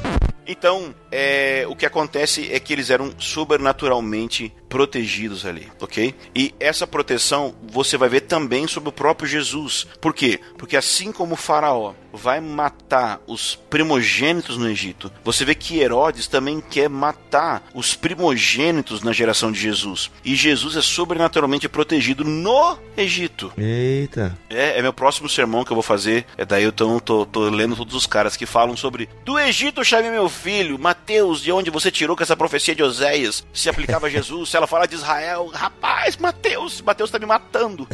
Então, 0.46 0.94
é, 1.12 1.66
o 1.68 1.76
que 1.76 1.84
acontece 1.84 2.50
é 2.50 2.58
que 2.58 2.72
eles 2.72 2.90
eram 2.90 3.12
sobrenaturalmente 3.18 4.52
protegidos 4.68 5.44
ali, 5.44 5.68
ok? 5.78 6.14
E 6.34 6.54
essa 6.58 6.86
proteção 6.86 7.54
você 7.70 7.98
vai 7.98 8.08
ver 8.08 8.22
também 8.22 8.66
sobre 8.66 8.88
o 8.88 8.92
próprio 8.92 9.28
Jesus. 9.28 9.86
Por 10.00 10.14
quê? 10.14 10.40
Porque 10.56 10.78
assim 10.78 11.12
como 11.12 11.34
o 11.34 11.36
Faraó 11.36 11.92
vai 12.10 12.40
matar 12.40 13.20
os 13.26 13.54
primogênitos 13.68 14.56
no 14.56 14.68
Egito, 14.68 15.12
você 15.22 15.44
vê 15.44 15.54
que 15.54 15.78
Herodes 15.78 16.26
também 16.26 16.60
quer 16.60 16.88
matar 16.88 17.62
os 17.74 17.94
primogênitos 17.94 19.02
na 19.02 19.12
geração 19.12 19.52
de 19.52 19.60
Jesus. 19.60 20.10
E 20.24 20.34
Jesus 20.34 20.76
é 20.76 20.82
sobrenaturalmente 20.82 21.68
protegido 21.68 22.24
no 22.24 22.78
Egito. 22.96 23.52
Eita. 23.58 24.38
É, 24.48 24.78
é 24.78 24.82
meu 24.82 24.92
próximo 24.92 25.28
sermão 25.28 25.64
que 25.64 25.72
eu 25.72 25.76
vou 25.76 25.82
fazer. 25.82 26.24
É 26.36 26.46
daí 26.46 26.64
eu 26.64 26.72
tô, 26.72 26.98
tô, 27.00 27.26
tô 27.26 27.48
lendo 27.50 27.76
todos 27.76 27.94
os 27.94 28.06
caras 28.06 28.36
que 28.36 28.46
falam 28.46 28.76
sobre 28.76 29.08
do 29.24 29.38
Egito 29.38 29.80
eu 29.80 29.84
chamei 29.84 30.10
meu 30.10 30.28
filho, 30.28 30.78
Mateus, 31.02 31.42
de 31.42 31.50
onde 31.50 31.68
você 31.68 31.90
tirou 31.90 32.16
que 32.16 32.22
essa 32.22 32.36
profecia 32.36 32.76
de 32.76 32.82
Oséias 32.82 33.44
se 33.52 33.68
aplicava 33.68 34.06
a 34.06 34.10
Jesus? 34.10 34.50
Se 34.50 34.56
ela 34.56 34.68
fala 34.68 34.86
de 34.86 34.94
Israel, 34.94 35.50
rapaz, 35.52 36.16
Mateus, 36.16 36.80
Mateus 36.80 37.10
tá 37.10 37.18
me 37.18 37.26
matando. 37.26 37.88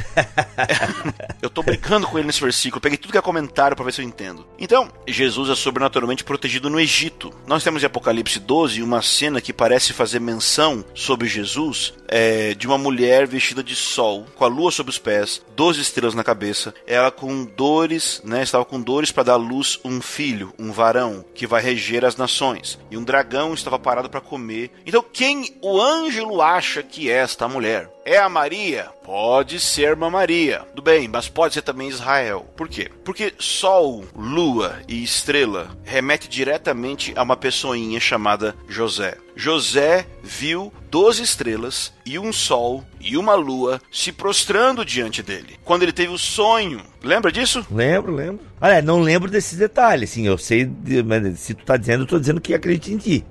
eu 1.41 1.49
tô 1.49 1.63
brincando 1.63 2.07
com 2.07 2.19
ele 2.19 2.27
nesse 2.27 2.41
versículo. 2.41 2.83
peguei 2.83 2.99
tudo 2.99 3.13
que 3.13 3.19
é 3.19 3.23
comentário 3.23 3.75
para 3.75 3.87
ver 3.87 3.95
se 3.95 4.03
eu 4.03 4.05
entendo. 4.05 4.47
Então, 4.59 4.91
Jesus 5.07 5.49
é 5.49 5.55
sobrenaturalmente 5.55 6.23
protegido 6.23 6.69
no 6.69 6.79
Egito. 6.79 7.33
Nós 7.47 7.65
temos 7.65 7.83
em 7.83 7.87
Apocalipse 7.87 8.39
12 8.39 8.83
uma 8.83 9.01
cena 9.01 9.41
que 9.41 9.55
parece 9.55 9.95
fazer 9.95 10.21
menção 10.21 10.85
sobre 10.93 11.27
Jesus 11.27 11.95
é, 12.09 12.53
de 12.55 12.67
uma 12.67 12.77
mulher 12.77 13.27
vestida 13.27 13.63
de 13.63 13.75
sol, 13.75 14.27
com 14.35 14.45
a 14.45 14.49
lua 14.49 14.71
sobre 14.71 14.91
os 14.91 14.99
pés, 14.99 15.41
12 15.57 15.81
estrelas 15.81 16.15
na 16.15 16.23
cabeça. 16.23 16.75
Ela 16.87 17.11
com 17.11 17.47
dores, 17.47 18.21
né? 18.23 18.43
Estava 18.43 18.67
com 18.67 18.79
dores 18.79 19.11
para 19.11 19.23
dar 19.23 19.33
à 19.33 19.37
luz 19.37 19.81
um 19.83 20.03
filho, 20.03 20.53
um 20.59 20.73
varão, 20.73 21.25
que 21.35 21.47
vai 21.47 21.63
reger 21.63 22.05
as 22.05 22.17
nações. 22.17 22.79
E 22.91 22.98
um 22.99 23.05
dragão 23.05 23.55
estava 23.55 23.79
parado 23.79 24.11
para 24.11 24.21
comer. 24.21 24.71
Então, 24.85 25.03
quem 25.03 25.57
o 25.63 25.81
ângelo 25.81 26.43
acha 26.43 26.83
que 26.83 27.11
é 27.11 27.15
esta 27.15 27.49
mulher? 27.49 27.89
É 28.05 28.19
a 28.19 28.29
Maria? 28.29 28.91
Pode 29.05 29.61
ser 29.61 29.95
uma 29.95 30.11
Maria. 30.11 30.61
Tudo 30.71 30.83
bem, 30.83 31.09
mas 31.09 31.29
pode 31.29 31.55
ser 31.55 31.63
também 31.63 31.89
Israel. 31.89 32.47
Por 32.57 32.69
quê? 32.69 32.91
Porque 33.05 33.35
Sol, 33.39 34.05
Lua 34.17 34.81
e 34.89 35.03
Estrela 35.03 35.69
remete 35.85 36.29
diretamente 36.29 37.13
a 37.17 37.23
uma 37.23 37.37
pessoinha 37.37 38.01
chamada 38.01 38.57
José. 38.69 39.17
José 39.39 40.05
viu 40.21 40.73
12 40.91 41.23
estrelas 41.23 41.93
e 42.05 42.19
um 42.19 42.33
sol 42.33 42.85
e 43.01 43.17
uma 43.17 43.37
lua 43.37 43.81
se 43.89 44.11
prostrando 44.11 44.85
diante 44.85 45.23
dele. 45.23 45.57
Quando 45.65 45.85
ele 45.85 45.93
teve 45.93 46.13
o 46.13 46.19
sonho. 46.19 46.81
Lembra 47.01 47.31
disso? 47.31 47.65
Lembro, 47.71 48.13
lembro. 48.13 48.41
Olha, 48.61 48.83
não 48.83 49.01
lembro 49.01 49.31
desses 49.31 49.57
detalhes, 49.57 50.11
sim. 50.11 50.27
Eu 50.27 50.37
sei, 50.37 50.69
mas 51.07 51.39
se 51.39 51.55
tu 51.55 51.65
tá 51.65 51.77
dizendo, 51.77 52.03
eu 52.03 52.09
tô 52.09 52.19
dizendo 52.19 52.41
que 52.41 52.53
acredito 52.53 52.91
em 52.91 52.99
ti. 52.99 53.25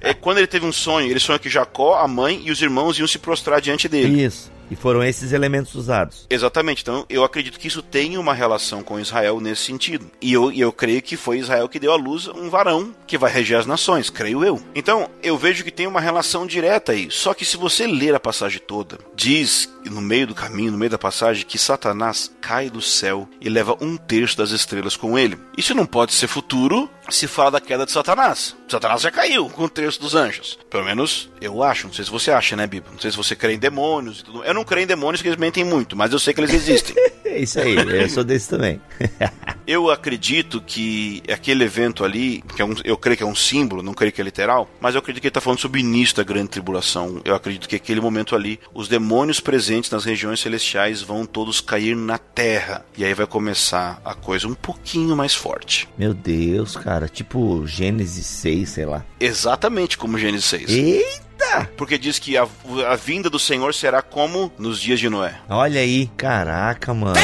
é 0.00 0.12
quando 0.12 0.38
ele 0.38 0.48
teve 0.48 0.66
um 0.66 0.72
sonho, 0.72 1.08
ele 1.08 1.20
sonhou 1.20 1.38
que 1.38 1.48
Jacó, 1.48 2.00
a 2.00 2.08
mãe 2.08 2.42
e 2.44 2.50
os 2.50 2.60
irmãos 2.60 2.98
iam 2.98 3.06
se 3.06 3.20
prostrar 3.20 3.60
diante 3.60 3.88
dele. 3.88 4.24
Isso. 4.24 4.52
E 4.70 4.76
foram 4.76 5.02
esses 5.02 5.32
elementos 5.32 5.74
usados. 5.74 6.26
Exatamente. 6.28 6.82
Então, 6.82 7.04
eu 7.08 7.24
acredito 7.24 7.58
que 7.58 7.68
isso 7.68 7.82
tem 7.82 8.16
uma 8.16 8.34
relação 8.34 8.82
com 8.82 8.98
Israel 8.98 9.40
nesse 9.40 9.62
sentido. 9.62 10.10
E 10.20 10.32
eu, 10.32 10.52
eu 10.52 10.72
creio 10.72 11.02
que 11.02 11.16
foi 11.16 11.38
Israel 11.38 11.68
que 11.68 11.78
deu 11.78 11.92
à 11.92 11.96
luz 11.96 12.28
um 12.28 12.48
varão 12.48 12.94
que 13.06 13.18
vai 13.18 13.30
reger 13.30 13.58
as 13.58 13.66
nações, 13.66 14.10
creio 14.10 14.44
eu. 14.44 14.60
Então, 14.74 15.08
eu 15.22 15.36
vejo 15.36 15.64
que 15.64 15.70
tem 15.70 15.86
uma 15.86 16.00
relação 16.00 16.46
direta 16.46 16.92
aí. 16.92 17.10
Só 17.10 17.34
que 17.34 17.44
se 17.44 17.56
você 17.56 17.86
ler 17.86 18.14
a 18.14 18.20
passagem 18.20 18.60
toda, 18.66 18.98
diz 19.14 19.68
no 19.84 20.00
meio 20.00 20.26
do 20.26 20.34
caminho, 20.34 20.72
no 20.72 20.78
meio 20.78 20.90
da 20.90 20.98
passagem, 20.98 21.44
que 21.44 21.58
Satanás 21.58 22.30
cai 22.40 22.70
do 22.70 22.80
céu 22.80 23.28
e 23.40 23.48
leva 23.48 23.76
um 23.80 23.96
terço 23.96 24.36
das 24.36 24.50
estrelas 24.50 24.96
com 24.96 25.18
ele. 25.18 25.38
Isso 25.56 25.74
não 25.74 25.86
pode 25.86 26.12
ser 26.12 26.26
futuro 26.26 26.88
se 27.08 27.26
fala 27.26 27.52
da 27.52 27.60
queda 27.60 27.84
de 27.84 27.92
Satanás. 27.92 28.56
Satanás 28.68 29.02
já 29.02 29.10
caiu 29.10 29.48
com 29.50 29.64
um 29.64 29.68
terço 29.68 30.00
dos 30.00 30.14
anjos. 30.14 30.58
Pelo 30.70 30.84
menos 30.84 31.28
eu 31.40 31.62
acho. 31.62 31.86
Não 31.86 31.94
sei 31.94 32.04
se 32.04 32.10
você 32.10 32.30
acha, 32.30 32.56
né, 32.56 32.66
Bíblia? 32.66 32.92
Não 32.92 33.00
sei 33.00 33.10
se 33.10 33.16
você 33.16 33.36
crê 33.36 33.54
em 33.54 33.58
demônios 33.58 34.20
e 34.20 34.24
tudo. 34.24 34.44
Eu 34.44 34.54
não 34.54 34.64
creio 34.64 34.84
em 34.84 34.86
demônios 34.86 35.22
que 35.22 35.28
eles 35.28 35.38
mentem 35.38 35.64
muito, 35.64 35.96
mas 35.96 36.12
eu 36.12 36.18
sei 36.18 36.34
que 36.34 36.40
eles 36.40 36.52
existem. 36.52 36.94
é 37.24 37.38
isso 37.38 37.60
aí, 37.60 37.74
eu 37.76 38.08
sou 38.08 38.24
desse 38.24 38.48
também. 38.48 38.80
Eu 39.66 39.90
acredito 39.90 40.60
que 40.60 41.22
aquele 41.26 41.64
evento 41.64 42.04
ali, 42.04 42.44
que 42.54 42.60
é 42.60 42.64
um, 42.66 42.74
eu 42.84 42.98
creio 42.98 43.16
que 43.16 43.22
é 43.22 43.26
um 43.26 43.34
símbolo, 43.34 43.82
não 43.82 43.94
creio 43.94 44.12
que 44.12 44.20
é 44.20 44.24
literal, 44.24 44.68
mas 44.78 44.94
eu 44.94 44.98
acredito 44.98 45.22
que 45.22 45.26
ele 45.26 45.30
está 45.30 45.40
falando 45.40 45.58
sobre 45.58 45.80
o 45.80 45.82
início 45.82 46.16
da 46.16 46.22
grande 46.22 46.48
tribulação. 46.48 47.22
Eu 47.24 47.34
acredito 47.34 47.66
que 47.66 47.76
aquele 47.76 47.98
momento 47.98 48.36
ali, 48.36 48.60
os 48.74 48.88
demônios 48.88 49.40
presentes 49.40 49.90
nas 49.90 50.04
regiões 50.04 50.40
celestiais 50.40 51.00
vão 51.00 51.24
todos 51.24 51.62
cair 51.62 51.96
na 51.96 52.18
terra. 52.18 52.84
E 52.94 53.04
aí 53.06 53.14
vai 53.14 53.26
começar 53.26 54.02
a 54.04 54.14
coisa 54.14 54.46
um 54.46 54.54
pouquinho 54.54 55.16
mais 55.16 55.34
forte. 55.34 55.88
Meu 55.96 56.12
Deus, 56.12 56.76
cara, 56.76 56.93
tipo 57.08 57.66
Gênesis 57.66 58.26
6, 58.26 58.68
sei 58.68 58.86
lá. 58.86 59.04
Exatamente 59.20 59.98
como 59.98 60.18
Gênesis 60.18 60.46
6. 60.46 60.70
Eita! 60.70 61.70
Porque 61.76 61.98
diz 61.98 62.18
que 62.18 62.36
a, 62.36 62.46
a 62.88 62.96
vinda 62.96 63.28
do 63.28 63.38
Senhor 63.38 63.74
será 63.74 64.02
como 64.02 64.52
nos 64.58 64.80
dias 64.80 65.00
de 65.00 65.08
Noé. 65.08 65.34
Olha 65.48 65.80
aí, 65.80 66.10
caraca, 66.16 66.92
mano. 66.94 67.14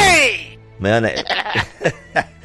Mano, 0.79 1.07
é... 1.07 1.23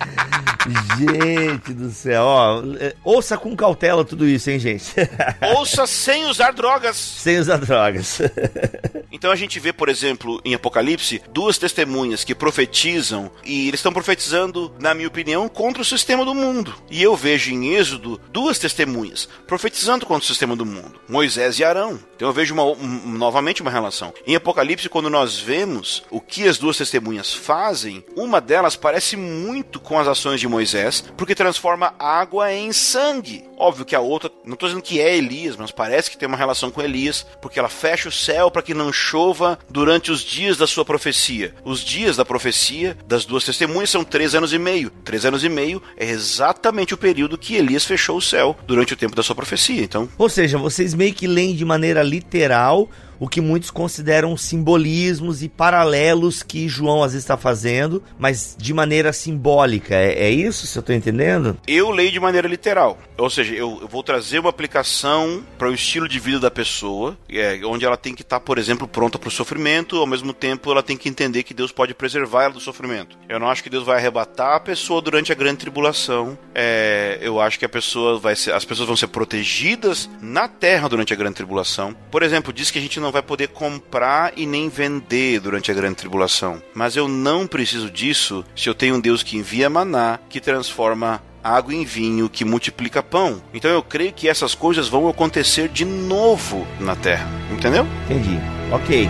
gente 0.98 1.74
do 1.74 1.92
céu, 1.92 2.24
ó, 2.24 2.64
é, 2.80 2.96
ouça 3.04 3.38
com 3.38 3.56
cautela 3.56 4.04
tudo 4.04 4.28
isso, 4.28 4.50
hein, 4.50 4.60
gente? 4.60 4.94
ouça 5.56 5.86
sem 5.86 6.26
usar 6.26 6.52
drogas. 6.52 6.96
Sem 6.96 7.38
usar 7.38 7.58
drogas. 7.58 8.20
então 9.12 9.32
a 9.32 9.36
gente 9.36 9.60
vê, 9.60 9.72
por 9.72 9.90
exemplo, 9.90 10.42
em 10.44 10.54
Apocalipse, 10.54 11.22
duas 11.32 11.58
testemunhas 11.58 12.24
que 12.24 12.36
profetizam 12.36 13.32
e 13.44 13.68
eles 13.68 13.80
estão 13.80 13.94
profetizando, 13.94 14.74
na 14.80 14.94
minha 14.94 15.08
opinião, 15.08 15.48
contra 15.48 15.82
o 15.82 15.86
sistema 15.86 16.26
do 16.26 16.34
mundo. 16.34 16.76
E 16.90 17.02
eu 17.02 17.16
vejo 17.16 17.52
em 17.52 17.74
Êxodo 17.74 18.20
duas 18.32 18.60
testemunhas 18.60 19.28
profetizando 19.48 20.06
contra 20.06 20.24
o 20.24 20.28
sistema 20.28 20.56
do 20.56 20.66
mundo, 20.66 21.00
Moisés 21.08 21.60
e 21.60 21.64
Arão. 21.64 22.00
Então 22.16 22.28
eu 22.30 22.34
vejo 22.34 22.54
uma, 22.54 22.64
um, 22.64 23.18
novamente 23.18 23.62
uma 23.62 23.72
relação. 23.72 24.14
Em 24.26 24.36
Apocalipse, 24.36 24.90
quando 24.90 25.10
nós 25.10 25.38
vemos 25.38 26.04
o 26.10 26.20
que 26.22 26.48
as 26.48 26.58
duas 26.58 26.78
testemunhas 26.78 27.34
fazem, 27.34 28.04
uma 28.16 28.40
delas 28.40 28.76
parece 28.76 29.18
muito 29.56 29.80
com 29.80 29.98
as 29.98 30.08
ações 30.08 30.42
de 30.42 30.50
Moisés, 30.50 31.04
porque 31.16 31.34
transforma 31.34 31.94
água 31.98 32.52
em 32.52 32.74
sangue. 32.74 33.46
Óbvio 33.58 33.86
que 33.86 33.96
a 33.96 34.02
outra, 34.02 34.30
não 34.44 34.56
estou 34.56 34.68
dizendo 34.68 34.84
que 34.84 35.00
é 35.00 35.16
Elias, 35.16 35.56
mas 35.56 35.72
parece 35.72 36.12
que 36.12 36.18
tem 36.18 36.28
uma 36.28 36.38
relação 36.38 36.70
com 36.70 36.82
Elias, 36.82 37.26
porque 37.42 37.58
ela 37.58 37.70
fecha 37.70 38.10
o 38.10 38.12
céu 38.12 38.52
para 38.52 38.62
que 38.62 38.74
não 38.74 38.92
chova 38.92 39.58
durante 39.70 40.12
os 40.12 40.20
dias 40.20 40.58
da 40.58 40.68
sua 40.68 40.84
profecia. 40.84 41.54
Os 41.64 41.80
dias 41.80 42.18
da 42.18 42.26
profecia 42.26 42.98
das 43.08 43.24
duas 43.24 43.46
testemunhas 43.46 43.90
são 43.90 44.04
três 44.04 44.36
anos 44.36 44.52
e 44.52 44.60
meio. 44.60 44.90
Três 45.06 45.26
anos 45.26 45.42
e 45.42 45.48
meio 45.48 45.82
é 45.96 46.06
exatamente 46.06 46.94
o 46.94 46.98
período 46.98 47.38
que 47.38 47.56
Elias 47.56 47.86
fechou 47.86 48.18
o 48.18 48.22
céu 48.22 48.58
durante 48.68 48.92
o 48.92 48.98
tempo 48.98 49.16
da 49.16 49.24
sua 49.24 49.36
profecia. 49.36 49.82
Então, 49.82 50.10
ou 50.18 50.28
seja, 50.28 50.58
vocês 50.58 50.94
meio 50.94 51.14
que 51.14 51.28
leem 51.28 51.56
de 51.56 51.64
maneira 51.64 52.04
literal 52.04 52.90
o 53.20 53.28
que 53.28 53.42
muitos 53.42 53.72
consideram 53.72 54.36
simbolismos 54.38 55.44
e 55.44 55.50
paralelos 55.50 56.44
que 56.44 56.68
João 56.68 57.04
às 57.04 57.14
vezes 57.14 57.24
está 57.24 57.38
fazendo, 57.38 58.04
mas 58.18 58.56
de 58.58 58.74
maneira 58.74 59.14
simbólica. 59.14 59.96
É, 59.96 60.26
é 60.26 60.30
isso, 60.30 60.68
se 60.68 60.78
eu 60.78 60.82
estou 60.82 60.96
entendendo? 60.96 61.58
Eu 61.68 61.92
leio 61.92 62.12
de 62.12 62.20
maneira 62.20 62.48
literal. 62.48 62.98
Ou 63.18 63.30
seja, 63.30 63.54
eu, 63.54 63.80
eu 63.82 63.88
vou 63.88 64.04
trazer 64.04 64.40
uma 64.40 64.50
aplicação 64.50 65.44
para 65.58 65.70
o 65.70 65.74
estilo 65.74 66.08
de 66.08 66.20
vida 66.20 66.40
da 66.40 66.52
pessoa, 66.52 67.18
é, 67.30 67.60
onde 67.66 67.86
ela 67.86 67.98
tem 67.98 68.14
que 68.14 68.22
estar, 68.22 68.40
tá, 68.40 68.46
por 68.46 68.58
exemplo, 68.58 68.88
pronta 68.88 69.18
para 69.18 69.28
o 69.28 69.32
sofrimento, 69.32 69.98
ao 69.98 70.08
mesmo 70.08 70.34
tempo 70.34 70.72
ela 70.72 70.84
tem 70.84 70.98
que 70.98 71.08
entender 71.08 71.44
que 71.44 71.54
Deus 71.54 71.72
pode 71.72 71.94
preservar 71.94 72.44
ela 72.44 72.54
do 72.54 72.60
sofrimento. 72.60 73.18
Eu 73.30 73.40
não 73.40 73.50
acho 73.50 73.64
que 73.64 73.70
Deus 73.70 73.86
vai 73.86 73.98
arrebatar 73.98 74.56
a 74.56 74.60
pessoa 74.60 75.02
durante 75.02 75.32
a 75.32 75.36
grande 75.36 75.58
tribulação. 75.58 76.38
É, 76.54 77.20
eu 77.22 77.40
acho 77.40 77.58
que 77.58 77.66
a 77.66 77.70
pessoa 77.70 78.20
vai 78.20 78.36
ser, 78.36 78.54
as 78.54 78.66
pessoas 78.66 78.88
vão 78.88 78.96
ser 78.96 79.08
protegidas 79.08 80.10
na 80.22 80.48
terra 80.48 80.90
durante 80.90 81.14
a 81.14 81.16
grande 81.16 81.36
tribulação. 81.36 81.96
Por 82.12 82.24
exemplo, 82.24 82.52
diz 82.52 82.72
que 82.72 82.80
a 82.80 82.82
gente 82.82 83.00
não 83.00 83.05
vai 83.12 83.22
poder 83.22 83.50
comprar 83.50 84.34
e 84.36 84.46
nem 84.46 84.70
vender 84.70 85.40
durante 85.40 85.72
a 85.72 85.74
grande 85.74 85.96
tribulação. 85.96 86.62
Mas 86.74 86.96
eu 86.96 87.08
não 87.08 87.48
preciso 87.48 87.90
disso 87.90 88.44
se 88.56 88.70
eu 88.70 88.76
tenho 88.76 88.96
um 88.96 89.00
Deus 89.00 89.24
que 89.24 89.38
envia 89.38 89.70
maná, 89.70 90.20
que 90.30 90.40
transforma 90.40 91.22
água 91.44 91.76
em 91.76 91.86
vinho, 91.86 92.28
que 92.28 92.44
multiplica 92.44 93.04
pão. 93.04 93.40
Então 93.54 93.70
eu 93.70 93.84
creio 93.84 94.12
que 94.12 94.28
essas 94.28 94.56
coisas 94.56 94.88
vão 94.88 95.08
acontecer 95.08 95.70
de 95.70 95.86
novo 95.86 96.66
na 96.80 96.96
terra. 96.96 97.30
Entendeu? 97.52 97.86
Entendi. 98.06 98.40
Ok. 98.72 99.08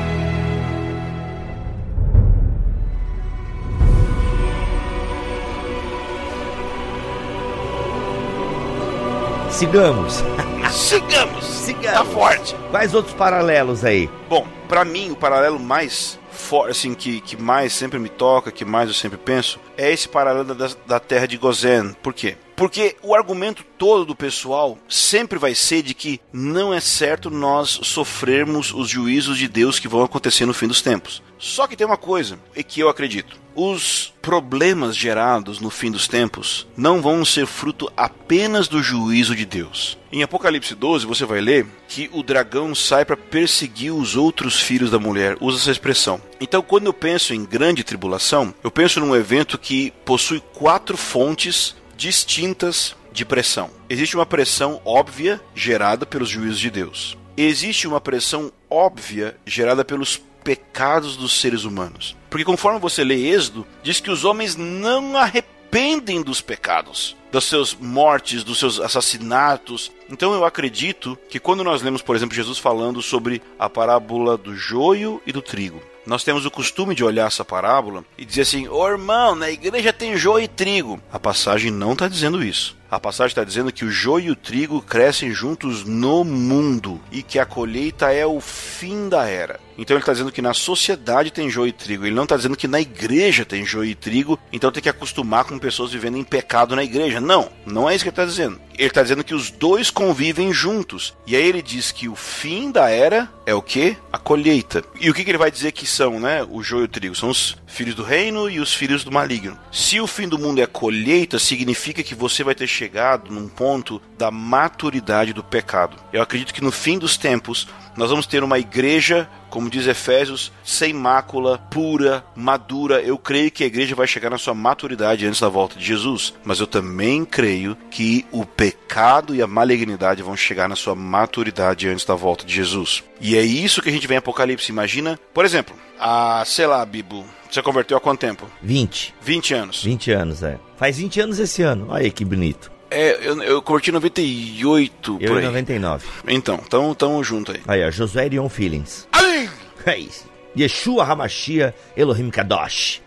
Sigamos. 9.50 10.22
Sigamos. 10.70 11.46
Sigamos. 11.46 11.98
Tá 11.98 12.06
forte. 12.06 12.56
Quais 12.72 12.94
outros 12.94 13.14
paralelos 13.16 13.84
aí? 13.84 14.10
Bom, 14.30 14.48
para 14.68 14.86
mim 14.86 15.12
o 15.12 15.16
paralelo 15.16 15.60
mais 15.60 16.20
forte, 16.32 16.72
assim, 16.72 16.94
que, 16.94 17.22
que 17.22 17.42
mais 17.42 17.74
sempre 17.74 17.98
me 17.98 18.10
toca, 18.10 18.52
que 18.52 18.66
mais 18.66 18.88
eu 18.90 18.94
sempre 18.94 19.18
penso, 19.18 19.60
é 19.78 19.92
esse 19.92 20.08
paralelo 20.08 20.54
da, 20.54 20.70
da 20.86 21.00
terra 21.00 21.28
de 21.28 21.38
Gozen. 21.38 21.96
Por 22.02 22.14
quê? 22.14 22.38
Porque 22.56 22.96
o 23.02 23.14
argumento 23.14 23.64
todo 23.78 24.06
do 24.06 24.16
pessoal 24.16 24.78
sempre 24.88 25.38
vai 25.38 25.54
ser 25.54 25.82
de 25.82 25.94
que 25.94 26.22
não 26.32 26.74
é 26.74 26.80
certo 26.80 27.30
nós 27.30 27.80
sofrermos 27.84 28.74
os 28.74 28.90
juízos 28.90 29.38
de 29.38 29.48
Deus 29.48 29.78
que 29.78 29.88
vão 29.88 30.04
acontecer 30.04 30.46
no 30.46 30.54
fim 30.54 30.68
dos 30.68 30.82
tempos. 30.82 31.22
Só 31.38 31.68
que 31.68 31.76
tem 31.76 31.86
uma 31.86 31.98
coisa, 31.98 32.40
e 32.56 32.64
que 32.64 32.80
eu 32.80 32.88
acredito: 32.88 33.38
os 33.54 34.14
problemas 34.22 34.96
gerados 34.96 35.60
no 35.60 35.70
fim 35.70 35.92
dos 35.92 36.08
tempos 36.08 36.66
não 36.78 37.02
vão 37.02 37.26
ser 37.26 37.46
fruto 37.46 37.92
apenas 37.96 38.68
do 38.68 38.82
juízo 38.82 39.36
de 39.36 39.46
Deus. 39.46 39.98
Em 40.12 40.24
Apocalipse 40.24 40.74
12, 40.74 41.06
você 41.06 41.26
vai 41.26 41.42
ler 41.42 41.68
que 41.90 42.10
o 42.14 42.24
dragão 42.24 42.74
sai 42.74 43.04
para 43.04 43.18
perseguir 43.18 43.94
os 43.94 44.16
outros 44.16 44.60
filhos 44.60 44.90
da 44.90 44.98
mulher, 44.98 45.38
usa 45.42 45.60
essa 45.60 45.72
expressão. 45.72 46.22
Então, 46.40 46.62
quando 46.62 46.86
eu 46.86 46.94
penso 46.94 47.34
em 47.34 47.46
grande 47.46 47.84
tribulação, 47.84 48.54
eu 48.64 48.72
penso 48.72 49.00
num 49.00 49.16
evento 49.16 49.58
que 49.58 49.92
possui 50.06 50.42
quatro 50.54 50.96
fontes 50.98 51.76
distintas 51.98 52.96
de 53.12 53.26
pressão. 53.26 53.70
Existe 53.90 54.16
uma 54.16 54.26
pressão 54.26 54.82
óbvia 54.84 55.42
gerada 55.54 56.06
pelos 56.06 56.30
juízos 56.30 56.60
de 56.60 56.70
Deus. 56.70 57.18
Existe 57.38 57.88
uma 57.88 58.02
pressão 58.02 58.52
óbvia 58.70 59.38
gerada 59.46 59.84
pelos 59.84 60.22
pecados 60.44 61.18
dos 61.18 61.40
seres 61.40 61.64
humanos. 61.64 62.16
Porque 62.30 62.46
conforme 62.46 62.80
você 62.80 63.04
lê 63.04 63.30
Êxodo, 63.30 63.66
diz 63.82 64.00
que 64.00 64.12
os 64.12 64.24
homens 64.24 64.56
não 64.56 65.18
arrependem 65.18 66.22
dos 66.22 66.40
pecados, 66.42 67.16
das 67.32 67.46
suas 67.46 67.74
mortes, 67.74 68.44
dos 68.44 68.60
seus 68.60 68.80
assassinatos. 68.80 69.92
Então 70.10 70.34
eu 70.34 70.46
acredito 70.46 71.18
que 71.30 71.40
quando 71.40 71.64
nós 71.64 71.82
lemos, 71.82 72.02
por 72.02 72.16
exemplo, 72.16 72.36
Jesus 72.36 72.58
falando 72.58 73.02
sobre 73.02 73.42
a 73.58 73.70
parábola 73.70 74.38
do 74.38 74.56
joio 74.56 75.22
e 75.26 75.32
do 75.32 75.42
trigo, 75.42 75.82
nós 76.06 76.24
temos 76.24 76.46
o 76.46 76.52
costume 76.52 76.94
de 76.94 77.04
olhar 77.04 77.28
essa 77.28 77.44
parábola 77.44 78.04
e 78.18 78.26
dizer 78.26 78.42
assim: 78.42 78.68
Ô 78.68 78.80
oh, 78.80 78.88
irmão, 78.88 79.36
na 79.36 79.50
igreja 79.50 79.92
tem 79.92 80.18
joio 80.18 80.46
e 80.46 80.48
trigo. 80.48 81.00
A 81.12 81.20
passagem 81.20 81.72
não 81.72 81.94
está 81.94 82.08
dizendo 82.08 82.44
isso. 82.44 82.76
A 82.90 83.00
passagem 83.00 83.32
está 83.32 83.44
dizendo 83.44 83.72
que 83.72 83.84
o 83.84 83.92
joio 83.92 84.26
e 84.28 84.32
o 84.32 84.36
trigo 84.36 84.82
crescem 84.82 85.32
juntos 85.32 85.84
no 85.84 86.24
mundo 86.24 87.02
e 87.12 87.24
que 87.24 87.40
a 87.40 87.46
colheita 87.46 88.12
é 88.12 88.26
o 88.26 88.40
fim 88.40 89.10
da 89.10 89.28
era. 89.28 89.60
Então 89.78 89.96
ele 89.96 90.02
está 90.02 90.14
dizendo 90.14 90.32
que 90.32 90.42
na 90.42 90.54
sociedade 90.54 91.32
tem 91.32 91.50
joio 91.50 91.70
e 91.70 91.74
trigo. 91.74 92.06
Ele 92.06 92.16
não 92.16 92.24
está 92.24 92.38
dizendo 92.38 92.56
que 92.56 92.68
na 92.68 92.80
igreja 92.80 93.44
tem 93.44 93.66
joio 93.66 93.90
e 93.90 93.96
trigo, 93.96 94.40
então 94.52 94.72
tem 94.72 94.82
que 94.82 94.90
acostumar 94.90 95.44
com 95.44 95.60
pessoas 95.60 95.92
vivendo 95.92 96.18
em 96.18 96.24
pecado 96.24 96.76
na 96.76 96.84
igreja. 96.84 97.20
Não, 97.20 97.50
não 97.66 97.90
é 97.90 97.96
isso 97.96 98.04
que 98.04 98.10
ele 98.10 98.14
está 98.14 98.26
dizendo. 98.26 98.60
Ele 98.78 98.88
está 98.88 99.02
dizendo 99.02 99.24
que 99.24 99.34
os 99.34 99.52
dois 99.52 99.90
convivem 99.90 100.54
juntos. 100.54 101.16
E 101.26 101.36
aí 101.36 101.46
ele 101.46 101.62
diz 101.62 101.92
que 101.92 102.10
o 102.10 102.16
fim 102.16 102.72
da 102.72 102.90
era 102.90 103.30
é 103.46 103.54
o 103.54 103.62
que? 103.62 103.96
A 104.12 104.18
colheita. 104.18 104.84
E 105.00 105.10
o 105.10 105.14
que, 105.14 105.24
que 105.24 105.32
ele 105.32 105.38
vai 105.38 105.52
dizer 105.52 105.72
que 105.72 105.86
são, 105.86 106.20
né? 106.20 106.46
O 106.50 106.62
joio 106.62 106.84
e 106.84 106.86
o 106.86 106.90
trigo. 106.90 107.16
São 107.16 107.30
os 107.30 107.58
filhos 107.68 107.96
do 107.96 108.04
reino 108.04 108.50
e 108.50 108.60
os 108.60 108.74
filhos 108.74 109.04
do 109.04 109.12
maligno. 109.12 109.58
Se 109.72 110.00
o 110.00 110.08
fim 110.08 110.28
do 110.28 110.40
mundo 110.40 110.62
é 110.62 110.66
colheita, 110.66 111.40
significa 111.40 112.04
que 112.04 112.16
você 112.16 112.44
vai 112.44 112.56
ter 112.56 112.68
chegado 112.76 113.32
num 113.32 113.48
ponto 113.48 114.02
da 114.18 114.30
maturidade 114.30 115.34
do 115.34 115.44
pecado. 115.44 115.98
Eu 116.12 116.22
acredito 116.22 116.54
que 116.54 116.64
no 116.64 116.72
fim 116.72 117.00
dos 117.00 117.16
tempos 117.18 117.68
nós 117.96 118.10
vamos 118.10 118.28
ter 118.28 118.44
uma 118.44 118.60
igreja, 118.60 119.30
como 119.50 119.70
diz 119.70 119.88
Efésios, 119.88 120.52
sem 120.66 120.94
mácula, 120.94 121.58
pura, 121.58 122.26
madura. 122.36 123.02
Eu 123.02 123.18
creio 123.18 123.50
que 123.50 123.64
a 123.64 123.68
igreja 123.68 123.96
vai 123.96 124.06
chegar 124.06 124.30
na 124.30 124.38
sua 124.38 124.54
maturidade 124.54 125.26
antes 125.26 125.40
da 125.40 125.48
volta 125.48 125.80
de 125.80 125.86
Jesus, 125.86 126.34
mas 126.44 126.60
eu 126.60 126.68
também 126.68 127.24
creio 127.24 127.78
que 127.90 128.26
o 128.32 128.46
pecado 128.46 129.34
e 129.34 129.42
a 129.42 129.48
malignidade 129.48 130.22
vão 130.22 130.36
chegar 130.36 130.68
na 130.68 130.76
sua 130.76 130.94
maturidade 130.94 131.88
antes 131.88 132.04
da 132.04 132.16
volta 132.16 132.46
de 132.46 132.54
Jesus. 132.54 133.02
E 133.22 133.38
é 133.38 133.42
isso 133.42 133.82
que 133.82 133.88
a 133.88 133.92
gente 133.92 134.08
vê 134.08 134.16
em 134.16 134.18
Apocalipse. 134.18 134.72
Imagina, 134.72 135.18
por 135.34 135.46
exemplo, 135.46 135.74
a, 135.98 136.44
sei 136.46 136.68
lá, 136.68 136.86
Bibo, 136.86 137.26
você 137.56 137.64
converteu 137.64 137.98
há 137.98 138.02
quanto 138.02 138.20
tempo? 138.20 138.50
20. 138.62 139.16
20 139.22 139.54
anos. 139.54 139.84
20 139.84 140.12
anos, 140.12 140.44
é. 140.44 140.60
Faz 140.78 140.98
20 140.98 141.22
anos 141.22 141.40
esse 141.40 141.62
ano. 141.62 141.88
Olha 141.90 142.04
aí 142.04 142.12
que 142.12 142.26
bonito. 142.26 142.72
É, 142.92 143.28
eu, 143.28 143.42
eu 143.42 143.62
curti 143.62 143.92
98 143.92 145.18
eu 145.20 145.28
por 145.28 145.38
aí. 145.38 145.46
99. 145.46 146.06
Então, 146.28 146.58
tamo, 146.58 146.94
tamo 146.94 147.24
junto 147.24 147.52
aí. 147.52 147.62
Aí, 147.68 147.86
ó, 147.86 147.90
Josué 147.90 148.26
Irion 148.28 148.50
Feelings. 148.50 149.08
Ai! 149.12 149.50
É 149.86 149.98
isso. 149.98 150.26
Yeshua 150.58 151.04
Hamashia 151.04 151.76
Elohim 151.96 152.30
Kadosh. 152.30 153.02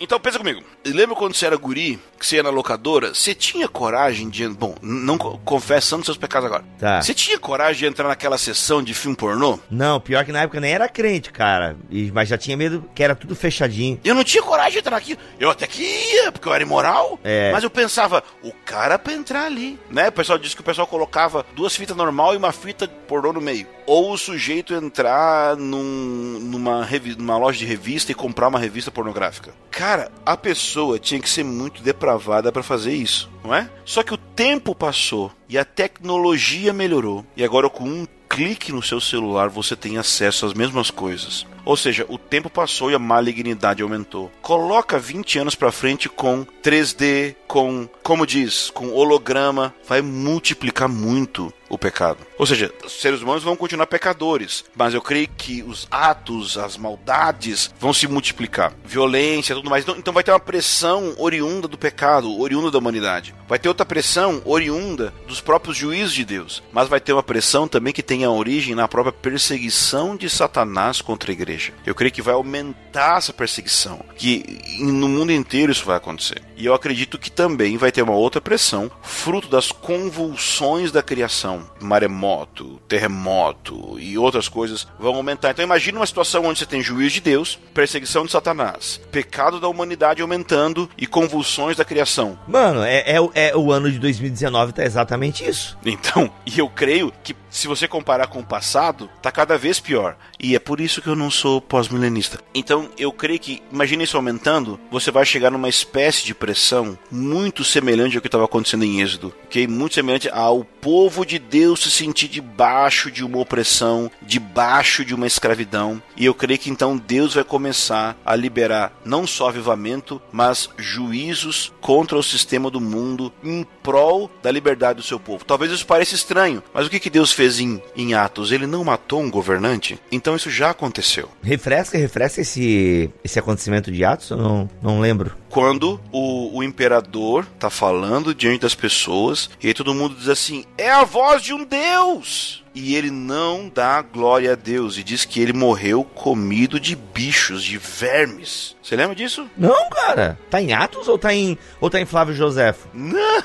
Então 0.00 0.18
pensa 0.18 0.38
comigo. 0.38 0.62
Lembra 0.86 1.14
quando 1.14 1.34
você 1.34 1.46
era 1.46 1.56
guri, 1.56 2.00
que 2.18 2.26
você 2.26 2.36
ia 2.36 2.42
na 2.42 2.50
locadora? 2.50 3.14
Você 3.14 3.34
tinha 3.34 3.68
coragem 3.68 4.28
de. 4.30 4.48
Bom, 4.48 4.74
não 4.80 5.18
confessando 5.18 6.04
seus 6.04 6.16
pecados 6.16 6.46
agora. 6.46 6.64
Tá. 6.78 7.02
Você 7.02 7.12
tinha 7.12 7.38
coragem 7.38 7.80
de 7.80 7.86
entrar 7.86 8.08
naquela 8.08 8.38
sessão 8.38 8.82
de 8.82 8.94
filme 8.94 9.16
pornô? 9.16 9.58
Não, 9.70 10.00
pior 10.00 10.24
que 10.24 10.32
na 10.32 10.42
época 10.42 10.60
nem 10.60 10.72
era 10.72 10.88
crente, 10.88 11.30
cara. 11.30 11.76
E, 11.90 12.10
mas 12.12 12.28
já 12.28 12.38
tinha 12.38 12.56
medo 12.56 12.84
que 12.94 13.02
era 13.02 13.14
tudo 13.14 13.36
fechadinho. 13.36 14.00
Eu 14.02 14.14
não 14.14 14.24
tinha 14.24 14.42
coragem 14.42 14.72
de 14.72 14.78
entrar 14.78 14.96
aqui. 14.96 15.18
Eu 15.38 15.50
até 15.50 15.66
que 15.66 15.82
ia, 15.82 16.32
porque 16.32 16.48
eu 16.48 16.54
era 16.54 16.62
imoral. 16.62 17.18
É. 17.22 17.52
Mas 17.52 17.62
eu 17.62 17.70
pensava, 17.70 18.24
o 18.42 18.52
cara 18.64 18.98
pra 18.98 19.12
entrar 19.12 19.44
ali. 19.44 19.78
Né? 19.90 20.08
O 20.08 20.12
pessoal 20.12 20.38
disse 20.38 20.54
que 20.54 20.62
o 20.62 20.64
pessoal 20.64 20.86
colocava 20.86 21.44
duas 21.54 21.76
fitas 21.76 21.96
normal 21.96 22.34
e 22.34 22.36
uma 22.38 22.52
fita 22.52 22.88
pornô 22.88 23.32
no 23.32 23.40
meio. 23.40 23.66
Ou 23.86 24.12
o 24.12 24.18
sujeito 24.18 24.72
entrar 24.72 25.56
num, 25.56 26.38
numa, 26.40 26.88
numa 27.18 27.38
loja 27.38 27.58
de 27.58 27.66
revista 27.66 28.12
e 28.12 28.14
comprar 28.14 28.48
uma 28.48 28.58
revista 28.58 28.90
pornográfica. 28.90 29.49
Cara, 29.70 30.10
a 30.26 30.36
pessoa 30.36 30.98
tinha 30.98 31.20
que 31.20 31.28
ser 31.30 31.44
muito 31.44 31.82
depravada 31.82 32.50
pra 32.50 32.62
fazer 32.62 32.92
isso, 32.92 33.30
não 33.42 33.54
é? 33.54 33.70
Só 33.84 34.02
que 34.02 34.12
o 34.12 34.18
tempo 34.18 34.74
passou 34.74 35.32
e 35.48 35.56
a 35.56 35.64
tecnologia 35.64 36.72
melhorou. 36.72 37.24
E 37.36 37.44
agora 37.44 37.70
com 37.70 37.84
um 37.84 38.06
clique 38.28 38.72
no 38.72 38.82
seu 38.82 39.00
celular 39.00 39.48
você 39.48 39.74
tem 39.74 39.98
acesso 39.98 40.46
às 40.46 40.54
mesmas 40.54 40.90
coisas. 40.90 41.46
Ou 41.70 41.76
seja, 41.76 42.04
o 42.08 42.18
tempo 42.18 42.50
passou 42.50 42.90
e 42.90 42.96
a 42.96 42.98
malignidade 42.98 43.80
aumentou. 43.80 44.28
Coloca 44.42 44.98
20 44.98 45.38
anos 45.38 45.54
pra 45.54 45.70
frente 45.70 46.08
com 46.08 46.44
3D, 46.64 47.36
com, 47.46 47.88
como 48.02 48.26
diz, 48.26 48.70
com 48.70 48.90
holograma, 48.90 49.72
vai 49.86 50.02
multiplicar 50.02 50.88
muito 50.88 51.54
o 51.70 51.78
pecado. 51.78 52.18
Ou 52.36 52.44
seja, 52.44 52.72
os 52.84 53.00
seres 53.00 53.22
humanos 53.22 53.44
vão 53.44 53.54
continuar 53.54 53.86
pecadores, 53.86 54.64
mas 54.74 54.92
eu 54.92 55.00
creio 55.00 55.28
que 55.36 55.62
os 55.62 55.86
atos, 55.90 56.58
as 56.58 56.76
maldades 56.76 57.72
vão 57.78 57.92
se 57.92 58.08
multiplicar. 58.08 58.72
Violência, 58.84 59.54
tudo 59.54 59.70
mais. 59.70 59.84
Então, 59.84 59.96
então 59.96 60.12
vai 60.12 60.24
ter 60.24 60.32
uma 60.32 60.40
pressão 60.40 61.14
oriunda 61.16 61.68
do 61.68 61.78
pecado, 61.78 62.40
oriunda 62.40 62.70
da 62.70 62.78
humanidade. 62.78 63.34
Vai 63.48 63.58
ter 63.58 63.68
outra 63.68 63.86
pressão 63.86 64.42
oriunda 64.44 65.14
dos 65.28 65.40
próprios 65.40 65.76
juízos 65.76 66.14
de 66.14 66.24
Deus. 66.24 66.62
Mas 66.72 66.88
vai 66.88 66.98
ter 66.98 67.12
uma 67.12 67.22
pressão 67.22 67.68
também 67.68 67.92
que 67.92 68.02
tem 68.02 68.24
a 68.24 68.30
origem 68.30 68.74
na 68.74 68.88
própria 68.88 69.12
perseguição 69.12 70.16
de 70.16 70.28
Satanás 70.28 71.00
contra 71.00 71.30
a 71.30 71.34
igreja. 71.34 71.59
Eu 71.86 71.94
creio 71.94 72.12
que 72.12 72.22
vai 72.22 72.34
aumentar 72.34 73.18
essa 73.18 73.32
perseguição. 73.32 74.00
Que 74.16 74.60
no 74.80 75.08
mundo 75.08 75.32
inteiro 75.32 75.70
isso 75.72 75.84
vai 75.84 75.96
acontecer. 75.96 76.42
E 76.56 76.66
eu 76.66 76.74
acredito 76.74 77.18
que 77.18 77.30
também 77.30 77.76
vai 77.76 77.90
ter 77.90 78.02
uma 78.02 78.12
outra 78.12 78.40
pressão, 78.40 78.90
fruto 79.02 79.48
das 79.48 79.72
convulsões 79.72 80.92
da 80.92 81.02
criação. 81.02 81.68
Maremoto, 81.80 82.80
terremoto 82.86 83.98
e 83.98 84.18
outras 84.18 84.48
coisas 84.48 84.86
vão 84.98 85.14
aumentar. 85.14 85.50
Então 85.50 85.64
imagine 85.64 85.96
uma 85.98 86.06
situação 86.06 86.44
onde 86.44 86.58
você 86.58 86.66
tem 86.66 86.82
juízo 86.82 87.14
de 87.14 87.20
Deus, 87.20 87.58
perseguição 87.72 88.24
de 88.24 88.32
Satanás, 88.32 89.00
pecado 89.10 89.58
da 89.60 89.68
humanidade 89.68 90.20
aumentando 90.22 90.88
e 90.98 91.06
convulsões 91.06 91.76
da 91.76 91.84
criação. 91.84 92.38
Mano, 92.46 92.82
é, 92.82 93.02
é, 93.06 93.20
o- 93.20 93.30
é 93.34 93.56
o 93.56 93.72
ano 93.72 93.90
de 93.90 93.98
2019, 93.98 94.72
tá 94.72 94.84
exatamente 94.84 95.48
isso. 95.48 95.78
Então, 95.84 96.30
e 96.46 96.58
eu 96.58 96.68
creio 96.68 97.12
que 97.22 97.34
se 97.50 97.66
você 97.66 97.88
comparar 97.88 98.28
com 98.28 98.40
o 98.40 98.46
passado, 98.46 99.10
tá 99.20 99.30
cada 99.30 99.58
vez 99.58 99.80
pior. 99.80 100.16
E 100.38 100.54
é 100.54 100.58
por 100.58 100.80
isso 100.80 101.02
que 101.02 101.08
eu 101.08 101.16
não 101.16 101.30
sou 101.30 101.60
pós-milenista. 101.60 102.40
Então, 102.54 102.88
eu 102.96 103.12
creio 103.12 103.38
que, 103.38 103.62
imagine 103.70 104.04
isso 104.04 104.16
aumentando, 104.16 104.78
você 104.90 105.10
vai 105.10 105.26
chegar 105.26 105.50
numa 105.50 105.68
espécie 105.68 106.24
de 106.24 106.34
pressão 106.34 106.98
muito 107.10 107.64
semelhante 107.64 108.16
ao 108.16 108.22
que 108.22 108.28
estava 108.28 108.44
acontecendo 108.44 108.84
em 108.84 109.00
Êxodo? 109.00 109.34
Muito 109.68 109.94
semelhante 109.94 110.28
ao 110.30 110.64
povo 110.64 111.26
de 111.26 111.38
Deus 111.38 111.80
se 111.80 111.90
sentir 111.90 112.28
debaixo 112.28 113.10
de 113.10 113.24
uma 113.24 113.38
opressão, 113.38 114.10
debaixo 114.22 115.04
de 115.04 115.14
uma 115.14 115.26
escravidão. 115.26 116.00
E 116.16 116.24
eu 116.24 116.34
creio 116.34 116.58
que 116.58 116.70
então 116.70 116.96
Deus 116.96 117.34
vai 117.34 117.44
começar 117.44 118.16
a 118.24 118.34
liberar 118.36 118.92
não 119.04 119.26
só 119.26 119.48
avivamento, 119.48 120.22
mas 120.32 120.70
juízos 120.78 121.72
contra 121.80 122.16
o 122.16 122.22
sistema 122.22 122.70
do 122.70 122.80
mundo 122.80 123.32
em 123.42 123.66
prol 123.82 124.30
da 124.42 124.50
liberdade 124.50 124.98
do 124.98 125.02
seu 125.02 125.18
povo. 125.18 125.44
Talvez 125.44 125.72
isso 125.72 125.86
pareça 125.86 126.14
estranho, 126.14 126.62
mas 126.72 126.86
o 126.86 126.90
que, 126.90 127.00
que 127.00 127.10
Deus 127.10 127.32
fez 127.32 127.39
em, 127.40 127.82
em 127.96 128.14
Atos? 128.14 128.52
Ele 128.52 128.66
não 128.66 128.84
matou 128.84 129.20
um 129.20 129.30
governante? 129.30 129.98
Então 130.10 130.36
isso 130.36 130.50
já 130.50 130.70
aconteceu. 130.70 131.28
Refresca, 131.42 131.96
refresca 131.96 132.40
esse, 132.40 133.10
esse 133.24 133.38
acontecimento 133.38 133.90
de 133.90 134.04
Atos, 134.04 134.30
eu 134.30 134.36
não, 134.36 134.70
não 134.82 135.00
lembro. 135.00 135.32
Quando 135.48 136.00
o, 136.12 136.58
o 136.58 136.62
imperador 136.62 137.46
tá 137.58 137.70
falando 137.70 138.34
diante 138.34 138.60
das 138.60 138.74
pessoas 138.74 139.50
e 139.60 139.74
todo 139.74 139.94
mundo 139.94 140.14
diz 140.14 140.28
assim: 140.28 140.64
é 140.76 140.90
a 140.90 141.04
voz 141.04 141.42
de 141.42 141.52
um 141.52 141.64
Deus! 141.64 142.60
E 142.72 142.94
ele 142.94 143.10
não 143.10 143.68
dá 143.68 144.00
glória 144.00 144.52
a 144.52 144.54
Deus 144.54 144.96
e 144.96 145.02
diz 145.02 145.24
que 145.24 145.40
ele 145.40 145.52
morreu 145.52 146.04
comido 146.04 146.78
de 146.78 146.94
bichos, 146.94 147.64
de 147.64 147.76
vermes. 147.76 148.76
Você 148.80 148.94
lembra 148.94 149.16
disso? 149.16 149.48
Não, 149.58 149.90
cara. 149.90 150.38
Tá 150.48 150.62
em 150.62 150.72
Atos 150.72 151.08
ou 151.08 151.18
tá 151.18 151.34
em, 151.34 151.58
ou 151.80 151.90
tá 151.90 152.00
em 152.00 152.06
Flávio 152.06 152.34
Josefo? 152.34 152.88
Não! 152.94 153.42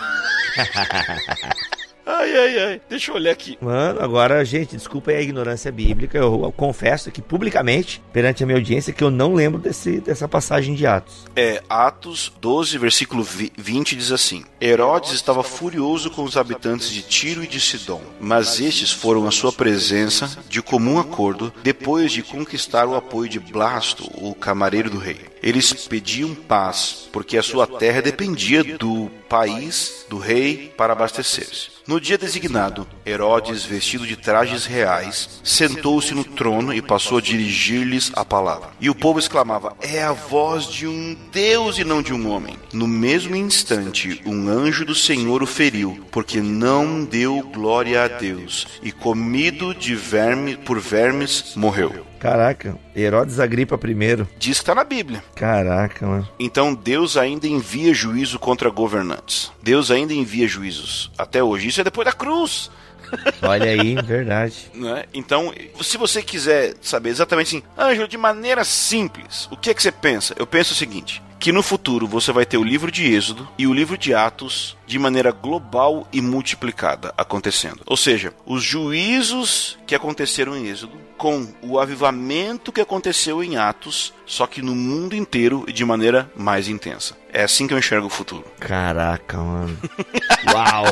ai, 2.06 2.36
ai, 2.38 2.60
ai. 2.64 2.82
Deixa 2.90 3.12
eu 3.12 3.16
olhar 3.16 3.32
aqui. 3.32 3.58
Mano, 3.62 4.02
agora, 4.02 4.44
gente, 4.46 4.76
desculpa 4.76 5.12
aí 5.12 5.18
a 5.18 5.22
ignorância 5.22 5.72
bíblica. 5.72 6.18
Eu, 6.18 6.42
eu 6.44 6.52
confesso 6.52 7.10
aqui 7.10 7.22
publicamente, 7.22 8.02
perante 8.14 8.44
a 8.44 8.46
minha 8.46 8.58
audiência, 8.58 8.94
que 8.94 9.04
eu 9.04 9.10
não 9.12 9.34
lembro 9.34 9.60
desse, 9.60 10.00
dessa 10.00 10.28
passagem 10.28 10.76
de 10.76 10.86
Atos. 10.86 11.26
É, 11.36 11.62
Atos 11.70 12.32
12, 12.40 12.78
versículo 12.78 13.24
vi- 13.24 13.52
20 13.58 13.96
diz 13.96 14.12
assim: 14.12 14.44
Herodes 14.62 15.12
estava 15.14 15.44
furioso 15.44 16.10
com 16.12 16.24
os 16.24 16.38
habitantes 16.38 16.90
de 16.90 17.02
Tiro 17.02 17.44
e 17.44 17.48
de 17.48 17.60
Sidom, 17.60 18.02
mas 18.20 18.60
estes 18.60 18.92
foram 18.92 19.28
à 19.28 19.32
sua 19.32 19.52
presença 19.52 20.30
de 20.50 20.62
comum 20.62 21.00
acordo 21.00 21.52
depois 21.64 22.12
de 22.12 22.22
conquistar 22.24 22.86
o 22.88 22.96
apoio 22.96 23.30
de 23.30 23.40
Blasto, 23.40 24.10
o 24.16 24.34
camareiro 24.36 24.90
do 24.90 24.98
rei. 24.98 25.20
Eles 25.46 25.72
pediam 25.74 26.34
paz, 26.34 27.08
porque 27.14 27.38
a 27.38 27.44
sua 27.44 27.68
terra 27.68 28.02
dependia 28.02 28.64
do 28.64 29.12
país 29.30 30.04
do 30.10 30.18
rei 30.18 30.74
para 30.76 30.94
abastecer-se. 30.94 31.76
No 31.88 32.02
dia 32.02 32.18
designado, 32.18 32.88
Herodes, 33.06 33.64
vestido 33.64 34.08
de 34.08 34.16
trajes 34.16 34.66
reais, 34.66 35.40
sentou-se 35.44 36.16
no 36.16 36.24
trono 36.24 36.74
e 36.74 36.82
passou 36.82 37.20
a 37.20 37.22
dirigir-lhes 37.22 38.12
a 38.16 38.26
palavra. 38.26 38.72
E 38.82 38.90
o 38.90 38.96
povo 38.96 39.20
exclamava: 39.20 39.78
É 39.80 40.02
a 40.02 40.12
voz 40.12 40.66
de 40.66 40.88
um 40.88 41.16
Deus 41.32 41.78
e 41.78 41.84
não 41.84 42.02
de 42.02 42.12
um 42.12 42.28
homem. 42.32 42.58
No 42.74 42.88
mesmo 42.88 43.36
instante, 43.36 44.20
um 44.26 44.50
anjo 44.50 44.84
do 44.84 44.96
Senhor 44.96 45.44
o 45.44 45.48
feriu, 45.48 46.04
porque 46.12 46.42
não 46.42 47.06
deu 47.06 47.44
glória 47.54 48.04
a 48.04 48.08
Deus, 48.08 48.66
e 48.82 48.92
comido 48.92 49.76
de 49.76 49.94
verme 49.94 50.58
por 50.58 50.80
vermes 50.80 51.54
morreu. 51.56 52.04
Caraca, 52.26 52.78
Herodes 52.96 53.40
Agripa 53.40 53.76
I. 53.76 54.26
Diz 54.40 54.58
que 54.58 54.64
está 54.64 54.74
na 54.74 54.84
Bíblia. 54.84 55.24
Caraca, 55.36 56.08
mano. 56.08 56.28
Então 56.40 56.74
Deus 56.74 57.18
ainda 57.18 57.48
envia 57.48 57.94
juízo 57.94 58.40
contra 58.40 58.70
governantes. 58.70 59.52
Deus 59.62 59.92
ainda 59.92 60.14
envia 60.14 60.48
juízos 60.48 61.12
até 61.18 61.44
hoje. 61.44 61.68
Isso 61.68 61.82
é 61.82 61.84
depois 61.84 62.06
da 62.06 62.12
cruz. 62.14 62.72
Olha 63.42 63.70
aí, 63.70 63.96
verdade. 64.02 64.72
né? 64.74 65.06
Então, 65.14 65.54
se 65.82 65.98
você 65.98 66.24
quiser 66.24 66.74
saber 66.82 67.10
exatamente 67.10 67.56
assim, 67.56 67.64
Ângelo, 67.78 68.08
de 68.08 68.18
maneira 68.18 68.64
simples, 68.64 69.48
o 69.52 69.58
que 69.58 69.70
é 69.70 69.74
que 69.74 69.84
você 69.84 69.92
pensa? 69.92 70.34
Eu 70.38 70.48
penso 70.48 70.74
o 70.74 70.76
seguinte: 70.76 71.22
que 71.46 71.52
no 71.52 71.62
futuro 71.62 72.08
você 72.08 72.32
vai 72.32 72.44
ter 72.44 72.58
o 72.58 72.64
livro 72.64 72.92
de 72.92 73.06
Êxodo 73.06 73.48
e 73.56 73.68
o 73.68 73.74
livro 73.74 74.00
de 74.00 74.16
Atos 74.16 74.76
de 74.88 74.98
maneira 74.98 75.30
global 75.30 76.08
e 76.12 76.20
multiplicada 76.20 77.14
acontecendo. 77.16 77.84
Ou 77.86 77.96
seja, 77.96 78.34
os 78.48 78.64
juízos 78.64 79.78
que 79.86 79.94
aconteceram 79.94 80.58
em 80.58 80.66
Êxodo 80.66 80.98
com 81.16 81.48
o 81.62 81.80
avivamento 81.80 82.72
que 82.72 82.82
aconteceu 82.82 83.44
em 83.44 83.58
Atos, 83.58 84.12
só 84.26 84.48
que 84.48 84.60
no 84.60 84.74
mundo 84.74 85.16
inteiro 85.16 85.64
e 85.68 85.72
de 85.72 85.86
maneira 85.86 86.32
mais 86.36 86.68
intensa. 86.68 87.16
É 87.32 87.44
assim 87.44 87.68
que 87.68 87.76
eu 87.76 87.78
enxergo 87.78 88.08
o 88.08 88.10
futuro. 88.10 88.46
Caraca, 88.60 89.38
mano. 89.38 89.78
Uau. 90.52 90.86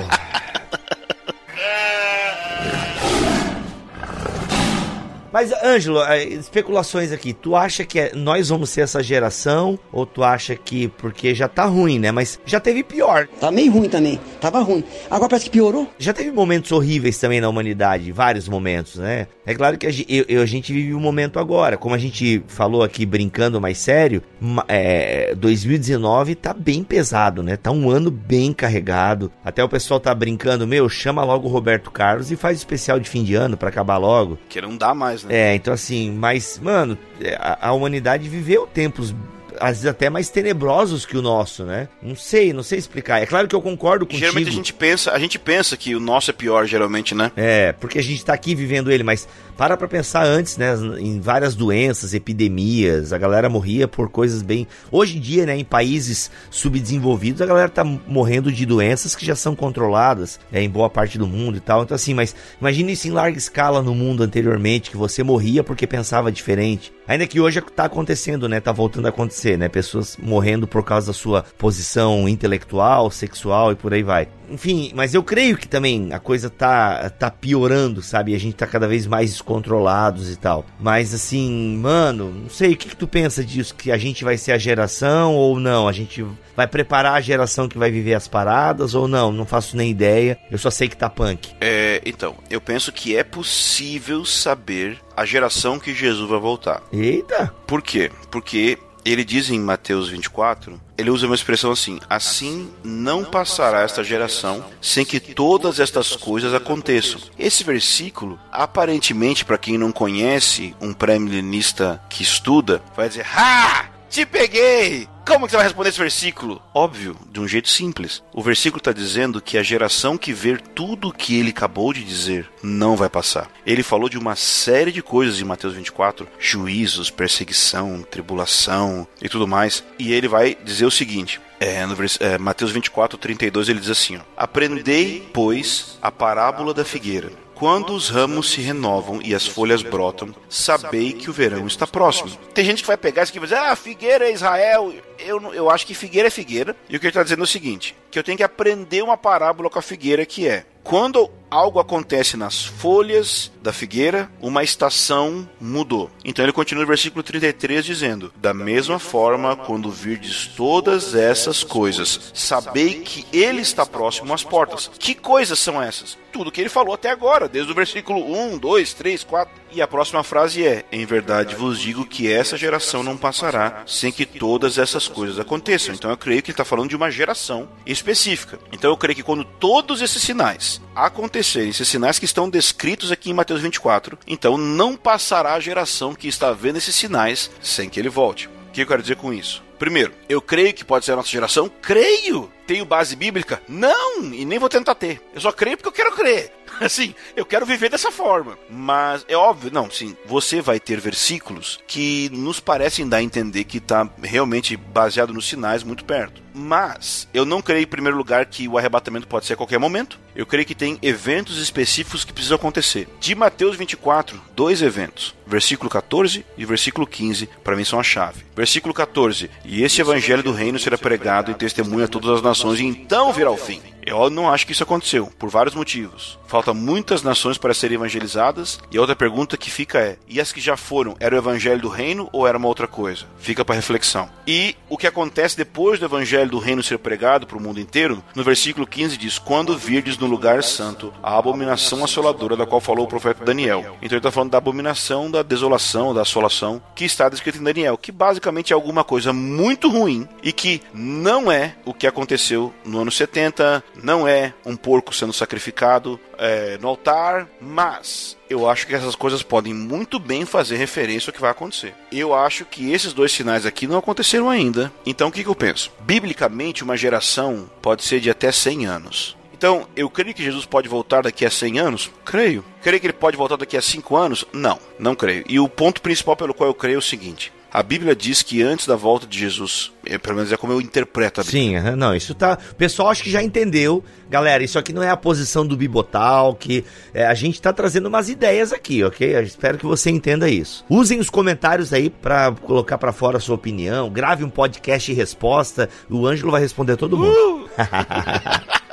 Mas, 5.34 5.51
Ângelo, 5.63 6.01
eh, 6.03 6.23
especulações 6.25 7.11
aqui. 7.11 7.34
Tu 7.34 7.55
acha 7.55 7.84
que 7.84 7.99
é- 7.99 8.11
nós 8.15 8.49
vamos 8.49 8.69
ser 8.69 8.81
essa 8.81 9.01
geração? 9.01 9.77
Ou 9.91 10.05
tu 10.05 10.23
acha 10.23 10.55
que. 10.55 10.88
Porque 10.89 11.34
já 11.34 11.47
tá 11.47 11.65
ruim, 11.65 11.97
né? 11.97 12.11
Mas 12.11 12.39
já 12.45 12.59
teve 12.59 12.84
pior. 12.84 13.27
Tá 13.39 13.49
meio 13.51 13.71
ruim 13.71 13.89
também. 13.89 14.19
Tava 14.39 14.59
ruim. 14.61 14.84
Agora 15.09 15.29
parece 15.29 15.45
que 15.45 15.51
piorou. 15.51 15.89
Já 15.97 16.13
teve 16.13 16.31
momentos 16.31 16.71
horríveis 16.71 17.17
também 17.17 17.41
na 17.41 17.49
humanidade, 17.49 18.11
vários 18.11 18.47
momentos, 18.47 18.95
né? 18.95 19.27
É 19.45 19.55
claro 19.55 19.77
que 19.77 19.88
a, 19.88 19.91
ge- 19.91 20.05
eu- 20.07 20.25
eu- 20.29 20.41
a 20.41 20.45
gente 20.45 20.71
vive 20.71 20.93
um 20.93 20.99
momento 20.99 21.39
agora. 21.39 21.75
Como 21.77 21.95
a 21.95 21.97
gente 21.97 22.43
falou 22.47 22.84
aqui 22.84 23.05
brincando 23.05 23.59
mais 23.59 23.79
sério, 23.79 24.21
é, 24.67 25.34
2019 25.36 26.36
tá 26.36 26.53
bem 26.53 26.84
pesado, 26.84 27.41
né? 27.41 27.57
Tá 27.57 27.71
um 27.71 27.89
ano 27.89 28.11
bem 28.11 28.53
carregado. 28.53 29.31
Até 29.43 29.63
o 29.63 29.69
pessoal 29.69 29.99
tá 29.99 30.13
brincando, 30.13 30.67
meu, 30.67 30.88
chama 30.88 31.23
logo 31.23 31.47
o 31.47 31.51
Roberto 31.51 31.89
Carlos 31.89 32.31
e 32.31 32.36
faz 32.36 32.57
especial 32.57 32.99
de 32.99 33.09
fim 33.09 33.23
de 33.23 33.34
ano 33.36 33.57
pra 33.57 33.69
acabar 33.69 33.97
logo. 33.97 34.38
Que 34.47 34.61
não 34.61 34.77
dá 34.77 34.93
mais, 34.93 35.22
né? 35.24 35.36
É, 35.36 35.55
então 35.55 35.74
assim, 35.74 36.11
mas, 36.11 36.59
mano, 36.61 36.97
é, 37.21 37.36
a, 37.39 37.69
a 37.69 37.74
humanidade 37.74 38.28
viveu 38.28 38.67
tempos 38.67 39.13
às 39.59 39.78
vezes 39.78 39.86
até 39.86 40.09
mais 40.09 40.30
tenebrosos 40.30 41.05
que 41.05 41.17
o 41.17 41.21
nosso, 41.21 41.63
né? 41.63 41.88
Não 42.01 42.15
sei, 42.15 42.53
não 42.53 42.63
sei 42.63 42.80
explicar. 42.80 43.21
É 43.21 43.26
claro 43.26 43.47
que 43.47 43.55
eu 43.55 43.61
concordo 43.61 44.05
contigo. 44.05 44.19
Geralmente 44.19 44.49
a 44.49 44.51
gente 44.51 44.74
pensa, 44.74 45.11
a 45.11 45.19
gente 45.19 45.39
pensa 45.39 45.78
que 45.78 45.95
o 45.95 45.99
nosso 45.99 46.32
é 46.32 46.34
pior, 46.34 46.65
geralmente, 46.65 47.13
né? 47.15 47.32
É, 47.36 47.71
porque 47.74 47.99
a 47.99 48.03
gente 48.03 48.24
tá 48.24 48.34
aqui 48.34 48.55
vivendo 48.55 48.91
ele, 48.91 49.03
mas 49.03 49.28
para 49.58 49.78
pra 49.78 49.88
pensar 49.88 50.26
antes, 50.26 50.58
né? 50.58 50.74
Em 50.99 51.20
várias 51.20 51.56
doenças, 51.56 52.14
epidemias, 52.14 53.14
a 53.14 53.18
galera 53.18 53.49
morria 53.49 53.88
por 53.88 54.10
coisas 54.10 54.41
bem. 54.41 54.68
Hoje 54.91 55.18
em 55.18 55.22
dia, 55.22 55.45
né, 55.45 55.58
em 55.58 55.64
países 55.64 56.32
subdesenvolvidos, 56.49 57.41
a 57.41 57.45
galera 57.45 57.70
tá 57.70 57.84
morrendo 57.84 58.51
de 58.51 58.66
doenças 58.66 59.16
que 59.16 59.26
já 59.26 59.36
são 59.36 59.56
controladas 59.56 60.39
é, 60.51 60.62
em 60.62 60.70
boa 60.70 60.89
parte 60.89 61.18
do 61.18 61.28
mundo 61.28 61.58
e 61.58 61.60
tal. 61.60 61.84
Então, 61.84 61.95
assim, 61.95 62.14
mas 62.14 62.36
imagine 62.60 62.93
isso 62.93 63.08
em 63.08 63.12
larga 63.12 63.38
escala 63.38 63.82
no 63.82 63.93
mundo 63.93 64.24
anteriormente, 64.24 64.89
que 64.89 64.97
você 64.97 65.24
morria 65.24 65.64
porque 65.64 65.86
pensava 65.86 66.32
diferente. 66.32 66.91
Ainda 67.08 67.28
que 67.28 67.39
hoje 67.39 67.60
tá 67.62 67.86
acontecendo, 67.86 68.47
né? 68.47 68.62
Tá 68.62 68.72
voltando 68.72 69.08
a 69.08 69.10
acontecer, 69.10 69.58
né? 69.58 69.68
Pessoas 69.68 70.18
morrendo 70.18 70.66
por 70.66 70.84
causa 70.84 71.08
da 71.08 71.14
sua 71.14 71.43
posição 71.58 72.30
intelectual, 72.30 73.12
sexual 73.12 73.74
e 73.74 73.76
por 73.76 73.93
aí 73.93 74.04
vai. 74.04 74.30
Enfim, 74.49 74.91
mas 74.95 75.14
eu 75.14 75.24
creio 75.24 75.58
que 75.58 75.68
também 75.68 76.14
a 76.14 76.20
coisa 76.20 76.49
tá, 76.49 77.10
tá 77.10 77.30
piorando, 77.30 78.01
sabe? 78.01 78.34
A 78.36 78.39
gente 78.39 78.56
tá 78.56 78.68
cada 78.68 78.88
vez 78.88 79.06
mais 79.06 79.41
descontrolados 79.44 80.32
e 80.32 80.36
tal. 80.38 80.66
Mas 80.80 81.14
assim, 81.14 81.78
mano, 81.78 82.32
não 82.32 82.50
sei, 82.50 82.74
o 82.74 82.78
que, 82.78 82.89
que 82.89 82.96
tu 82.96 83.08
pensa 83.08 83.44
disso? 83.44 83.76
Que 83.76 83.91
a 83.91 83.98
gente 83.98 84.24
vai 84.24 84.38
ser 84.38 84.54
a 84.54 84.58
geração 84.58 85.36
ou 85.36 85.60
não? 85.60 85.88
A 85.88 85.91
gente 85.91 86.26
vai 86.56 86.66
preparar 86.66 87.16
a 87.16 87.22
geração 87.22 87.68
que 87.68 87.78
vai 87.78 87.91
viver 87.91 88.14
as 88.14 88.28
paradas 88.28 88.96
ou 88.96 89.08
não? 89.08 89.32
Não 89.32 89.46
faço 89.46 89.76
nem 89.76 89.91
ideia. 89.91 90.38
Eu 90.50 90.58
só 90.58 90.72
sei 90.72 90.88
que 90.88 90.98
tá 90.98 91.10
punk. 91.10 91.52
É, 91.60 92.02
então, 92.06 92.36
eu 92.50 92.62
penso 92.62 92.91
que 92.91 93.16
é 93.16 93.24
possível 93.24 94.24
saber 94.26 94.98
a 95.16 95.26
geração 95.26 95.80
que 95.80 95.94
Jesus 95.94 96.28
vai 96.30 96.39
voltar. 96.39 96.82
Eita! 96.91 97.54
Por 97.68 97.82
quê? 97.82 98.10
Porque 98.32 98.78
ele 99.06 99.24
diz 99.24 99.49
em 99.49 99.60
Mateus 99.60 100.10
24, 100.10 100.80
ele 100.97 101.10
usa 101.10 101.26
uma 101.26 101.36
expressão 101.36 101.72
assim: 101.72 101.99
assim 102.10 102.72
não 102.84 103.24
passará 103.24 103.82
esta 103.82 104.04
geração 104.04 104.64
sem 104.82 105.06
que 105.06 105.20
todas 105.20 105.80
estas 105.80 106.16
coisas 106.16 106.54
aconteçam. 106.54 107.22
Esse 107.38 107.64
versículo, 107.64 108.39
aparentemente, 108.51 109.45
para 109.45 109.58
quem 109.58 109.78
não 109.78 109.91
conhece 109.91 110.76
um 110.80 110.93
pré-milenista 110.93 112.01
que 112.10 112.24
estuda, 112.24 112.82
vai 112.95 113.08
dizer: 113.10 113.26
Ha! 113.36 113.93
Te 114.14 114.28
peguei! 114.28 115.09
Como 115.26 115.47
que 115.47 115.51
você 115.51 115.57
vai 115.57 115.66
responder 115.66 115.89
esse 115.89 115.97
versículo? 115.97 116.61
Óbvio, 116.72 117.18
de 117.32 117.39
um 117.39 117.47
jeito 117.47 117.68
simples. 117.68 118.22
O 118.32 118.43
versículo 118.43 118.78
está 118.78 118.91
dizendo 118.91 119.41
que 119.41 119.57
a 119.57 119.64
geração 119.64 120.20
que 120.20 120.32
ver 120.32 120.61
tudo 120.61 121.07
o 121.07 121.11
que 121.11 121.39
ele 121.39 121.49
acabou 121.49 121.91
de 121.91 122.03
dizer 122.03 122.47
não 122.61 122.95
vai 122.95 123.09
passar. 123.09 123.49
Ele 123.66 123.82
falou 123.82 124.07
de 124.07 124.20
uma 124.20 124.36
série 124.36 124.91
de 124.91 125.01
coisas 125.01 125.41
em 125.41 125.43
Mateus 125.43 125.74
24: 125.74 126.28
juízos, 126.38 127.09
perseguição, 127.09 128.03
tribulação 128.03 129.07
e 129.20 129.28
tudo 129.28 129.47
mais. 129.47 129.84
E 129.97 130.14
ele 130.14 130.28
vai 130.28 130.55
dizer 130.64 130.86
o 130.86 130.91
seguinte: 130.91 131.41
é, 131.59 131.84
no 131.88 131.95
vers 131.95 132.20
é, 132.22 132.38
Mateus 132.38 132.72
24, 132.72 133.18
32, 133.18 133.68
ele 133.68 133.80
diz 133.80 133.89
assim: 133.89 134.18
ó, 134.18 134.22
Aprendei, 134.38 135.28
pois, 135.34 135.97
a 136.03 136.11
parábola 136.11 136.72
da 136.72 136.86
figueira. 136.86 137.32
Quando 137.56 137.93
os 137.93 138.10
ramos 138.10 138.51
se 138.51 138.62
renovam 138.62 139.22
e 139.24 139.34
as 139.34 139.45
folhas 139.45 139.82
brotam, 139.82 140.34
sabei 140.49 141.14
que 141.14 141.30
o 141.30 141.34
verão 141.34 141.66
está 141.68 141.86
próximo. 141.86 142.32
Tem 142.54 142.66
gente 142.66 142.82
que 142.82 142.88
vai 142.88 142.97
pegar 142.97 143.24
isso 143.24 143.32
aqui 143.32 143.38
e 143.38 143.39
vai 143.39 143.49
dizer: 143.49 143.62
Ah, 143.62 143.76
figueira 143.76 144.28
é 144.28 144.34
Israel. 144.34 144.93
Eu, 145.20 145.54
eu 145.54 145.70
acho 145.70 145.86
que 145.86 145.93
figueira 145.93 146.28
é 146.28 146.32
figueira. 146.32 146.76
E 146.89 146.95
o 146.95 146.99
que 146.99 147.06
ele 147.06 147.12
está 147.12 147.24
dizendo 147.24 147.41
é 147.41 147.43
o 147.43 147.47
seguinte: 147.47 147.95
que 148.10 148.18
eu 148.18 148.24
tenho 148.24 148.38
que 148.38 148.43
aprender 148.43 149.04
uma 149.04 149.18
parábola 149.18 149.70
com 149.70 149.80
a 149.80 149.82
figueira 149.82 150.26
que 150.26 150.47
é 150.47 150.66
quando 150.84 151.29
algo 151.53 151.79
acontece 151.79 152.36
nas 152.36 152.65
folhas 152.65 153.51
da 153.61 153.71
figueira, 153.71 154.29
uma 154.41 154.63
estação 154.63 155.47
mudou. 155.61 156.09
Então 156.25 156.43
ele 156.43 156.51
continua 156.51 156.81
no 156.81 156.88
versículo 156.88 157.21
33 157.21 157.86
dizendo: 157.86 158.34
Da 158.36 158.53
mesma 158.53 158.97
forma, 158.97 159.55
quando 159.55 159.91
virdes 159.91 160.47
todas 160.47 161.13
essas 161.13 161.63
coisas, 161.63 162.31
sabei 162.34 163.01
que 163.01 163.25
ele 163.31 163.61
está 163.61 163.86
próximo 163.86 164.34
às 164.34 164.43
portas. 164.43 164.89
Que 164.97 165.13
coisas 165.13 165.59
são 165.59 165.81
essas? 165.81 166.17
Tudo 166.31 166.51
que 166.51 166.59
ele 166.59 166.69
falou 166.69 166.93
até 166.95 167.11
agora, 167.11 167.47
desde 167.47 167.71
o 167.71 167.75
versículo 167.75 168.19
1, 168.36 168.57
2, 168.57 168.93
3, 168.93 169.23
4. 169.23 169.62
E 169.74 169.82
a 169.82 169.88
próxima 169.88 170.24
frase 170.24 170.63
é: 170.63 170.86
Em 170.91 171.03
verdade 171.03 171.55
vos 171.55 171.80
digo 171.80 172.05
que 172.05 172.32
essa 172.32 172.55
geração 172.55 173.01
não 173.01 173.17
passará 173.17 173.84
sem 173.88 174.11
que 174.11 174.24
todas 174.24 174.78
essas 174.78 175.07
coisas 175.07 175.39
aconteçam. 175.39 175.95
Então 175.95 176.11
eu 176.11 176.17
creio 176.17 176.43
que 176.43 176.51
ele 176.51 176.53
está 176.53 176.63
falando 176.63 176.89
de 176.89 176.95
uma 176.95 177.09
geração 177.09 177.67
específica. 177.84 178.59
Então 178.71 178.91
eu 178.91 178.97
creio 178.97 179.15
que 179.15 179.24
quando 179.24 179.43
todos 179.43 180.01
esses 180.01 180.21
sinais 180.21 180.80
acontecerem, 180.95 181.69
esses 181.69 181.88
sinais 181.88 182.19
que 182.19 182.26
estão 182.26 182.47
descritos 182.47 183.11
aqui 183.11 183.32
em 183.32 183.34
Mateus 183.34 183.61
24, 183.61 184.17
então 184.28 184.57
não 184.57 184.95
passará 184.95 185.55
a 185.55 185.59
geração 185.59 186.13
que 186.13 186.28
está 186.28 186.51
vendo 186.51 186.78
esses 186.78 186.95
sinais 186.95 187.49
sem 187.59 187.89
que 187.89 187.99
ele 187.99 188.09
volte. 188.09 188.47
O 188.47 188.71
que 188.71 188.82
eu 188.82 188.88
quero 188.88 189.01
dizer 189.01 189.15
com 189.15 189.34
isso? 189.34 189.63
Primeiro, 189.80 190.13
eu 190.30 190.41
creio 190.41 190.74
que 190.74 190.86
pode 190.86 191.03
ser 191.03 191.11
a 191.11 191.15
nossa 191.15 191.30
geração? 191.30 191.69
Creio! 191.82 192.49
Tenho 192.65 192.86
base 192.86 193.15
bíblica? 193.15 193.61
Não! 193.67 194.24
E 194.34 194.45
nem 194.45 194.57
vou 194.57 194.69
tentar 194.69 194.95
ter. 194.95 195.21
Eu 195.34 195.41
só 195.41 195.51
creio 195.51 195.78
porque 195.78 195.89
eu 195.89 196.05
quero 196.05 196.15
crer. 196.15 196.51
Assim, 196.82 197.13
eu 197.36 197.45
quero 197.45 197.65
viver 197.65 197.89
dessa 197.89 198.11
forma. 198.11 198.57
Mas 198.69 199.26
é 199.28 199.36
óbvio, 199.36 199.71
não, 199.71 199.89
sim, 199.89 200.15
você 200.26 200.61
vai 200.61 200.80
ter 200.80 200.99
versículos 200.99 201.80
que 201.88 202.30
nos 202.32 202.59
parecem 202.59 203.07
dar 203.07 203.17
a 203.17 203.24
entender 203.24 203.63
que 203.63 203.78
está 203.78 204.09
realmente 204.21 204.76
baseado 204.76 205.34
nos 205.34 205.47
sinais 205.47 205.84
muito 205.84 206.05
perto. 206.05 206.41
Mas 206.53 207.28
eu 207.34 207.45
não 207.45 207.61
creio, 207.61 207.84
em 207.84 207.88
primeiro 207.88 208.17
lugar, 208.17 208.45
que 208.45 208.67
o 208.67 208.78
arrebatamento 208.78 209.28
pode 209.28 209.45
ser 209.45 209.53
a 209.53 209.57
qualquer 209.57 209.80
momento. 209.80 210.19
Eu 210.36 210.45
creio 210.45 210.65
que 210.65 210.76
tem 210.76 210.99
eventos 211.01 211.57
específicos 211.57 212.24
que 212.24 212.34
precisam 212.34 212.55
acontecer. 212.55 213.07
De 213.19 213.34
Mateus 213.34 213.76
24, 213.76 214.39
dois 214.55 214.82
eventos. 214.82 215.34
Versículo 215.47 215.89
14 215.89 216.45
e 216.57 216.65
versículo 216.65 217.07
15, 217.07 217.49
para 217.63 217.76
mim 217.76 217.84
são 217.84 217.99
a 217.99 218.03
chave. 218.03 218.45
Versículo 218.55 218.93
14: 218.93 219.49
E 219.65 219.84
esse 219.84 219.99
evangelho 220.01 220.43
do 220.43 220.51
reino 220.51 220.78
será 220.78 220.97
pregado 220.97 221.51
em 221.51 221.55
testemunho 221.55 222.05
a 222.05 222.07
todas 222.07 222.30
as 222.30 222.41
nações, 222.41 222.80
e 222.80 222.84
então 222.84 223.34
virá 223.34 223.51
o 223.51 223.57
fim. 223.57 223.82
Eu 224.06 224.30
não 224.30 224.49
acho 224.49 224.66
que 224.66 224.72
isso 224.72 224.84
aconteceu, 224.84 225.28
por 225.39 225.49
vários 225.49 225.76
motivos. 225.76 226.38
Falta 226.47 226.74
muitas 226.74 227.24
nações 227.24 227.58
para 227.58 227.74
serem 227.74 227.95
evangelizadas, 227.95 228.80
e 228.91 228.97
a 228.97 229.01
outra 229.01 229.16
pergunta 229.16 229.58
que 229.58 229.72
fica 229.72 229.99
é: 229.99 230.18
e 230.28 230.39
as 230.39 230.51
que 230.51 230.62
já 230.62 230.78
foram, 230.78 231.16
era 231.20 231.36
o 231.36 231.38
evangelho 231.38 231.82
do 231.82 231.89
reino 231.89 232.30
ou 232.32 232.47
era 232.47 232.58
uma 232.58 232.68
outra 232.68 232.88
coisa? 232.88 233.26
Fica 233.39 233.66
para 233.66 233.76
reflexão. 233.76 234.30
E 234.45 234.76
o 234.89 234.97
que 234.97 235.08
acontece 235.08 235.58
depois 235.58 235.99
do 235.99 236.06
evangelho 236.06 236.51
do 236.51 236.60
reino 236.60 236.84
ser 236.84 236.99
pregado 236.99 237.47
para 237.47 237.58
o 237.58 237.62
mundo 237.62 237.80
inteiro? 237.80 238.24
No 238.36 238.43
versículo 238.43 238.86
15 238.86 239.18
diz: 239.18 239.39
Quando 239.39 239.78
virdes 239.78 240.18
no 240.18 240.28
lugar 240.28 240.64
santo 240.64 241.14
a 241.24 241.38
abominação 241.38 242.04
assoladora 242.04 242.56
da 242.56 242.66
qual 242.66 242.82
falou 242.82 243.06
o 243.06 243.10
profeta 243.10 243.43
Daniel. 243.43 243.80
Então 244.01 244.16
ele 244.16 244.18
está 244.18 244.32
falando 244.32 244.51
da 244.51 244.58
abominação, 244.58 245.32
da 245.32 245.41
desolação, 245.41 246.14
da 246.14 246.22
assolação, 246.22 246.82
que 246.95 247.06
está 247.06 247.30
descrito 247.30 247.58
em 247.58 247.64
Daniel, 247.64 247.97
que 247.97 248.12
basicamente 248.12 248.74
é 248.74 248.76
alguma 248.76 249.04
coisa 249.04 249.34
muito 249.34 249.89
ruim 249.89 250.28
e 250.41 250.51
que 250.51 250.82
não 250.93 251.51
é 251.51 251.76
o 251.86 251.93
que 251.93 252.08
aconteceu 252.08 252.74
no 252.86 252.99
ano 252.99 253.12
70, 253.12 253.84
não 254.02 254.28
é 254.28 254.54
um 254.66 254.76
porco 254.76 255.14
sendo 255.14 255.34
sacrificado 255.34 256.20
é, 256.38 256.78
no 256.80 256.88
altar, 256.88 257.48
mas 257.60 258.38
eu 258.50 258.70
acho 258.70 258.88
que 258.88 258.96
essas 258.96 259.16
coisas 259.16 259.44
podem 259.44 259.74
muito 259.74 260.20
bem 260.20 260.46
fazer 260.46 260.78
referência 260.78 261.30
ao 261.30 261.34
que 261.34 261.41
vai 261.41 261.52
acontecer. 261.52 261.94
Eu 262.12 262.34
acho 262.34 262.66
que 262.66 262.91
esses 262.91 263.14
dois 263.14 263.32
sinais 263.32 263.66
aqui 263.66 263.88
não 263.88 263.98
aconteceram 263.98 264.50
ainda. 264.50 264.91
Então 265.06 265.30
o 265.30 265.32
que, 265.32 265.44
que 265.44 265.50
eu 265.50 265.56
penso? 265.56 265.91
Biblicamente, 266.02 266.84
uma 266.84 266.98
geração 266.98 267.70
pode 267.82 268.04
ser 268.04 268.20
de 268.20 268.30
até 268.30 268.52
100 268.52 268.86
anos. 268.86 269.38
Então, 269.64 269.88
eu 269.96 270.10
creio 270.10 270.36
que 270.36 270.44
Jesus 270.44 270.66
pode 270.66 270.89
voltar 270.89 271.24
daqui 271.24 271.46
a 271.46 271.50
100 271.50 271.80
anos? 271.80 272.12
Creio. 272.26 272.66
Creio 272.82 273.00
que 273.00 273.06
ele 273.06 273.14
pode 273.14 273.38
voltar 273.38 273.56
daqui 273.56 273.78
a 273.78 273.82
5 273.82 274.14
anos? 274.14 274.44
Não, 274.52 274.78
não 275.00 275.16
creio. 275.16 275.46
E 275.48 275.58
o 275.58 275.70
ponto 275.70 276.02
principal 276.02 276.36
pelo 276.36 276.54
qual 276.54 276.70
eu 276.70 276.74
creio 276.74 276.96
é 276.96 276.98
o 276.98 277.02
seguinte: 277.02 277.54
a 277.74 277.82
Bíblia 277.82 278.15
diz 278.15 278.43
que 278.43 278.61
antes 278.61 278.86
da 278.86 278.95
volta 278.95 279.26
de 279.26 279.39
Jesus, 279.39 279.91
é, 280.05 280.19
pelo 280.19 280.36
menos 280.36 280.51
é 280.51 280.57
como 280.57 280.71
eu 280.71 280.80
interpreto 280.80 281.41
a 281.41 281.43
Bíblia. 281.43 281.82
Sim, 281.82 281.95
não, 281.95 282.15
isso 282.15 282.36
tá. 282.36 282.55
O 282.71 282.76
pessoal 282.76 283.09
acho 283.09 283.24
que 283.24 283.32
já 283.32 283.41
entendeu. 283.41 284.03
Galera, 284.30 284.63
isso 284.63 284.78
aqui 284.78 284.93
não 284.93 285.01
é 285.01 285.09
a 285.09 285.17
posição 285.17 285.65
do 285.65 285.76
Bibotal, 285.76 286.53
que 286.53 286.86
é, 287.15 287.26
a 287.26 287.34
gente 287.34 287.59
tá 287.59 287.74
trazendo 287.74 288.07
umas 288.07 288.30
ideias 288.30 288.71
aqui, 288.71 289.03
ok? 289.03 289.36
Eu 289.36 289.41
espero 289.41 289.80
que 289.80 289.88
você 289.88 290.11
entenda 290.11 290.47
isso. 290.47 290.86
Usem 290.88 291.19
os 291.19 291.32
comentários 291.32 291.91
aí 291.91 292.11
para 292.11 292.51
colocar 292.51 292.99
para 292.99 293.11
fora 293.11 293.38
a 293.38 293.41
sua 293.41 293.55
opinião. 293.55 294.07
Grave 294.07 294.43
um 294.43 294.49
podcast 294.51 295.11
e 295.11 295.15
resposta. 295.15 295.89
O 296.07 296.28
Ângelo 296.28 296.51
vai 296.51 296.61
responder 296.61 296.95
todo 296.95 297.17
mundo. 297.17 297.34
Uh! 297.34 297.69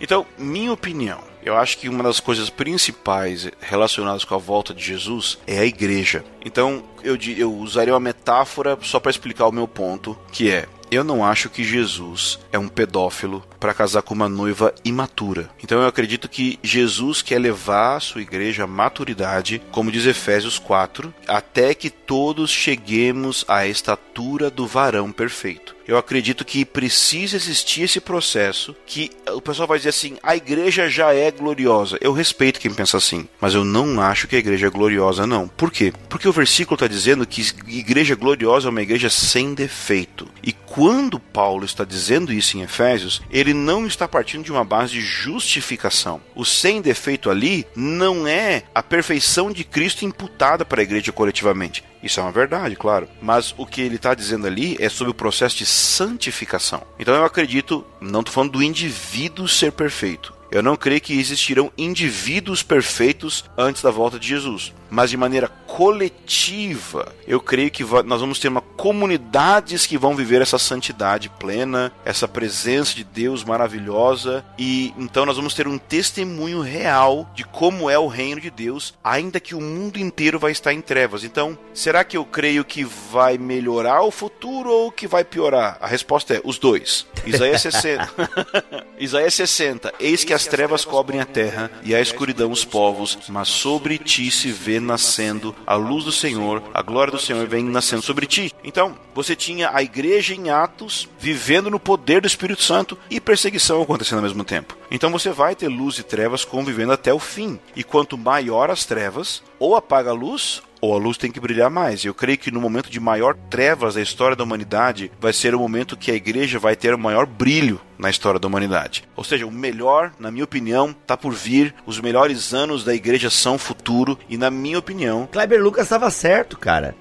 Então, 0.00 0.26
minha 0.36 0.70
opinião, 0.70 1.18
eu 1.44 1.56
acho 1.56 1.78
que 1.78 1.88
uma 1.88 2.02
das 2.02 2.20
coisas 2.20 2.48
principais 2.48 3.50
relacionadas 3.60 4.24
com 4.24 4.34
a 4.34 4.38
volta 4.38 4.72
de 4.72 4.82
Jesus 4.82 5.38
é 5.46 5.58
a 5.58 5.66
igreja. 5.66 6.24
Então, 6.44 6.82
eu, 7.02 7.16
eu 7.36 7.52
usaria 7.54 7.92
uma 7.92 8.00
metáfora 8.00 8.78
só 8.82 8.98
para 8.98 9.10
explicar 9.10 9.46
o 9.46 9.52
meu 9.52 9.68
ponto, 9.68 10.18
que 10.32 10.50
é 10.50 10.66
eu 10.90 11.02
não 11.02 11.24
acho 11.24 11.50
que 11.50 11.64
Jesus 11.64 12.38
é 12.52 12.58
um 12.58 12.68
pedófilo 12.68 13.42
para 13.58 13.74
casar 13.74 14.02
com 14.02 14.14
uma 14.14 14.28
noiva 14.28 14.72
imatura. 14.84 15.50
Então 15.62 15.80
eu 15.80 15.88
acredito 15.88 16.28
que 16.28 16.58
Jesus 16.62 17.20
quer 17.20 17.38
levar 17.40 17.96
a 17.96 18.00
sua 18.00 18.22
igreja 18.22 18.64
à 18.64 18.66
maturidade, 18.66 19.60
como 19.72 19.90
diz 19.90 20.06
Efésios 20.06 20.58
4, 20.58 21.12
até 21.26 21.74
que 21.74 21.90
todos 21.90 22.50
cheguemos 22.50 23.44
à 23.48 23.66
estatura 23.66 24.50
do 24.50 24.66
varão 24.66 25.10
perfeito. 25.10 25.74
Eu 25.86 25.98
acredito 25.98 26.44
que 26.44 26.64
precisa 26.64 27.36
existir 27.36 27.82
esse 27.82 28.00
processo 28.00 28.74
que 28.86 29.10
o 29.28 29.40
pessoal 29.40 29.68
vai 29.68 29.78
dizer 29.78 29.90
assim: 29.90 30.16
a 30.22 30.34
igreja 30.34 30.88
já 30.88 31.14
é 31.14 31.30
gloriosa. 31.30 31.98
Eu 32.00 32.12
respeito 32.12 32.60
quem 32.60 32.72
pensa 32.72 32.96
assim, 32.96 33.28
mas 33.40 33.54
eu 33.54 33.64
não 33.64 34.00
acho 34.00 34.26
que 34.26 34.36
a 34.36 34.38
igreja 34.38 34.66
é 34.66 34.70
gloriosa, 34.70 35.26
não. 35.26 35.48
Por 35.48 35.70
quê? 35.70 35.92
Porque 36.08 36.28
o 36.28 36.32
versículo 36.32 36.74
está 36.74 36.86
dizendo 36.86 37.26
que 37.26 37.42
igreja 37.66 38.14
gloriosa 38.14 38.68
é 38.68 38.70
uma 38.70 38.82
igreja 38.82 39.10
sem 39.10 39.54
defeito. 39.54 40.28
E 40.42 40.52
quando 40.52 41.20
Paulo 41.20 41.64
está 41.64 41.84
dizendo 41.84 42.32
isso 42.32 42.56
em 42.56 42.62
Efésios, 42.62 43.22
ele 43.30 43.54
não 43.54 43.86
está 43.86 44.08
partindo 44.08 44.44
de 44.44 44.50
uma 44.50 44.64
base 44.64 44.94
de 44.94 45.00
justificação. 45.00 46.20
O 46.34 46.44
sem 46.44 46.80
defeito 46.80 47.30
ali 47.30 47.66
não 47.76 48.26
é 48.26 48.64
a 48.74 48.82
perfeição 48.82 49.52
de 49.52 49.64
Cristo 49.64 50.04
imputada 50.04 50.64
para 50.64 50.80
a 50.80 50.84
igreja 50.84 51.12
coletivamente. 51.12 51.84
Isso 52.02 52.20
é 52.20 52.22
uma 52.22 52.32
verdade, 52.32 52.76
claro. 52.76 53.08
Mas 53.22 53.54
o 53.56 53.64
que 53.64 53.80
ele 53.80 53.96
está 53.96 54.14
dizendo 54.14 54.46
ali 54.46 54.76
é 54.78 54.90
sobre 54.90 55.10
o 55.10 55.14
processo 55.14 55.56
de 55.56 55.64
santificação. 55.74 56.82
Então 56.98 57.14
eu 57.14 57.24
acredito, 57.24 57.84
não 58.00 58.20
estou 58.20 58.32
falando 58.32 58.52
do 58.52 58.62
indivíduo 58.62 59.48
ser 59.48 59.72
perfeito. 59.72 60.32
Eu 60.50 60.62
não 60.62 60.76
creio 60.76 61.00
que 61.00 61.18
existirão 61.18 61.72
indivíduos 61.76 62.62
perfeitos 62.62 63.44
antes 63.58 63.82
da 63.82 63.90
volta 63.90 64.18
de 64.18 64.28
Jesus 64.28 64.72
mas 64.94 65.10
de 65.10 65.16
maneira 65.16 65.48
coletiva, 65.48 67.12
eu 67.26 67.40
creio 67.40 67.68
que 67.68 67.82
nós 68.04 68.20
vamos 68.20 68.38
ter 68.38 68.46
uma 68.46 68.60
comunidades 68.60 69.86
que 69.86 69.98
vão 69.98 70.14
viver 70.14 70.40
essa 70.40 70.58
santidade 70.58 71.28
plena, 71.28 71.90
essa 72.04 72.28
presença 72.28 72.94
de 72.94 73.02
Deus 73.02 73.42
maravilhosa 73.42 74.44
e 74.56 74.94
então 74.96 75.26
nós 75.26 75.36
vamos 75.36 75.54
ter 75.54 75.66
um 75.66 75.78
testemunho 75.78 76.60
real 76.60 77.28
de 77.34 77.44
como 77.44 77.90
é 77.90 77.98
o 77.98 78.06
reino 78.06 78.40
de 78.40 78.50
Deus, 78.50 78.94
ainda 79.02 79.40
que 79.40 79.54
o 79.54 79.60
mundo 79.60 79.98
inteiro 79.98 80.38
vai 80.38 80.52
estar 80.52 80.72
em 80.72 80.80
trevas. 80.80 81.24
Então, 81.24 81.58
será 81.72 82.04
que 82.04 82.16
eu 82.16 82.24
creio 82.24 82.64
que 82.64 82.84
vai 82.84 83.36
melhorar 83.36 84.02
o 84.02 84.12
futuro 84.12 84.70
ou 84.70 84.92
que 84.92 85.08
vai 85.08 85.24
piorar? 85.24 85.76
A 85.80 85.86
resposta 85.88 86.34
é 86.34 86.40
os 86.44 86.58
dois. 86.58 87.06
Isaías 87.26 87.62
60. 87.62 88.12
Isaías 88.98 89.34
60. 89.34 89.94
Eis 89.98 90.22
que 90.22 90.32
as 90.32 90.46
trevas 90.46 90.84
cobrem 90.84 91.20
a 91.20 91.24
terra 91.24 91.70
e 91.82 91.94
a 91.94 92.00
escuridão 92.00 92.52
os 92.52 92.64
povos, 92.64 93.18
mas 93.28 93.48
sobre 93.48 93.98
ti 93.98 94.30
se 94.30 94.52
vê 94.52 94.78
nascendo, 94.84 95.54
a 95.66 95.74
luz 95.74 96.04
do 96.04 96.12
Senhor, 96.12 96.62
a 96.72 96.82
glória 96.82 97.10
do 97.10 97.18
Senhor 97.18 97.46
vem 97.46 97.64
nascendo 97.64 98.02
sobre 98.02 98.26
ti. 98.26 98.52
Então, 98.62 98.96
você 99.14 99.34
tinha 99.34 99.70
a 99.72 99.82
igreja 99.82 100.34
em 100.34 100.50
Atos, 100.50 101.08
vivendo 101.18 101.70
no 101.70 101.80
poder 101.80 102.20
do 102.20 102.26
Espírito 102.26 102.62
Santo 102.62 102.98
e 103.10 103.20
perseguição 103.20 103.82
acontecendo 103.82 104.18
ao 104.18 104.24
mesmo 104.24 104.44
tempo. 104.44 104.76
Então 104.90 105.10
você 105.10 105.30
vai 105.30 105.54
ter 105.54 105.68
luz 105.68 105.98
e 105.98 106.02
trevas 106.02 106.44
convivendo 106.44 106.92
até 106.92 107.12
o 107.12 107.18
fim. 107.18 107.58
E 107.74 107.82
quanto 107.82 108.18
maior 108.18 108.70
as 108.70 108.84
trevas, 108.84 109.42
ou 109.58 109.74
apaga 109.74 110.10
a 110.10 110.14
luz, 110.14 110.62
ou 110.84 110.94
a 110.94 110.98
luz 110.98 111.16
tem 111.16 111.30
que 111.30 111.40
brilhar 111.40 111.70
mais. 111.70 112.04
Eu 112.04 112.12
creio 112.12 112.36
que 112.36 112.50
no 112.50 112.60
momento 112.60 112.90
de 112.90 113.00
maior 113.00 113.34
trevas 113.48 113.94
da 113.94 114.02
história 114.02 114.36
da 114.36 114.44
humanidade 114.44 115.10
vai 115.18 115.32
ser 115.32 115.54
o 115.54 115.58
momento 115.58 115.96
que 115.96 116.10
a 116.10 116.14
igreja 116.14 116.58
vai 116.58 116.76
ter 116.76 116.94
o 116.94 116.98
maior 116.98 117.24
brilho 117.24 117.80
na 117.98 118.10
história 118.10 118.38
da 118.38 118.46
humanidade. 118.46 119.04
Ou 119.16 119.24
seja, 119.24 119.46
o 119.46 119.50
melhor, 119.50 120.12
na 120.18 120.30
minha 120.30 120.44
opinião, 120.44 120.90
está 120.90 121.16
por 121.16 121.32
vir. 121.32 121.74
Os 121.86 121.98
melhores 122.00 122.52
anos 122.52 122.84
da 122.84 122.94
igreja 122.94 123.30
são 123.30 123.56
futuro 123.56 124.18
e 124.28 124.36
na 124.36 124.50
minha 124.50 124.78
opinião, 124.78 125.26
Kleber 125.32 125.62
Lucas 125.62 125.84
estava 125.84 126.10
certo, 126.10 126.58
cara. 126.58 126.94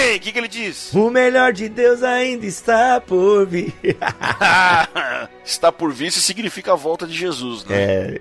Ei, 0.00 0.16
o 0.16 0.20
que, 0.20 0.32
que 0.32 0.38
ele 0.38 0.48
diz? 0.48 0.94
O 0.94 1.10
melhor 1.10 1.52
de 1.52 1.68
Deus 1.68 2.02
ainda 2.02 2.46
está 2.46 3.00
por 3.00 3.46
vir. 3.46 3.74
está 5.44 5.70
por 5.70 5.92
vir, 5.92 6.06
isso 6.06 6.20
significa 6.20 6.72
a 6.72 6.76
volta 6.76 7.06
de 7.06 7.12
Jesus, 7.12 7.64
né? 7.64 7.76
É. 7.76 8.20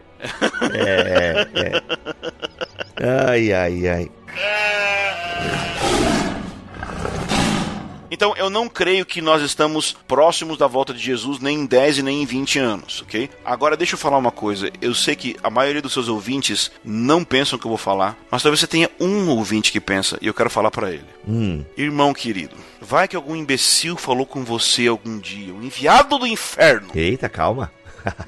É, 0.73 1.47
é. 1.55 1.83
Ai, 3.29 3.53
ai, 3.53 3.87
ai. 3.87 4.11
Então 8.09 8.33
eu 8.35 8.49
não 8.49 8.67
creio 8.67 9.05
que 9.05 9.21
nós 9.21 9.43
estamos 9.43 9.95
próximos 10.07 10.57
da 10.57 10.65
volta 10.65 10.91
de 10.91 10.99
Jesus 10.99 11.39
nem 11.39 11.59
em 11.59 11.65
10 11.65 11.99
e 11.99 12.03
nem 12.03 12.23
em 12.23 12.25
20 12.25 12.57
anos, 12.57 13.01
ok? 13.03 13.29
Agora 13.45 13.77
deixa 13.77 13.93
eu 13.93 13.99
falar 13.99 14.17
uma 14.17 14.31
coisa. 14.31 14.71
Eu 14.81 14.95
sei 14.95 15.15
que 15.15 15.35
a 15.43 15.49
maioria 15.49 15.81
dos 15.81 15.93
seus 15.93 16.07
ouvintes 16.07 16.71
não 16.83 17.23
pensam 17.23 17.59
que 17.59 17.65
eu 17.65 17.69
vou 17.69 17.77
falar, 17.77 18.17
mas 18.31 18.41
talvez 18.41 18.59
você 18.59 18.67
tenha 18.67 18.89
um 18.99 19.29
ouvinte 19.29 19.71
que 19.71 19.79
pensa 19.79 20.17
e 20.19 20.27
eu 20.27 20.33
quero 20.33 20.49
falar 20.49 20.71
para 20.71 20.91
ele. 20.91 21.05
Hum. 21.27 21.63
Irmão 21.77 22.11
querido, 22.13 22.55
vai 22.81 23.07
que 23.07 23.15
algum 23.15 23.35
imbecil 23.35 23.95
falou 23.97 24.25
com 24.25 24.43
você 24.43 24.88
algum 24.88 25.19
dia, 25.19 25.53
o 25.53 25.63
enviado 25.63 26.17
do 26.17 26.25
inferno. 26.25 26.89
Eita, 26.95 27.29
calma. 27.29 27.71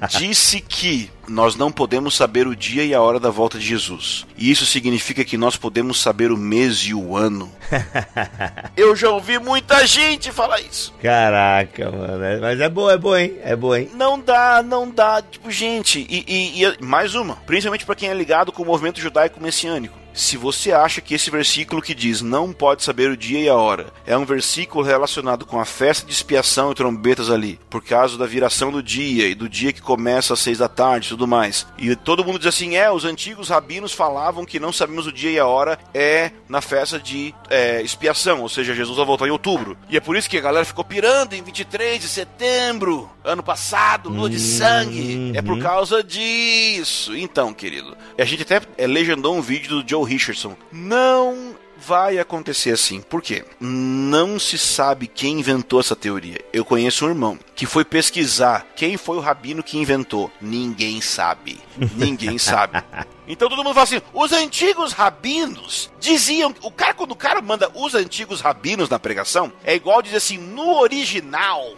Disse 0.10 0.62
que 0.62 1.10
nós 1.28 1.56
não 1.56 1.72
podemos 1.72 2.16
saber 2.16 2.48
o 2.48 2.56
dia 2.56 2.84
e 2.84 2.94
a 2.94 3.02
hora 3.02 3.20
da 3.20 3.30
volta 3.30 3.60
de 3.60 3.66
Jesus. 3.66 4.26
E 4.38 4.50
isso 4.50 4.66
significa 4.66 5.24
que 5.24 5.38
nós 5.38 5.56
podemos 5.56 6.02
saber 6.02 6.32
o 6.32 6.38
mês 6.38 6.80
e 6.80 6.94
o 6.94 7.16
ano. 7.16 7.52
Eu 8.76 8.96
já 8.96 9.10
ouvi 9.10 9.38
muita 9.38 9.86
gente 9.86 10.32
falar 10.32 10.60
isso. 10.62 10.94
Caraca, 11.02 11.92
mano. 11.92 12.42
Mas 12.42 12.60
é 12.60 12.70
boa, 12.70 12.94
é 12.94 12.98
boa, 12.98 13.22
hein? 13.22 13.36
É 13.44 13.56
boa, 13.56 13.80
hein? 13.80 13.90
Não 13.94 14.20
dá, 14.20 14.64
não 14.64 14.90
dá. 14.90 15.22
Tipo, 15.22 15.52
gente, 15.52 16.06
e, 16.10 16.26
e, 16.28 16.64
e 16.64 16.84
mais 16.84 17.16
uma. 17.16 17.36
Principalmente 17.46 17.86
para 17.86 17.96
quem 17.96 18.10
é 18.10 18.14
ligado 18.14 18.52
com 18.52 18.64
o 18.64 18.66
movimento 18.66 19.00
judaico 19.00 19.42
messiânico. 19.42 19.98
Se 20.20 20.36
você 20.36 20.74
acha 20.74 21.00
que 21.00 21.14
esse 21.14 21.32
versículo 21.32 21.82
que 21.82 21.96
diz 21.96 22.22
não 22.22 22.52
pode 22.52 22.84
saber 22.84 23.10
o 23.10 23.16
dia 23.16 23.40
e 23.40 23.48
a 23.48 23.56
hora 23.56 23.88
é 24.06 24.18
um 24.18 24.26
versículo 24.26 24.84
relacionado 24.84 25.46
com 25.46 25.62
a 25.62 25.66
festa 25.66 26.06
de 26.06 26.12
expiação 26.12 26.72
e 26.72 26.76
trombetas 26.76 27.32
ali, 27.32 27.58
por 27.70 27.82
causa 27.82 28.18
da 28.18 28.26
viração 28.26 28.70
do 28.70 28.84
dia 28.84 29.28
e 29.28 29.34
do 29.34 29.48
dia 29.48 29.72
que 29.72 29.82
começa 29.82 30.34
às 30.34 30.42
seis 30.42 30.58
da 30.58 30.68
tarde 30.68 31.08
e 31.08 31.10
tudo 31.12 31.26
mais, 31.26 31.66
e 31.78 31.96
todo 31.96 32.24
mundo 32.26 32.38
diz 32.38 32.48
assim: 32.48 32.76
é, 32.76 32.92
os 32.92 33.06
antigos 33.06 33.48
rabinos 33.48 33.94
falavam 33.94 34.44
que 34.44 34.60
não 34.60 34.74
sabemos 34.74 35.08
o 35.08 35.12
dia 35.12 35.32
e 35.32 35.40
a 35.40 35.48
hora 35.48 35.80
é 35.94 36.32
na 36.50 36.60
festa 36.60 37.00
de 37.00 37.34
é, 37.50 37.82
expiação, 37.82 38.42
ou 38.42 38.50
seja, 38.50 38.76
Jesus 38.76 38.98
vai 38.98 39.06
voltar 39.06 39.26
em 39.26 39.32
outubro. 39.32 39.78
E 39.90 39.96
é 39.96 40.02
por 40.02 40.18
isso 40.18 40.30
que 40.30 40.38
a 40.38 40.42
galera 40.42 40.66
ficou 40.66 40.84
pirando 40.84 41.32
em 41.32 41.42
23 41.42 42.02
de 42.02 42.10
setembro, 42.10 43.10
ano 43.24 43.42
passado, 43.42 44.10
lua 44.10 44.30
de 44.30 44.40
sangue. 44.40 45.16
Uhum. 45.16 45.32
É 45.34 45.42
por 45.42 45.60
causa 45.60 46.04
disso. 46.04 47.16
Então, 47.16 47.54
querido, 47.54 47.96
a 48.18 48.26
gente 48.26 48.44
até 48.44 48.62
é, 48.78 48.86
legendou 48.86 49.34
um 49.34 49.42
vídeo 49.42 49.82
do 49.82 49.90
Joe 49.90 50.09
Joe 50.09 50.09
Richardson. 50.10 50.56
Não 50.72 51.56
vai 51.78 52.20
acontecer 52.20 52.72
assim. 52.72 53.02
Por 53.02 53.22
quê? 53.22 53.46
Não 53.60 54.40
se 54.40 54.58
sabe 54.58 55.08
quem 55.08 55.40
inventou 55.40 55.80
essa 55.80 55.96
teoria. 55.96 56.40
Eu 56.52 56.66
conheço 56.66 57.06
um 57.06 57.10
irmão 57.10 57.40
que 57.56 57.66
foi 57.66 57.86
pesquisar 57.86 58.66
quem 58.76 58.98
foi 58.98 59.18
o 59.18 59.22
rabino 59.22 59.64
que 59.64 59.78
inventou. 59.78 60.32
Ninguém 60.42 61.00
sabe. 61.00 61.60
Ninguém 61.96 62.38
sabe. 62.38 62.84
Então 63.30 63.48
todo 63.48 63.64
mundo 63.64 63.76
fala 63.76 63.84
assim: 63.84 64.02
os 64.12 64.32
antigos 64.32 64.92
rabinos 64.92 65.92
diziam. 66.00 66.54
O 66.64 66.72
cara, 66.72 66.96
quando 66.96 67.12
o 67.12 67.16
cara 67.16 67.42
manda 67.42 67.70
os 67.76 67.94
antigos 67.94 68.42
rabinos 68.42 68.90
na 68.90 68.98
pregação, 68.98 69.54
é 69.64 69.76
igual 69.76 70.02
dizer 70.02 70.18
assim, 70.18 70.40
no 70.40 70.80
original. 70.80 71.76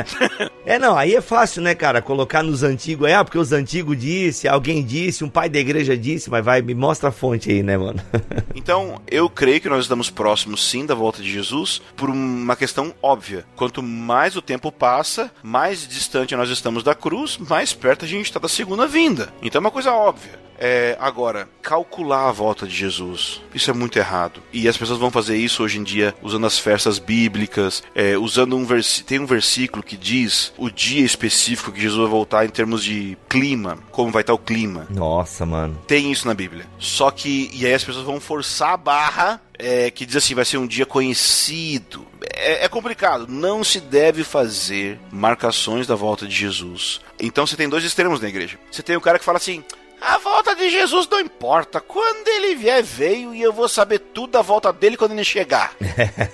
é, 0.66 0.78
não, 0.78 0.96
aí 0.96 1.14
é 1.14 1.20
fácil, 1.22 1.62
né, 1.62 1.74
cara? 1.74 2.02
Colocar 2.02 2.42
nos 2.42 2.62
antigos, 2.62 3.08
é, 3.08 3.14
ah, 3.14 3.24
porque 3.24 3.38
os 3.38 3.50
antigos 3.50 3.96
disse, 3.96 4.46
alguém 4.46 4.84
disse, 4.84 5.24
um 5.24 5.30
pai 5.30 5.48
da 5.48 5.58
igreja 5.58 5.96
disse, 5.96 6.28
mas 6.28 6.44
vai, 6.44 6.60
me 6.60 6.74
mostra 6.74 7.08
a 7.08 7.12
fonte 7.12 7.50
aí, 7.50 7.62
né, 7.62 7.78
mano? 7.78 8.00
então, 8.54 9.00
eu 9.10 9.30
creio 9.30 9.60
que 9.60 9.68
nós 9.68 9.84
estamos 9.84 10.10
próximos 10.10 10.68
sim 10.68 10.84
da 10.84 10.94
volta 10.94 11.22
de 11.22 11.32
Jesus 11.32 11.80
por 11.96 12.10
uma 12.10 12.56
questão 12.56 12.94
óbvia. 13.02 13.46
Quanto 13.56 13.82
mais 13.82 14.36
o 14.36 14.42
tempo 14.42 14.70
passa, 14.70 15.30
mais 15.42 15.88
distante 15.88 16.36
nós 16.36 16.50
estamos 16.50 16.82
da 16.82 16.94
cruz, 16.94 17.38
mais 17.38 17.72
perto 17.72 18.04
a 18.04 18.08
gente 18.08 18.26
está 18.26 18.38
da 18.38 18.48
segunda 18.48 18.86
vinda. 18.86 19.32
Então 19.42 19.60
é 19.60 19.64
uma 19.64 19.70
coisa 19.70 19.92
óbvia. 19.92 20.49
É, 20.60 20.94
agora, 21.00 21.48
calcular 21.62 22.28
a 22.28 22.32
volta 22.32 22.66
de 22.66 22.74
Jesus, 22.74 23.40
isso 23.54 23.70
é 23.70 23.74
muito 23.74 23.98
errado. 23.98 24.42
E 24.52 24.68
as 24.68 24.76
pessoas 24.76 24.98
vão 24.98 25.10
fazer 25.10 25.36
isso 25.38 25.62
hoje 25.62 25.78
em 25.78 25.82
dia 25.82 26.14
usando 26.22 26.46
as 26.46 26.58
festas 26.58 26.98
bíblicas, 26.98 27.82
é, 27.94 28.18
usando 28.18 28.54
um 28.56 28.66
versículo. 28.66 29.08
Tem 29.08 29.18
um 29.18 29.26
versículo 29.26 29.82
que 29.82 29.96
diz 29.96 30.52
o 30.58 30.70
dia 30.70 31.04
específico 31.04 31.72
que 31.72 31.80
Jesus 31.80 31.98
vai 31.98 32.10
voltar 32.10 32.44
em 32.44 32.50
termos 32.50 32.84
de 32.84 33.16
clima, 33.28 33.78
como 33.90 34.12
vai 34.12 34.20
estar 34.20 34.34
o 34.34 34.38
clima. 34.38 34.86
Nossa, 34.90 35.46
mano. 35.46 35.78
Tem 35.86 36.12
isso 36.12 36.26
na 36.26 36.34
Bíblia. 36.34 36.66
Só 36.78 37.10
que, 37.10 37.50
e 37.54 37.64
aí 37.64 37.72
as 37.72 37.84
pessoas 37.84 38.04
vão 38.04 38.20
forçar 38.20 38.74
a 38.74 38.76
barra 38.76 39.40
é, 39.58 39.90
que 39.90 40.06
diz 40.06 40.16
assim: 40.16 40.34
vai 40.34 40.44
ser 40.44 40.58
um 40.58 40.66
dia 40.66 40.86
conhecido. 40.86 42.06
É, 42.34 42.64
é, 42.64 42.68
complicado. 42.68 43.26
Não 43.28 43.62
se 43.62 43.80
deve 43.80 44.24
fazer 44.24 44.98
marcações 45.10 45.86
da 45.86 45.94
volta 45.94 46.26
de 46.26 46.34
Jesus. 46.34 47.00
Então 47.18 47.46
você 47.46 47.56
tem 47.56 47.68
dois 47.68 47.84
extremos 47.84 48.20
na 48.20 48.28
igreja. 48.28 48.58
Você 48.70 48.82
tem 48.82 48.96
o 48.96 49.00
cara 49.00 49.18
que 49.18 49.24
fala 49.24 49.38
assim: 49.38 49.62
a 50.00 50.18
volta 50.18 50.54
de 50.56 50.70
Jesus 50.70 51.06
não 51.08 51.20
importa. 51.20 51.80
Quando 51.80 52.28
ele 52.28 52.54
vier, 52.54 52.82
veio 52.82 53.34
e 53.34 53.42
eu 53.42 53.52
vou 53.52 53.68
saber 53.68 53.98
tudo 53.98 54.32
da 54.32 54.42
volta 54.42 54.72
dele 54.72 54.96
quando 54.96 55.12
ele 55.12 55.24
chegar. 55.24 55.74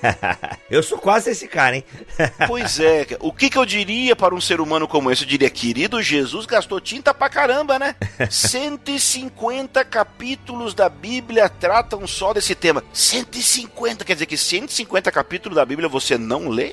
eu 0.70 0.82
sou 0.82 0.98
quase 0.98 1.30
esse 1.30 1.48
cara, 1.48 1.76
hein? 1.76 1.84
pois 2.46 2.78
é. 2.78 3.06
O 3.20 3.32
que, 3.32 3.50
que 3.50 3.58
eu 3.58 3.66
diria 3.66 4.14
para 4.14 4.34
um 4.34 4.40
ser 4.40 4.60
humano 4.60 4.86
como 4.86 5.10
esse? 5.10 5.24
Eu 5.24 5.28
diria, 5.28 5.50
querido, 5.50 6.00
Jesus 6.00 6.46
gastou 6.46 6.80
tinta 6.80 7.12
pra 7.12 7.28
caramba, 7.28 7.78
né? 7.78 7.96
150 8.30 9.84
capítulos 9.84 10.72
da 10.72 10.88
Bíblia 10.88 11.48
tratam 11.48 12.06
só 12.06 12.32
desse 12.32 12.54
tema. 12.54 12.84
150, 12.92 14.04
quer 14.04 14.12
dizer 14.14 14.26
que 14.26 14.36
150 14.36 15.10
capítulos 15.10 15.56
da 15.56 15.64
Bíblia 15.64 15.88
você 15.88 16.16
não 16.16 16.48
lê? 16.48 16.72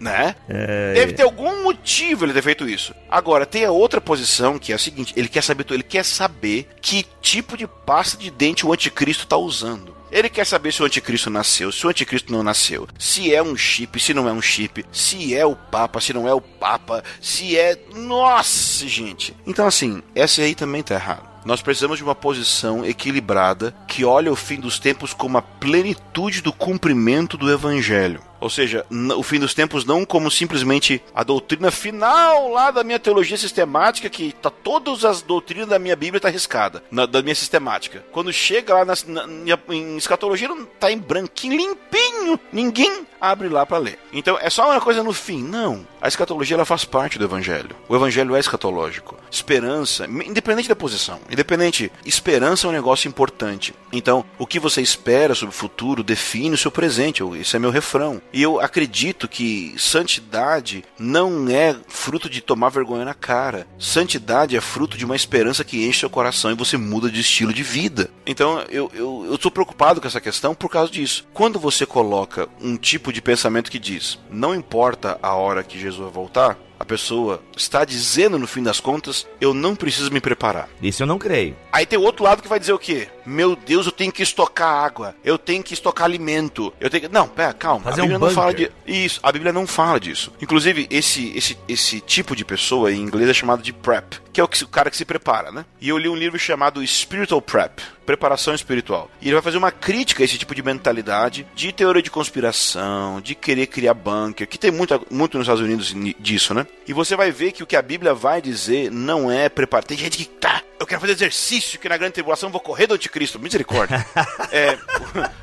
né? 0.00 0.34
É... 0.48 0.94
Deve 0.94 1.12
ter 1.12 1.22
algum 1.22 1.62
motivo 1.62 2.24
ele 2.24 2.32
ter 2.32 2.42
feito 2.42 2.68
isso. 2.68 2.94
Agora, 3.08 3.46
tem 3.46 3.64
a 3.64 3.70
outra 3.70 4.00
posição 4.00 4.58
que 4.58 4.72
é 4.72 4.74
a 4.74 4.78
seguinte: 4.78 5.12
ele 5.16 5.28
quer 5.28 5.43
saber, 5.44 5.66
ele 5.70 5.82
quer 5.82 6.04
saber 6.04 6.68
que 6.80 7.06
tipo 7.20 7.56
de 7.56 7.66
pasta 7.66 8.16
de 8.16 8.30
dente 8.30 8.66
o 8.66 8.72
anticristo 8.72 9.24
está 9.24 9.36
usando. 9.36 9.94
Ele 10.10 10.28
quer 10.28 10.46
saber 10.46 10.72
se 10.72 10.80
o 10.80 10.86
anticristo 10.86 11.28
nasceu, 11.28 11.72
se 11.72 11.84
o 11.84 11.90
anticristo 11.90 12.32
não 12.32 12.42
nasceu, 12.42 12.86
se 12.96 13.34
é 13.34 13.42
um 13.42 13.56
chip, 13.56 13.98
se 13.98 14.14
não 14.14 14.28
é 14.28 14.32
um 14.32 14.40
chip, 14.40 14.84
se 14.92 15.34
é 15.34 15.44
o 15.44 15.56
papa, 15.56 16.00
se 16.00 16.12
não 16.12 16.28
é 16.28 16.32
o 16.32 16.40
papa, 16.40 17.02
se 17.20 17.58
é. 17.58 17.76
Nossa, 17.92 18.86
gente. 18.86 19.34
Então, 19.44 19.66
assim, 19.66 20.02
essa 20.14 20.40
aí 20.42 20.54
também 20.54 20.84
tá 20.84 20.94
errado. 20.94 21.34
Nós 21.44 21.60
precisamos 21.60 21.98
de 21.98 22.04
uma 22.04 22.14
posição 22.14 22.86
equilibrada 22.86 23.74
que 23.86 24.04
olha 24.04 24.32
o 24.32 24.36
fim 24.36 24.58
dos 24.58 24.78
tempos 24.78 25.12
como 25.12 25.36
a 25.36 25.42
plenitude 25.42 26.40
do 26.40 26.52
cumprimento 26.52 27.36
do 27.36 27.50
evangelho. 27.50 28.22
Ou 28.44 28.50
seja, 28.50 28.84
o 29.16 29.22
fim 29.22 29.40
dos 29.40 29.54
tempos 29.54 29.86
não 29.86 30.04
como 30.04 30.30
simplesmente 30.30 31.02
a 31.14 31.24
doutrina 31.24 31.70
final 31.70 32.50
lá 32.50 32.70
da 32.70 32.84
minha 32.84 32.98
teologia 32.98 33.38
sistemática, 33.38 34.10
que 34.10 34.34
tá 34.34 34.50
todas 34.50 35.02
as 35.02 35.22
doutrinas 35.22 35.66
da 35.66 35.78
minha 35.78 35.96
Bíblia 35.96 36.20
tá 36.20 36.28
arriscada, 36.28 36.84
na, 36.90 37.06
da 37.06 37.22
minha 37.22 37.34
sistemática. 37.34 38.04
Quando 38.12 38.30
chega 38.34 38.74
lá 38.74 38.84
na, 38.84 38.94
na, 39.06 39.58
em 39.70 39.96
escatologia, 39.96 40.46
não 40.46 40.66
tá 40.66 40.92
em 40.92 40.98
branquinho, 40.98 41.56
limpinho. 41.56 42.38
Ninguém 42.52 43.06
abre 43.18 43.48
lá 43.48 43.64
para 43.64 43.78
ler. 43.78 43.98
Então 44.12 44.38
é 44.38 44.50
só 44.50 44.70
uma 44.70 44.80
coisa 44.80 45.02
no 45.02 45.14
fim. 45.14 45.42
Não. 45.42 45.86
A 46.00 46.08
escatologia 46.08 46.54
ela 46.54 46.66
faz 46.66 46.84
parte 46.84 47.18
do 47.18 47.24
evangelho. 47.24 47.74
O 47.88 47.96
evangelho 47.96 48.36
é 48.36 48.40
escatológico. 48.40 49.16
Esperança, 49.30 50.04
independente 50.04 50.68
da 50.68 50.76
posição, 50.76 51.18
independente, 51.30 51.90
esperança 52.04 52.66
é 52.66 52.70
um 52.70 52.74
negócio 52.74 53.08
importante. 53.08 53.74
Então, 53.90 54.22
o 54.38 54.46
que 54.46 54.60
você 54.60 54.82
espera 54.82 55.34
sobre 55.34 55.54
o 55.54 55.58
futuro 55.58 56.02
define 56.02 56.54
o 56.54 56.58
seu 56.58 56.70
presente. 56.70 57.22
Esse 57.40 57.56
é 57.56 57.58
meu 57.58 57.70
refrão. 57.70 58.20
E 58.34 58.42
eu 58.42 58.60
acredito 58.60 59.28
que 59.28 59.76
santidade 59.78 60.84
não 60.98 61.48
é 61.48 61.76
fruto 61.86 62.28
de 62.28 62.40
tomar 62.40 62.68
vergonha 62.68 63.04
na 63.04 63.14
cara. 63.14 63.64
Santidade 63.78 64.56
é 64.56 64.60
fruto 64.60 64.98
de 64.98 65.04
uma 65.04 65.14
esperança 65.14 65.62
que 65.62 65.86
enche 65.86 66.00
seu 66.00 66.10
coração 66.10 66.50
e 66.50 66.56
você 66.56 66.76
muda 66.76 67.08
de 67.08 67.20
estilo 67.20 67.54
de 67.54 67.62
vida. 67.62 68.10
Então 68.26 68.58
eu, 68.68 68.90
eu, 68.92 69.28
eu 69.30 69.50
preocupado 69.52 70.00
com 70.00 70.08
essa 70.08 70.20
questão 70.20 70.52
por 70.52 70.68
causa 70.68 70.90
disso. 70.90 71.24
Quando 71.32 71.60
você 71.60 71.86
coloca 71.86 72.48
um 72.60 72.76
tipo 72.76 73.12
de 73.12 73.22
pensamento 73.22 73.70
que 73.70 73.78
diz: 73.78 74.18
não 74.28 74.52
importa 74.52 75.16
a 75.22 75.34
hora 75.34 75.62
que 75.62 75.78
Jesus 75.78 76.02
vai 76.02 76.10
voltar, 76.10 76.58
a 76.78 76.84
pessoa 76.84 77.42
está 77.56 77.84
dizendo 77.84 78.38
no 78.38 78.46
fim 78.46 78.62
das 78.62 78.80
contas, 78.80 79.26
eu 79.40 79.54
não 79.54 79.74
preciso 79.74 80.10
me 80.10 80.20
preparar. 80.20 80.68
Isso 80.82 81.02
eu 81.02 81.06
não 81.06 81.18
creio. 81.18 81.56
Aí 81.72 81.86
tem 81.86 81.98
o 81.98 82.02
outro 82.02 82.24
lado 82.24 82.42
que 82.42 82.48
vai 82.48 82.60
dizer 82.60 82.72
o 82.72 82.78
quê? 82.78 83.08
Meu 83.26 83.56
Deus, 83.56 83.86
eu 83.86 83.92
tenho 83.92 84.12
que 84.12 84.22
estocar 84.22 84.84
água, 84.84 85.14
eu 85.24 85.38
tenho 85.38 85.62
que 85.62 85.74
estocar 85.74 86.04
alimento, 86.04 86.72
eu 86.78 86.90
tenho 86.90 87.04
que... 87.04 87.08
Não, 87.08 87.26
pera, 87.26 87.52
calma. 87.52 87.84
Fazer 87.84 88.02
a 88.02 88.04
Bíblia 88.04 88.18
um 88.18 88.20
não 88.20 88.28
bunker. 88.28 88.42
fala 88.42 88.54
de 88.54 88.70
isso. 88.86 89.20
A 89.22 89.32
Bíblia 89.32 89.52
não 89.52 89.66
fala 89.66 89.98
disso. 89.98 90.32
Inclusive, 90.40 90.86
esse 90.90 91.32
esse 91.36 91.58
esse 91.68 92.00
tipo 92.00 92.36
de 92.36 92.44
pessoa 92.44 92.92
em 92.92 93.00
inglês 93.00 93.28
é 93.28 93.34
chamado 93.34 93.62
de 93.62 93.72
prep, 93.72 94.20
que 94.32 94.40
é 94.40 94.44
o, 94.44 94.48
que, 94.48 94.62
o 94.62 94.68
cara 94.68 94.90
que 94.90 94.96
se 94.96 95.04
prepara, 95.04 95.50
né? 95.50 95.64
E 95.80 95.88
eu 95.88 95.98
li 95.98 96.08
um 96.08 96.16
livro 96.16 96.38
chamado 96.38 96.86
Spiritual 96.86 97.40
Prep, 97.40 97.80
preparação 98.04 98.54
espiritual. 98.54 99.10
E 99.20 99.26
ele 99.26 99.34
vai 99.34 99.42
fazer 99.42 99.58
uma 99.58 99.70
crítica 99.70 100.22
a 100.22 100.24
esse 100.24 100.38
tipo 100.38 100.54
de 100.54 100.62
mentalidade 100.62 101.46
de 101.54 101.72
teoria 101.72 102.02
de 102.02 102.10
conspiração, 102.10 103.20
de 103.20 103.34
querer 103.34 103.66
criar 103.66 103.94
bunker, 103.94 104.46
que 104.46 104.58
tem 104.58 104.70
muito, 104.70 105.06
muito 105.10 105.38
nos 105.38 105.46
Estados 105.46 105.62
Unidos 105.62 105.94
disso, 106.18 106.54
né? 106.54 106.66
E 106.86 106.92
você 106.92 107.16
vai 107.16 107.30
ver 107.30 107.52
que 107.52 107.62
o 107.62 107.66
que 107.66 107.76
a 107.76 107.82
Bíblia 107.82 108.14
vai 108.14 108.40
dizer 108.40 108.90
não 108.90 109.30
é 109.30 109.48
preparar. 109.48 109.84
Tem 109.84 109.96
gente 109.96 110.18
que 110.18 110.24
tá, 110.24 110.62
eu 110.78 110.86
quero 110.86 111.00
fazer 111.00 111.12
exercício, 111.12 111.78
que 111.78 111.88
na 111.88 111.96
grande 111.96 112.14
tribulação 112.14 112.48
eu 112.48 112.52
vou 112.52 112.60
correr 112.60 112.86
do 112.86 112.94
anticristo. 112.94 113.38
Misericórdia. 113.38 114.04
é, 114.52 114.76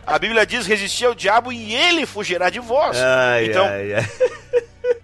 a 0.06 0.20
Bíblia 0.20 0.46
diz 0.46 0.68
resistir 0.68 1.06
ao 1.06 1.16
diabo 1.16 1.52
e 1.52 1.74
ele 1.74 2.06
fugirá 2.06 2.50
de 2.50 2.60
vós. 2.60 2.98
Ai, 2.98 3.46
então, 3.48 3.66
ai, 3.66 3.94
ai. 3.94 4.10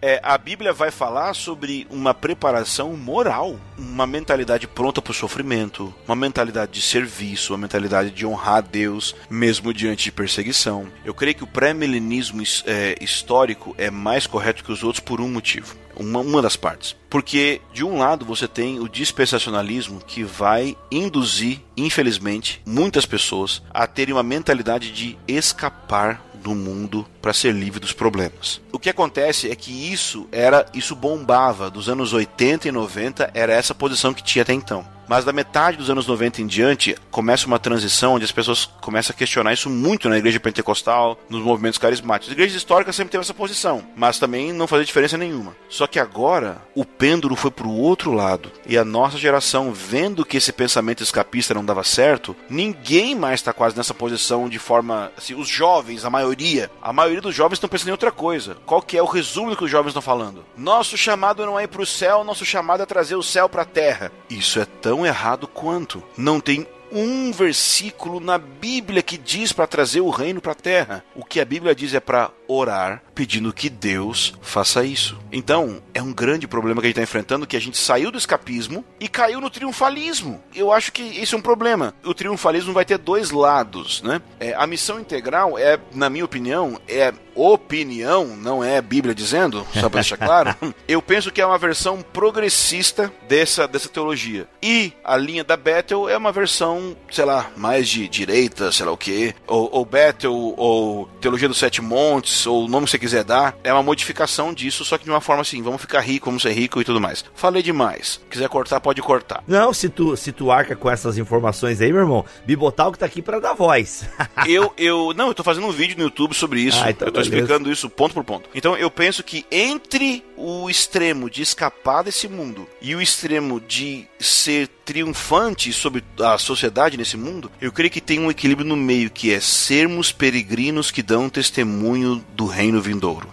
É, 0.01 0.19
a 0.23 0.37
Bíblia 0.37 0.73
vai 0.73 0.91
falar 0.91 1.33
sobre 1.33 1.87
uma 1.89 2.13
preparação 2.13 2.95
moral, 2.95 3.59
uma 3.77 4.07
mentalidade 4.07 4.67
pronta 4.67 5.01
para 5.01 5.11
o 5.11 5.15
sofrimento, 5.15 5.93
uma 6.07 6.15
mentalidade 6.15 6.71
de 6.71 6.81
serviço, 6.81 7.53
uma 7.53 7.59
mentalidade 7.59 8.11
de 8.11 8.25
honrar 8.25 8.57
a 8.57 8.61
Deus, 8.61 9.15
mesmo 9.29 9.73
diante 9.73 10.05
de 10.05 10.11
perseguição. 10.11 10.87
Eu 11.03 11.13
creio 11.13 11.35
que 11.35 11.43
o 11.43 11.47
pré-milenismo 11.47 12.41
é, 12.65 12.95
histórico 13.01 13.75
é 13.77 13.89
mais 13.89 14.27
correto 14.27 14.63
que 14.63 14.71
os 14.71 14.83
outros 14.83 15.03
por 15.03 15.21
um 15.21 15.29
motivo. 15.29 15.75
Uma, 15.95 16.19
uma 16.19 16.43
das 16.43 16.55
partes. 16.55 16.95
Porque, 17.09 17.59
de 17.73 17.83
um 17.83 17.97
lado, 17.97 18.23
você 18.23 18.47
tem 18.47 18.79
o 18.79 18.87
dispensacionalismo 18.87 19.99
que 20.05 20.23
vai 20.23 20.77
induzir, 20.91 21.59
infelizmente, 21.75 22.61
muitas 22.63 23.03
pessoas 23.05 23.63
a 23.71 23.87
terem 23.87 24.13
uma 24.13 24.21
mentalidade 24.21 24.91
de 24.91 25.17
escapar 25.27 26.21
do 26.47 26.55
mundo 26.55 27.05
para 27.21 27.33
ser 27.33 27.53
livre 27.53 27.79
dos 27.79 27.91
problemas. 27.91 28.61
O 28.71 28.79
que 28.79 28.89
acontece 28.89 29.51
é 29.51 29.55
que 29.55 29.91
isso 29.91 30.27
era 30.31 30.65
isso 30.73 30.95
bombava 30.95 31.69
dos 31.69 31.89
anos 31.89 32.13
80 32.13 32.69
e 32.69 32.71
90 32.71 33.31
era 33.33 33.53
essa 33.53 33.75
posição 33.75 34.13
que 34.13 34.23
tinha 34.23 34.43
até 34.43 34.53
então. 34.53 34.96
Mas 35.07 35.25
da 35.25 35.31
metade 35.31 35.77
dos 35.77 35.89
anos 35.89 36.07
90 36.07 36.41
em 36.41 36.47
diante, 36.47 36.95
começa 37.09 37.47
uma 37.47 37.59
transição 37.59 38.15
onde 38.15 38.25
as 38.25 38.31
pessoas 38.31 38.65
começam 38.81 39.13
a 39.13 39.17
questionar 39.17 39.53
isso 39.53 39.69
muito 39.69 40.09
na 40.09 40.17
igreja 40.17 40.39
pentecostal, 40.39 41.17
nos 41.29 41.41
movimentos 41.41 41.79
carismáticos. 41.79 42.29
As 42.29 42.33
igrejas 42.33 42.55
históricas 42.55 42.95
sempre 42.95 43.11
teve 43.11 43.21
essa 43.21 43.33
posição, 43.33 43.83
mas 43.95 44.19
também 44.19 44.51
não 44.51 44.67
fazia 44.67 44.85
diferença 44.85 45.17
nenhuma. 45.17 45.55
Só 45.69 45.87
que 45.87 45.99
agora 45.99 46.61
o 46.75 46.85
pêndulo 46.85 47.35
foi 47.35 47.51
para 47.51 47.67
o 47.67 47.77
outro 47.77 48.11
lado. 48.11 48.51
E 48.65 48.77
a 48.77 48.83
nossa 48.83 49.17
geração, 49.17 49.71
vendo 49.73 50.25
que 50.25 50.37
esse 50.37 50.51
pensamento 50.51 51.03
escapista 51.03 51.53
não 51.53 51.65
dava 51.65 51.83
certo, 51.83 52.35
ninguém 52.49 53.15
mais 53.15 53.39
está 53.39 53.53
quase 53.53 53.77
nessa 53.77 53.93
posição 53.93 54.49
de 54.49 54.59
forma. 54.59 55.11
Assim, 55.17 55.33
os 55.33 55.47
jovens, 55.47 56.05
a 56.05 56.09
maioria, 56.09 56.69
a 56.81 56.91
maioria 56.91 57.21
dos 57.21 57.35
jovens 57.35 57.55
estão 57.55 57.69
pensando 57.69 57.89
em 57.89 57.91
outra 57.91 58.11
coisa. 58.11 58.57
Qual 58.65 58.81
que 58.81 58.97
é 58.97 59.01
o 59.01 59.05
resumo 59.05 59.51
do 59.51 59.57
que 59.57 59.63
os 59.63 59.71
jovens 59.71 59.89
estão 59.89 60.01
falando? 60.01 60.45
Nosso 60.55 60.97
chamado 60.97 61.45
não 61.45 61.59
é 61.59 61.63
ir 61.63 61.67
para 61.67 61.81
o 61.81 61.85
céu, 61.85 62.23
nosso 62.23 62.45
chamado 62.45 62.83
é 62.83 62.85
trazer 62.85 63.15
o 63.15 63.23
céu 63.23 63.47
para 63.47 63.61
a 63.61 63.65
terra. 63.65 64.11
Isso 64.29 64.59
é 64.59 64.65
tão 64.65 64.96
errado 65.05 65.47
quanto. 65.47 66.03
Não 66.17 66.39
tem 66.39 66.67
um 66.91 67.31
versículo 67.31 68.19
na 68.19 68.37
Bíblia 68.37 69.01
que 69.01 69.17
diz 69.17 69.51
para 69.51 69.67
trazer 69.67 70.01
o 70.01 70.09
reino 70.09 70.41
para 70.41 70.53
a 70.53 70.55
terra. 70.55 71.03
O 71.15 71.23
que 71.23 71.39
a 71.39 71.45
Bíblia 71.45 71.75
diz 71.75 71.93
é 71.93 71.99
para 71.99 72.31
orar 72.47 73.01
pedindo 73.13 73.51
que 73.51 73.69
Deus 73.69 74.33
faça 74.41 74.83
isso. 74.83 75.17
Então, 75.31 75.81
é 75.93 76.01
um 76.01 76.13
grande 76.13 76.47
problema 76.47 76.81
que 76.81 76.87
a 76.87 76.89
gente 76.89 76.99
está 76.99 77.03
enfrentando 77.03 77.47
que 77.47 77.57
a 77.57 77.61
gente 77.61 77.77
saiu 77.77 78.11
do 78.11 78.17
escapismo 78.17 78.85
e 78.99 79.07
caiu 79.07 79.41
no 79.41 79.49
triunfalismo. 79.49 80.41
Eu 80.53 80.71
acho 80.71 80.91
que 80.91 81.01
isso 81.01 81.35
é 81.35 81.37
um 81.39 81.41
problema. 81.41 81.93
O 82.03 82.13
triunfalismo 82.13 82.73
vai 82.73 82.85
ter 82.85 82.97
dois 82.97 83.31
lados, 83.31 84.01
né? 84.03 84.21
É, 84.39 84.53
a 84.53 84.67
missão 84.67 84.99
integral 84.99 85.57
é, 85.57 85.79
na 85.93 86.09
minha 86.09 86.25
opinião, 86.25 86.79
é 86.87 87.13
opinião, 87.37 88.25
não 88.35 88.63
é 88.63 88.81
Bíblia 88.81 89.13
dizendo, 89.13 89.65
só 89.73 89.89
para 89.89 90.01
deixar 90.01 90.17
claro. 90.17 90.55
Eu 90.87 91.01
penso 91.01 91.31
que 91.31 91.39
é 91.39 91.45
uma 91.45 91.57
versão 91.57 92.01
progressista 92.01 93.11
dessa, 93.27 93.67
dessa 93.67 93.89
teologia. 93.89 94.47
E 94.61 94.91
a 95.03 95.15
linha 95.15 95.43
da 95.43 95.55
Bethel 95.55 96.09
é 96.09 96.17
uma 96.17 96.31
versão, 96.31 96.95
sei 97.11 97.25
lá, 97.25 97.51
mais 97.55 97.87
de 97.87 98.07
direita, 98.07 98.71
sei 98.71 98.85
lá 98.85 98.91
o 98.91 98.97
que, 98.97 99.35
ou, 99.45 99.69
ou 99.71 99.85
Bethel, 99.85 100.33
ou 100.33 101.07
Teologia 101.21 101.47
dos 101.47 101.57
Sete 101.57 101.81
Montes, 101.81 102.36
ou 102.45 102.65
o 102.65 102.67
nome 102.67 102.85
que 102.85 102.91
você 102.91 102.99
quiser 102.99 103.23
dar, 103.23 103.57
é 103.63 103.71
uma 103.73 103.83
modificação 103.83 104.53
disso, 104.53 104.85
só 104.85 104.97
que 104.97 105.05
de 105.05 105.09
uma 105.09 105.21
forma 105.21 105.41
assim, 105.41 105.61
vamos 105.61 105.81
ficar 105.81 106.01
rico, 106.01 106.25
vamos 106.25 106.43
ser 106.43 106.51
rico 106.51 106.81
e 106.81 106.83
tudo 106.83 107.01
mais. 107.01 107.23
Falei 107.33 107.63
demais. 107.63 108.19
Quiser 108.29 108.49
cortar, 108.49 108.79
pode 108.79 109.01
cortar. 109.01 109.43
Não, 109.47 109.73
se 109.73 109.89
tu, 109.89 110.15
se 110.15 110.31
tu 110.31 110.51
arca 110.51 110.75
com 110.75 110.89
essas 110.89 111.17
informações 111.17 111.81
aí, 111.81 111.91
meu 111.91 112.01
irmão, 112.01 112.25
Bibotal 112.45 112.91
que 112.91 112.99
tá 112.99 113.05
aqui 113.05 113.21
para 113.21 113.39
dar 113.39 113.53
voz. 113.53 114.05
eu, 114.47 114.73
eu, 114.77 115.13
não, 115.15 115.27
eu 115.27 115.33
tô 115.33 115.43
fazendo 115.43 115.67
um 115.67 115.71
vídeo 115.71 115.97
no 115.97 116.03
YouTube 116.03 116.33
sobre 116.33 116.61
isso. 116.61 116.81
Ah, 116.83 116.91
então 116.91 117.07
eu 117.07 117.11
tô 117.11 117.19
beleza. 117.19 117.35
explicando 117.35 117.71
isso 117.71 117.89
ponto 117.89 118.13
por 118.13 118.23
ponto. 118.23 118.49
Então 118.53 118.75
eu 118.75 118.91
penso 118.91 119.23
que 119.23 119.45
entre 119.51 120.23
o 120.35 120.69
extremo 120.69 121.29
de 121.29 121.41
escapar 121.41 122.03
desse 122.03 122.27
mundo 122.27 122.67
e 122.81 122.95
o 122.95 123.01
extremo 123.01 123.59
de 123.59 124.07
ser 124.19 124.67
triunfante 124.85 125.73
sobre 125.73 126.03
a 126.19 126.37
sociedade 126.37 126.97
nesse 126.97 127.17
mundo, 127.17 127.51
eu 127.59 127.71
creio 127.71 127.91
que 127.91 127.99
tem 127.99 128.19
um 128.19 128.31
equilíbrio 128.31 128.67
no 128.67 128.77
meio 128.77 129.09
que 129.09 129.33
é 129.33 129.39
sermos 129.39 130.11
peregrinos 130.11 130.91
que 130.91 131.03
dão 131.03 131.29
testemunho 131.29 132.23
do 132.35 132.45
reino 132.45 132.81
vindouro. 132.81 133.29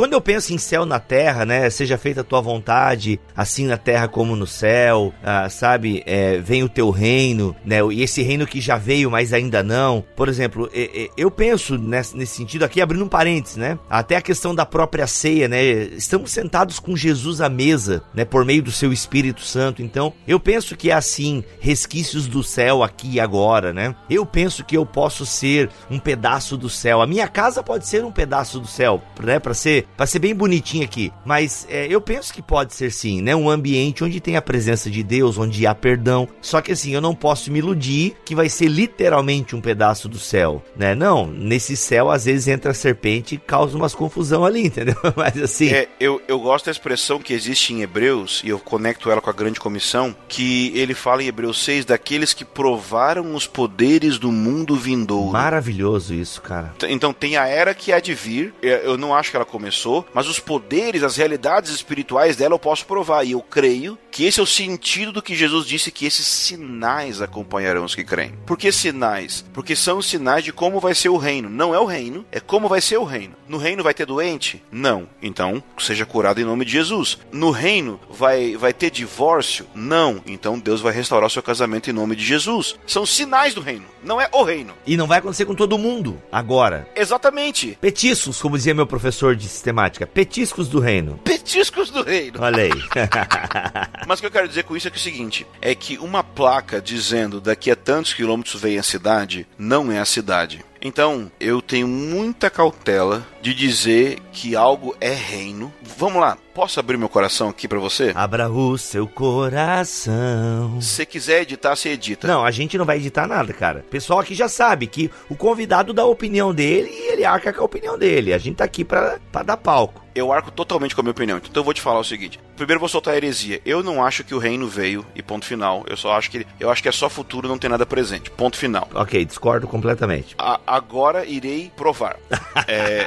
Quando 0.00 0.14
eu 0.14 0.20
penso 0.22 0.54
em 0.54 0.56
céu 0.56 0.86
na 0.86 0.98
terra, 0.98 1.44
né? 1.44 1.68
Seja 1.68 1.98
feita 1.98 2.22
a 2.22 2.24
tua 2.24 2.40
vontade, 2.40 3.20
assim 3.36 3.66
na 3.66 3.76
terra 3.76 4.08
como 4.08 4.34
no 4.34 4.46
céu, 4.46 5.12
ah, 5.22 5.46
sabe? 5.50 6.02
É, 6.06 6.38
vem 6.38 6.62
o 6.62 6.70
teu 6.70 6.88
reino, 6.88 7.54
né? 7.62 7.80
E 7.92 8.02
esse 8.02 8.22
reino 8.22 8.46
que 8.46 8.62
já 8.62 8.78
veio, 8.78 9.10
mas 9.10 9.34
ainda 9.34 9.62
não. 9.62 10.02
Por 10.16 10.30
exemplo, 10.30 10.70
eu 11.18 11.30
penso 11.30 11.76
nesse, 11.76 12.24
sentido 12.24 12.64
aqui, 12.64 12.80
abrindo 12.80 13.04
um 13.04 13.08
parênteses, 13.08 13.58
né? 13.58 13.78
Até 13.90 14.16
a 14.16 14.22
questão 14.22 14.54
da 14.54 14.64
própria 14.64 15.06
ceia, 15.06 15.46
né? 15.46 15.62
Estamos 15.62 16.30
sentados 16.30 16.78
com 16.78 16.96
Jesus 16.96 17.42
à 17.42 17.50
mesa, 17.50 18.02
né? 18.14 18.24
Por 18.24 18.42
meio 18.42 18.62
do 18.62 18.72
seu 18.72 18.94
Espírito 18.94 19.42
Santo. 19.42 19.82
Então, 19.82 20.14
eu 20.26 20.40
penso 20.40 20.78
que 20.78 20.90
é 20.90 20.94
assim, 20.94 21.44
resquícios 21.60 22.26
do 22.26 22.42
céu 22.42 22.82
aqui 22.82 23.16
e 23.16 23.20
agora, 23.20 23.70
né? 23.70 23.94
Eu 24.08 24.24
penso 24.24 24.64
que 24.64 24.78
eu 24.78 24.86
posso 24.86 25.26
ser 25.26 25.68
um 25.90 25.98
pedaço 25.98 26.56
do 26.56 26.70
céu. 26.70 27.02
A 27.02 27.06
minha 27.06 27.28
casa 27.28 27.62
pode 27.62 27.86
ser 27.86 28.02
um 28.02 28.10
pedaço 28.10 28.58
do 28.58 28.66
céu, 28.66 29.02
né? 29.22 29.38
Para 29.38 29.52
ser 29.52 29.89
para 29.96 30.06
ser 30.06 30.18
bem 30.18 30.34
bonitinho 30.34 30.84
aqui, 30.84 31.12
mas 31.24 31.66
é, 31.68 31.86
eu 31.88 32.00
penso 32.00 32.32
que 32.32 32.42
pode 32.42 32.74
ser 32.74 32.90
sim, 32.90 33.20
né? 33.20 33.34
Um 33.34 33.50
ambiente 33.50 34.02
onde 34.02 34.20
tem 34.20 34.36
a 34.36 34.42
presença 34.42 34.90
de 34.90 35.02
Deus, 35.02 35.38
onde 35.38 35.66
há 35.66 35.74
perdão. 35.74 36.28
Só 36.40 36.60
que 36.60 36.72
assim, 36.72 36.92
eu 36.92 37.00
não 37.00 37.14
posso 37.14 37.50
me 37.50 37.58
iludir 37.58 38.14
que 38.24 38.34
vai 38.34 38.48
ser 38.48 38.68
literalmente 38.68 39.54
um 39.54 39.60
pedaço 39.60 40.08
do 40.08 40.18
céu, 40.18 40.62
né? 40.76 40.94
Não, 40.94 41.26
nesse 41.26 41.76
céu 41.76 42.10
às 42.10 42.24
vezes 42.24 42.48
entra 42.48 42.70
a 42.70 42.74
serpente 42.74 43.34
e 43.34 43.38
causa 43.38 43.76
umas 43.76 43.94
confusão 43.94 44.44
ali, 44.44 44.64
entendeu? 44.66 44.96
Mas 45.16 45.36
assim. 45.36 45.68
É, 45.68 45.88
eu, 45.98 46.20
eu 46.26 46.38
gosto 46.38 46.66
da 46.66 46.70
expressão 46.70 47.18
que 47.18 47.32
existe 47.32 47.72
em 47.72 47.82
Hebreus, 47.82 48.42
e 48.44 48.48
eu 48.48 48.58
conecto 48.58 49.10
ela 49.10 49.20
com 49.20 49.30
a 49.30 49.32
grande 49.32 49.60
comissão, 49.60 50.14
que 50.28 50.72
ele 50.74 50.94
fala 50.94 51.22
em 51.22 51.26
Hebreus 51.26 51.62
6 51.64 51.84
daqueles 51.84 52.32
que 52.32 52.44
provaram 52.44 53.34
os 53.34 53.46
poderes 53.46 54.18
do 54.18 54.32
mundo 54.32 54.76
vindouro. 54.76 55.32
Maravilhoso 55.32 56.14
isso, 56.14 56.40
cara. 56.40 56.72
Então 56.88 57.12
tem 57.12 57.36
a 57.36 57.46
era 57.46 57.74
que 57.74 57.92
há 57.92 58.00
de 58.00 58.14
vir, 58.14 58.54
é, 58.62 58.82
eu 58.84 58.96
não 58.96 59.14
acho 59.14 59.30
que 59.30 59.36
ela 59.36 59.44
começou, 59.44 59.79
mas 60.14 60.26
os 60.28 60.38
poderes, 60.38 61.02
as 61.02 61.16
realidades 61.16 61.70
espirituais 61.70 62.36
dela 62.36 62.54
eu 62.54 62.58
posso 62.58 62.86
provar, 62.86 63.24
e 63.24 63.32
eu 63.32 63.40
creio 63.40 63.98
que 64.10 64.24
esse 64.24 64.40
é 64.40 64.42
o 64.42 64.46
sentido 64.46 65.12
do 65.12 65.22
que 65.22 65.34
Jesus 65.34 65.66
disse 65.66 65.90
que 65.90 66.06
esses 66.06 66.26
sinais 66.26 67.20
acompanharão 67.20 67.84
os 67.84 67.94
que 67.94 68.04
creem. 68.04 68.32
Por 68.46 68.58
que 68.58 68.70
sinais? 68.72 69.44
Porque 69.52 69.76
são 69.76 70.02
sinais 70.02 70.44
de 70.44 70.52
como 70.52 70.80
vai 70.80 70.94
ser 70.94 71.08
o 71.08 71.16
reino. 71.16 71.48
Não 71.48 71.74
é 71.74 71.78
o 71.78 71.84
reino, 71.84 72.24
é 72.30 72.40
como 72.40 72.68
vai 72.68 72.80
ser 72.80 72.98
o 72.98 73.04
reino. 73.04 73.34
No 73.48 73.58
reino 73.58 73.82
vai 73.82 73.94
ter 73.94 74.06
doente? 74.06 74.62
Não. 74.70 75.08
Então, 75.22 75.62
seja 75.78 76.06
curado 76.06 76.40
em 76.40 76.44
nome 76.44 76.64
de 76.64 76.72
Jesus. 76.72 77.18
No 77.32 77.50
reino 77.50 78.00
vai, 78.10 78.56
vai 78.56 78.72
ter 78.72 78.90
divórcio? 78.90 79.66
Não. 79.74 80.22
Então 80.26 80.58
Deus 80.58 80.80
vai 80.80 80.92
restaurar 80.92 81.26
o 81.26 81.30
seu 81.30 81.42
casamento 81.42 81.90
em 81.90 81.92
nome 81.92 82.16
de 82.16 82.24
Jesus. 82.24 82.76
São 82.86 83.06
sinais 83.06 83.54
do 83.54 83.60
reino, 83.60 83.84
não 84.02 84.20
é 84.20 84.28
o 84.32 84.42
reino. 84.42 84.72
E 84.86 84.96
não 84.96 85.06
vai 85.06 85.18
acontecer 85.18 85.44
com 85.44 85.54
todo 85.54 85.78
mundo 85.78 86.20
agora. 86.30 86.88
Exatamente. 86.94 87.78
Petiscos, 87.80 88.40
como 88.40 88.56
dizia 88.56 88.74
meu 88.74 88.86
professor 88.86 89.34
de 89.36 89.48
sistemática, 89.48 90.06
petiscos 90.06 90.68
do 90.68 90.80
reino. 90.80 91.18
Petiscos 91.24 91.90
do 91.90 92.02
reino. 92.02 92.38
Olha 92.40 92.64
aí. 92.64 92.70
Mas 94.06 94.18
o 94.18 94.22
que 94.22 94.26
eu 94.26 94.30
quero 94.30 94.48
dizer 94.48 94.64
com 94.64 94.76
isso 94.76 94.88
é 94.88 94.90
que 94.90 94.96
é 94.96 95.00
o 95.00 95.02
seguinte: 95.02 95.46
é 95.60 95.74
que 95.74 95.98
uma 95.98 96.22
placa 96.22 96.80
dizendo 96.80 97.40
daqui 97.40 97.70
a 97.70 97.76
tantos 97.76 98.14
quilômetros 98.14 98.60
vem 98.60 98.78
a 98.78 98.82
cidade, 98.82 99.46
não 99.58 99.90
é 99.90 99.98
a 99.98 100.04
cidade. 100.04 100.64
Então, 100.82 101.30
eu 101.38 101.60
tenho 101.60 101.86
muita 101.86 102.48
cautela 102.48 103.26
de 103.40 103.54
dizer 103.54 104.18
que 104.32 104.54
algo 104.54 104.94
é 105.00 105.12
reino. 105.12 105.72
Vamos 105.96 106.20
lá, 106.20 106.36
posso 106.54 106.78
abrir 106.78 106.96
meu 106.96 107.08
coração 107.08 107.48
aqui 107.48 107.66
para 107.66 107.78
você? 107.78 108.12
Abra 108.14 108.50
o 108.50 108.76
seu 108.76 109.06
coração. 109.06 110.80
Se 110.80 111.06
quiser 111.06 111.42
editar, 111.42 111.74
você 111.74 111.90
edita. 111.90 112.26
Não, 112.26 112.44
a 112.44 112.50
gente 112.50 112.76
não 112.76 112.84
vai 112.84 112.96
editar 112.98 113.26
nada, 113.26 113.52
cara. 113.52 113.80
O 113.80 113.90
pessoal 113.90 114.20
aqui 114.20 114.34
já 114.34 114.48
sabe 114.48 114.86
que 114.86 115.10
o 115.28 115.36
convidado 115.36 115.92
dá 115.92 116.02
a 116.02 116.06
opinião 116.06 116.54
dele 116.54 116.90
e 116.90 117.12
ele 117.12 117.24
arca 117.24 117.52
com 117.52 117.62
a 117.62 117.64
opinião 117.64 117.98
dele. 117.98 118.32
A 118.32 118.38
gente 118.38 118.56
tá 118.56 118.64
aqui 118.64 118.84
pra, 118.84 119.18
pra 119.32 119.42
dar 119.42 119.56
palco. 119.56 120.04
Eu 120.14 120.32
arco 120.32 120.50
totalmente 120.50 120.94
com 120.94 121.00
a 121.00 121.04
minha 121.04 121.12
opinião. 121.12 121.38
Então 121.38 121.60
eu 121.60 121.64
vou 121.64 121.72
te 121.72 121.80
falar 121.80 122.00
o 122.00 122.04
seguinte. 122.04 122.40
Primeiro 122.56 122.80
vou 122.80 122.88
soltar 122.88 123.14
a 123.14 123.16
heresia. 123.16 123.60
Eu 123.64 123.82
não 123.82 124.04
acho 124.04 124.24
que 124.24 124.34
o 124.34 124.38
reino 124.38 124.66
veio 124.66 125.06
e 125.14 125.22
ponto 125.22 125.46
final. 125.46 125.84
Eu 125.88 125.96
só 125.96 126.12
acho 126.12 126.30
que 126.30 126.46
eu 126.58 126.68
acho 126.70 126.82
que 126.82 126.88
é 126.88 126.92
só 126.92 127.08
futuro, 127.08 127.48
não 127.48 127.58
tem 127.58 127.70
nada 127.70 127.86
presente. 127.86 128.30
Ponto 128.30 128.56
final. 128.56 128.88
Ok, 128.92 129.24
discordo 129.24 129.68
completamente. 129.68 130.34
A, 130.36 130.60
agora 130.66 131.24
irei 131.24 131.70
provar. 131.76 132.16
é... 132.66 133.06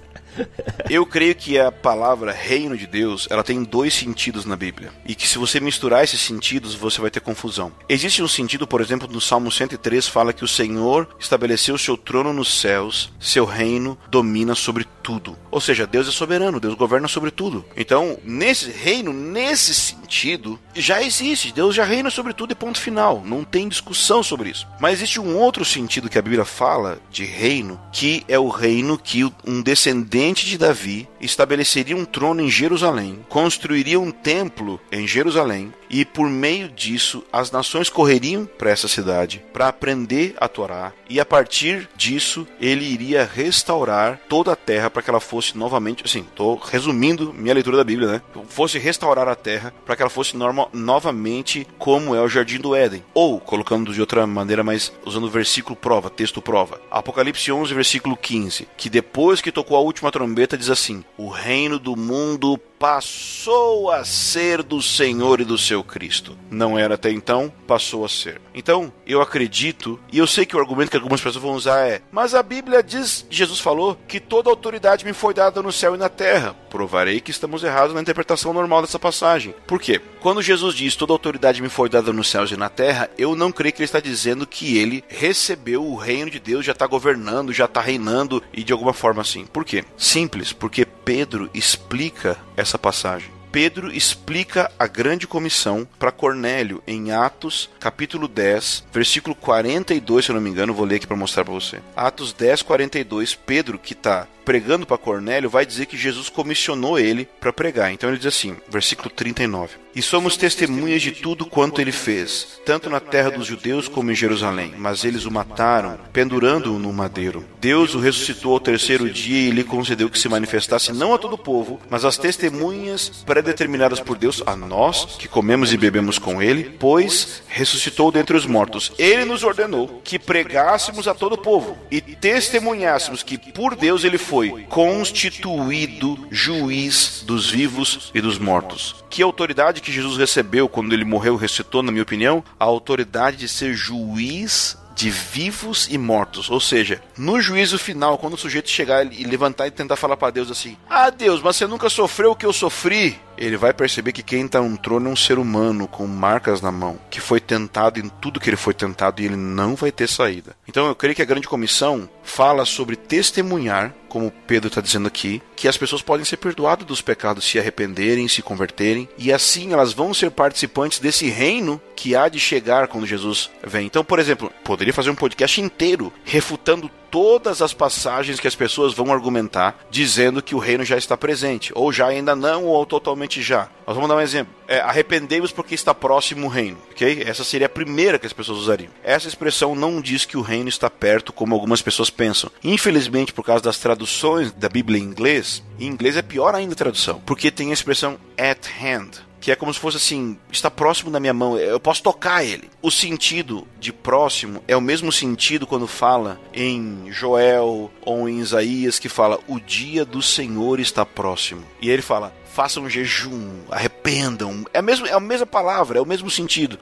Eu 0.89 1.05
creio 1.05 1.35
que 1.35 1.59
a 1.59 1.71
palavra 1.71 2.31
reino 2.31 2.77
de 2.77 2.87
Deus, 2.87 3.27
ela 3.29 3.43
tem 3.43 3.63
dois 3.63 3.93
sentidos 3.93 4.45
na 4.45 4.55
Bíblia. 4.55 4.91
E 5.05 5.15
que 5.15 5.27
se 5.27 5.37
você 5.37 5.59
misturar 5.59 6.03
esses 6.03 6.21
sentidos, 6.21 6.75
você 6.75 7.01
vai 7.01 7.09
ter 7.09 7.19
confusão. 7.19 7.71
Existe 7.87 8.21
um 8.21 8.27
sentido, 8.27 8.67
por 8.67 8.81
exemplo, 8.81 9.07
no 9.11 9.21
Salmo 9.21 9.51
103 9.51 10.07
fala 10.07 10.33
que 10.33 10.43
o 10.43 10.47
Senhor 10.47 11.07
estabeleceu 11.19 11.77
seu 11.77 11.97
trono 11.97 12.33
nos 12.33 12.59
céus, 12.59 13.11
seu 13.19 13.45
reino 13.45 13.97
domina 14.09 14.55
sobre 14.55 14.85
tudo. 15.03 15.37
Ou 15.49 15.59
seja, 15.59 15.87
Deus 15.87 16.07
é 16.07 16.11
soberano, 16.11 16.59
Deus 16.59 16.75
governa 16.75 17.07
sobre 17.07 17.31
tudo. 17.31 17.65
Então, 17.75 18.17
nesse 18.23 18.69
reino, 18.69 19.11
nesse 19.11 19.73
sentido, 19.73 20.59
já 20.73 21.01
existe. 21.01 21.53
Deus 21.53 21.75
já 21.75 21.83
reina 21.83 22.09
sobre 22.09 22.33
tudo 22.33 22.51
e 22.51 22.55
ponto 22.55 22.79
final. 22.79 23.21
Não 23.25 23.43
tem 23.43 23.67
discussão 23.67 24.23
sobre 24.23 24.49
isso. 24.49 24.67
Mas 24.79 24.93
existe 24.93 25.19
um 25.19 25.35
outro 25.37 25.65
sentido 25.65 26.09
que 26.09 26.17
a 26.17 26.21
Bíblia 26.21 26.45
fala 26.45 26.99
de 27.09 27.25
reino, 27.25 27.79
que 27.91 28.23
é 28.27 28.37
o 28.37 28.49
reino 28.49 28.97
que 28.97 29.23
um 29.45 29.61
descendente 29.61 30.20
de 30.29 30.55
Davi 30.55 31.09
estabeleceria 31.19 31.97
um 31.97 32.05
trono 32.05 32.41
em 32.41 32.49
Jerusalém, 32.49 33.25
construiria 33.27 33.99
um 33.99 34.11
templo 34.11 34.79
em 34.91 35.07
Jerusalém, 35.07 35.73
e 35.89 36.05
por 36.05 36.29
meio 36.29 36.69
disso 36.69 37.23
as 37.33 37.51
nações 37.51 37.89
correriam 37.89 38.45
para 38.45 38.69
essa 38.69 38.87
cidade 38.87 39.43
para 39.51 39.67
aprender 39.67 40.35
a 40.37 40.47
Torá, 40.47 40.93
e 41.09 41.19
a 41.19 41.25
partir 41.25 41.89
disso 41.97 42.47
ele 42.59 42.85
iria 42.85 43.29
restaurar 43.31 44.21
toda 44.29 44.53
a 44.53 44.55
terra 44.55 44.91
para 44.91 45.01
que 45.01 45.09
ela 45.09 45.19
fosse 45.19 45.57
novamente, 45.57 46.03
assim, 46.05 46.19
estou 46.19 46.55
resumindo 46.55 47.33
minha 47.33 47.53
leitura 47.53 47.77
da 47.77 47.83
Bíblia, 47.83 48.07
né? 48.07 48.21
Fosse 48.47 48.77
restaurar 48.77 49.27
a 49.27 49.35
terra 49.35 49.73
para 49.85 49.95
que 49.95 50.03
ela 50.03 50.09
fosse 50.09 50.37
norma, 50.37 50.67
novamente 50.71 51.67
como 51.79 52.15
é 52.15 52.21
o 52.21 52.29
jardim 52.29 52.59
do 52.59 52.75
Éden, 52.75 53.03
ou 53.13 53.39
colocando 53.39 53.91
de 53.91 53.99
outra 53.99 54.27
maneira, 54.27 54.63
mas 54.63 54.93
usando 55.03 55.29
versículo 55.29 55.75
prova, 55.75 56.11
texto 56.11 56.41
prova. 56.41 56.79
Apocalipse 56.91 57.51
11, 57.51 57.73
versículo 57.73 58.15
15, 58.15 58.67
que 58.77 58.89
depois 58.89 59.41
que 59.41 59.51
tocou 59.51 59.75
a 59.75 59.81
última 59.81 60.10
trombeta 60.11 60.57
diz 60.57 60.69
assim: 60.69 61.03
"O 61.17 61.29
reino 61.29 61.79
do 61.79 61.95
mundo 61.95 62.59
passou 62.81 63.91
a 63.91 64.03
ser 64.03 64.63
do 64.63 64.81
Senhor 64.81 65.39
e 65.39 65.45
do 65.45 65.55
seu 65.55 65.83
Cristo. 65.83 66.35
Não 66.49 66.79
era 66.79 66.95
até 66.95 67.11
então, 67.11 67.53
passou 67.67 68.03
a 68.03 68.09
ser. 68.09 68.41
Então, 68.55 68.91
eu 69.05 69.21
acredito, 69.21 69.99
e 70.11 70.17
eu 70.17 70.25
sei 70.25 70.47
que 70.47 70.55
o 70.55 70.59
argumento 70.59 70.89
que 70.89 70.97
algumas 70.97 71.21
pessoas 71.21 71.43
vão 71.43 71.53
usar 71.53 71.87
é: 71.87 72.01
mas 72.11 72.33
a 72.33 72.41
Bíblia 72.41 72.81
diz, 72.81 73.23
Jesus 73.29 73.59
falou, 73.59 73.95
que 74.07 74.19
toda 74.19 74.49
autoridade 74.49 75.05
me 75.05 75.13
foi 75.13 75.31
dada 75.31 75.61
no 75.61 75.71
céu 75.71 75.93
e 75.93 75.97
na 75.97 76.09
terra. 76.09 76.55
Provarei 76.71 77.21
que 77.21 77.29
estamos 77.29 77.63
errados 77.63 77.93
na 77.93 78.01
interpretação 78.01 78.51
normal 78.51 78.81
dessa 78.81 78.97
passagem. 78.97 79.53
Por 79.67 79.79
quê? 79.79 80.01
Quando 80.19 80.41
Jesus 80.41 80.73
diz 80.73 80.95
toda 80.95 81.13
autoridade 81.13 81.61
me 81.61 81.69
foi 81.69 81.87
dada 81.87 82.11
nos 82.11 82.29
céus 82.29 82.51
e 82.51 82.57
na 82.57 82.69
terra, 82.69 83.11
eu 83.15 83.35
não 83.35 83.51
creio 83.51 83.73
que 83.73 83.81
ele 83.81 83.85
está 83.85 83.99
dizendo 83.99 84.47
que 84.47 84.77
ele 84.77 85.03
recebeu 85.07 85.85
o 85.85 85.95
reino 85.95 86.31
de 86.31 86.39
Deus, 86.39 86.65
já 86.65 86.71
está 86.71 86.87
governando, 86.87 87.53
já 87.53 87.65
está 87.65 87.79
reinando 87.79 88.41
e 88.51 88.63
de 88.63 88.73
alguma 88.73 88.93
forma 88.93 89.21
assim. 89.21 89.45
Por 89.45 89.63
quê? 89.63 89.83
Simples, 89.95 90.51
porque 90.51 90.85
Pedro 91.03 91.49
explica 91.53 92.37
essa 92.55 92.77
passagem. 92.77 93.31
Pedro 93.51 93.91
explica 93.93 94.71
a 94.79 94.87
grande 94.87 95.27
comissão 95.27 95.85
para 95.99 96.11
Cornélio 96.11 96.81
em 96.87 97.11
Atos, 97.11 97.69
capítulo 97.81 98.27
10, 98.27 98.85
versículo 98.93 99.35
42, 99.35 100.23
se 100.23 100.31
eu 100.31 100.35
não 100.35 100.41
me 100.41 100.49
engano, 100.49 100.73
vou 100.73 100.85
ler 100.85 100.95
aqui 100.95 101.07
para 101.07 101.17
mostrar 101.17 101.43
para 101.43 101.53
você. 101.53 101.79
Atos 101.93 102.31
10, 102.31 102.61
42, 102.61 103.35
Pedro, 103.35 103.77
que 103.77 103.91
está 103.91 104.25
pregando 104.43 104.85
para 104.85 104.97
Cornélio, 104.97 105.49
vai 105.49 105.65
dizer 105.65 105.85
que 105.85 105.97
Jesus 105.97 106.29
comissionou 106.29 106.99
ele 106.99 107.27
para 107.39 107.53
pregar. 107.53 107.91
Então 107.91 108.09
ele 108.09 108.17
diz 108.17 108.27
assim, 108.27 108.55
versículo 108.69 109.09
39: 109.09 109.77
E 109.95 110.01
somos 110.01 110.37
testemunhas 110.37 111.01
de 111.01 111.11
tudo 111.11 111.45
quanto 111.45 111.81
ele 111.81 111.91
fez, 111.91 112.59
tanto 112.65 112.89
na 112.89 112.99
terra 112.99 113.31
dos 113.31 113.47
judeus 113.47 113.87
como 113.87 114.11
em 114.11 114.15
Jerusalém. 114.15 114.73
Mas 114.77 115.03
eles 115.03 115.25
o 115.25 115.31
mataram, 115.31 115.99
pendurando-o 116.11 116.79
no 116.79 116.91
madeiro. 116.91 117.45
Deus 117.59 117.93
o 117.95 117.99
ressuscitou 117.99 118.53
ao 118.53 118.59
terceiro 118.59 119.09
dia 119.09 119.49
e 119.49 119.51
lhe 119.51 119.63
concedeu 119.63 120.09
que 120.09 120.19
se 120.19 120.29
manifestasse 120.29 120.91
não 120.91 121.13
a 121.13 121.17
todo 121.17 121.33
o 121.33 121.37
povo, 121.37 121.79
mas 121.89 122.05
às 122.05 122.17
testemunhas 122.17 123.23
predeterminadas 123.25 123.99
por 123.99 124.17
Deus, 124.17 124.41
a 124.45 124.55
nós 124.55 125.17
que 125.17 125.27
comemos 125.27 125.73
e 125.73 125.77
bebemos 125.77 126.17
com 126.17 126.41
ele, 126.41 126.75
pois 126.79 127.43
ressuscitou 127.47 128.11
dentre 128.11 128.35
os 128.35 128.45
mortos. 128.45 128.91
Ele 128.97 129.25
nos 129.25 129.43
ordenou 129.43 130.01
que 130.03 130.17
pregássemos 130.17 131.07
a 131.07 131.13
todo 131.13 131.33
o 131.33 131.37
povo 131.37 131.77
e 131.89 132.01
testemunhássemos 132.01 133.23
que 133.23 133.37
por 133.37 133.75
Deus 133.75 134.03
ele 134.03 134.17
foi 134.17 134.30
constituído 134.69 136.27
juiz 136.31 137.23
dos 137.25 137.49
vivos 137.49 138.11
e 138.13 138.21
dos 138.21 138.39
mortos. 138.39 139.03
Que 139.09 139.21
autoridade 139.21 139.81
que 139.81 139.91
Jesus 139.91 140.17
recebeu 140.17 140.69
quando 140.69 140.93
ele 140.93 141.03
morreu 141.05 141.35
e 141.35 141.37
na 141.83 141.91
minha 141.91 142.03
opinião? 142.03 142.43
A 142.59 142.65
autoridade 142.65 143.37
de 143.37 143.47
ser 143.47 143.73
juiz 143.73 144.77
de 144.95 145.09
vivos 145.09 145.87
e 145.89 145.97
mortos. 145.97 146.49
Ou 146.49 146.59
seja, 146.59 147.01
no 147.17 147.41
juízo 147.41 147.79
final, 147.79 148.17
quando 148.17 148.35
o 148.35 148.37
sujeito 148.37 148.69
chegar 148.69 149.05
e 149.11 149.23
levantar 149.23 149.67
e 149.67 149.71
tentar 149.71 149.95
falar 149.95 150.17
para 150.17 150.31
Deus 150.31 150.51
assim: 150.51 150.77
Ah, 150.89 151.09
Deus, 151.09 151.41
mas 151.41 151.55
você 151.55 151.67
nunca 151.67 151.89
sofreu 151.89 152.31
o 152.31 152.35
que 152.35 152.45
eu 152.45 152.53
sofri. 152.53 153.19
Ele 153.41 153.57
vai 153.57 153.73
perceber 153.73 154.11
que 154.11 154.21
quem 154.21 154.45
está 154.45 154.61
no 154.61 154.77
trono 154.77 155.09
é 155.09 155.13
um 155.13 155.15
ser 155.15 155.39
humano 155.39 155.87
com 155.87 156.05
marcas 156.05 156.61
na 156.61 156.71
mão, 156.71 156.99
que 157.09 157.19
foi 157.19 157.39
tentado 157.39 157.99
em 157.99 158.07
tudo 158.07 158.39
que 158.39 158.47
ele 158.47 158.55
foi 158.55 158.71
tentado 158.71 159.19
e 159.19 159.25
ele 159.25 159.35
não 159.35 159.75
vai 159.75 159.91
ter 159.91 160.07
saída. 160.07 160.55
Então 160.67 160.85
eu 160.85 160.93
creio 160.93 161.15
que 161.15 161.23
a 161.23 161.25
grande 161.25 161.47
comissão 161.47 162.07
fala 162.21 162.65
sobre 162.65 162.95
testemunhar, 162.95 163.95
como 164.07 164.31
Pedro 164.45 164.67
está 164.67 164.79
dizendo 164.79 165.07
aqui, 165.07 165.41
que 165.55 165.67
as 165.67 165.75
pessoas 165.75 166.03
podem 166.03 166.23
ser 166.23 166.37
perdoadas 166.37 166.85
dos 166.85 167.01
pecados 167.01 167.43
se 167.43 167.57
arrependerem, 167.57 168.27
se 168.27 168.43
converterem, 168.43 169.09
e 169.17 169.33
assim 169.33 169.73
elas 169.73 169.91
vão 169.91 170.13
ser 170.13 170.29
participantes 170.29 170.99
desse 170.99 171.27
reino 171.27 171.81
que 171.95 172.15
há 172.15 172.27
de 172.29 172.39
chegar 172.39 172.87
quando 172.87 173.05
Jesus 173.07 173.49
vem. 173.65 173.85
Então, 173.85 174.03
por 174.03 174.19
exemplo, 174.19 174.51
poderia 174.63 174.93
fazer 174.93 175.09
um 175.09 175.15
podcast 175.15 175.61
inteiro 175.61 176.11
refutando 176.23 176.89
todas 177.11 177.61
as 177.61 177.73
passagens 177.73 178.39
que 178.39 178.47
as 178.47 178.55
pessoas 178.55 178.93
vão 178.93 179.11
argumentar 179.13 179.77
dizendo 179.91 180.41
que 180.41 180.55
o 180.55 180.59
reino 180.59 180.83
já 180.83 180.97
está 180.97 181.15
presente, 181.15 181.71
ou 181.75 181.91
já 181.91 182.07
ainda 182.07 182.35
não, 182.35 182.65
ou 182.65 182.85
totalmente 182.85 183.30
já. 183.39 183.69
Nós 183.85 183.95
vamos 183.95 184.09
dar 184.09 184.15
um 184.15 184.21
exemplo. 184.21 184.51
é, 184.67 184.79
arrependei-vos 184.79 185.51
porque 185.51 185.75
está 185.75 185.93
próximo 185.93 186.47
o 186.47 186.49
reino, 186.49 186.77
ok? 186.89 187.21
Essa 187.23 187.43
seria 187.43 187.67
a 187.67 187.69
primeira 187.69 188.17
que 188.17 188.25
as 188.25 188.33
pessoas 188.33 188.57
usariam. 188.57 188.89
Essa 189.03 189.27
expressão 189.27 189.75
não 189.75 190.01
diz 190.01 190.25
que 190.25 190.37
o 190.37 190.41
reino 190.41 190.69
está 190.69 190.89
perto, 190.89 191.31
como 191.31 191.53
algumas 191.53 191.83
pessoas 191.83 192.09
pensam. 192.09 192.49
Infelizmente, 192.63 193.31
por 193.31 193.45
causa 193.45 193.63
das 193.63 193.77
traduções 193.77 194.51
da 194.51 194.67
Bíblia 194.67 194.99
em 194.99 195.03
inglês, 195.03 195.63
em 195.79 195.85
inglês 195.85 196.17
é 196.17 196.23
pior 196.23 196.55
ainda 196.55 196.73
a 196.73 196.77
tradução, 196.77 197.21
porque 197.25 197.51
tem 197.51 197.69
a 197.69 197.73
expressão 197.73 198.17
at 198.37 198.65
hand 198.81 199.31
que 199.41 199.51
é 199.51 199.55
como 199.55 199.73
se 199.73 199.79
fosse 199.79 199.97
assim, 199.97 200.37
está 200.51 200.69
próximo 200.69 201.09
da 201.09 201.19
minha 201.19 201.33
mão, 201.33 201.57
eu 201.57 201.79
posso 201.79 202.03
tocar 202.03 202.45
ele. 202.45 202.69
O 202.79 202.91
sentido 202.91 203.67
de 203.79 203.91
próximo 203.91 204.63
é 204.67 204.77
o 204.77 204.81
mesmo 204.81 205.11
sentido 205.11 205.65
quando 205.65 205.87
fala 205.87 206.39
em 206.53 207.11
Joel 207.11 207.91
ou 208.03 208.29
em 208.29 208.39
Isaías 208.39 208.99
que 208.99 209.09
fala 209.09 209.39
o 209.47 209.59
dia 209.59 210.05
do 210.05 210.21
Senhor 210.21 210.79
está 210.79 211.03
próximo. 211.03 211.63
E 211.81 211.89
ele 211.89 212.03
fala: 212.03 212.31
façam 212.51 212.89
jejum, 212.89 213.61
arrependam. 213.69 214.65
É 214.73 214.79
a 214.79 214.81
mesma, 214.81 215.07
é 215.07 215.13
a 215.13 215.19
mesma 215.19 215.45
palavra, 215.45 215.97
é 215.97 216.01
o 216.01 216.05
mesmo 216.05 216.29
sentido. 216.29 216.77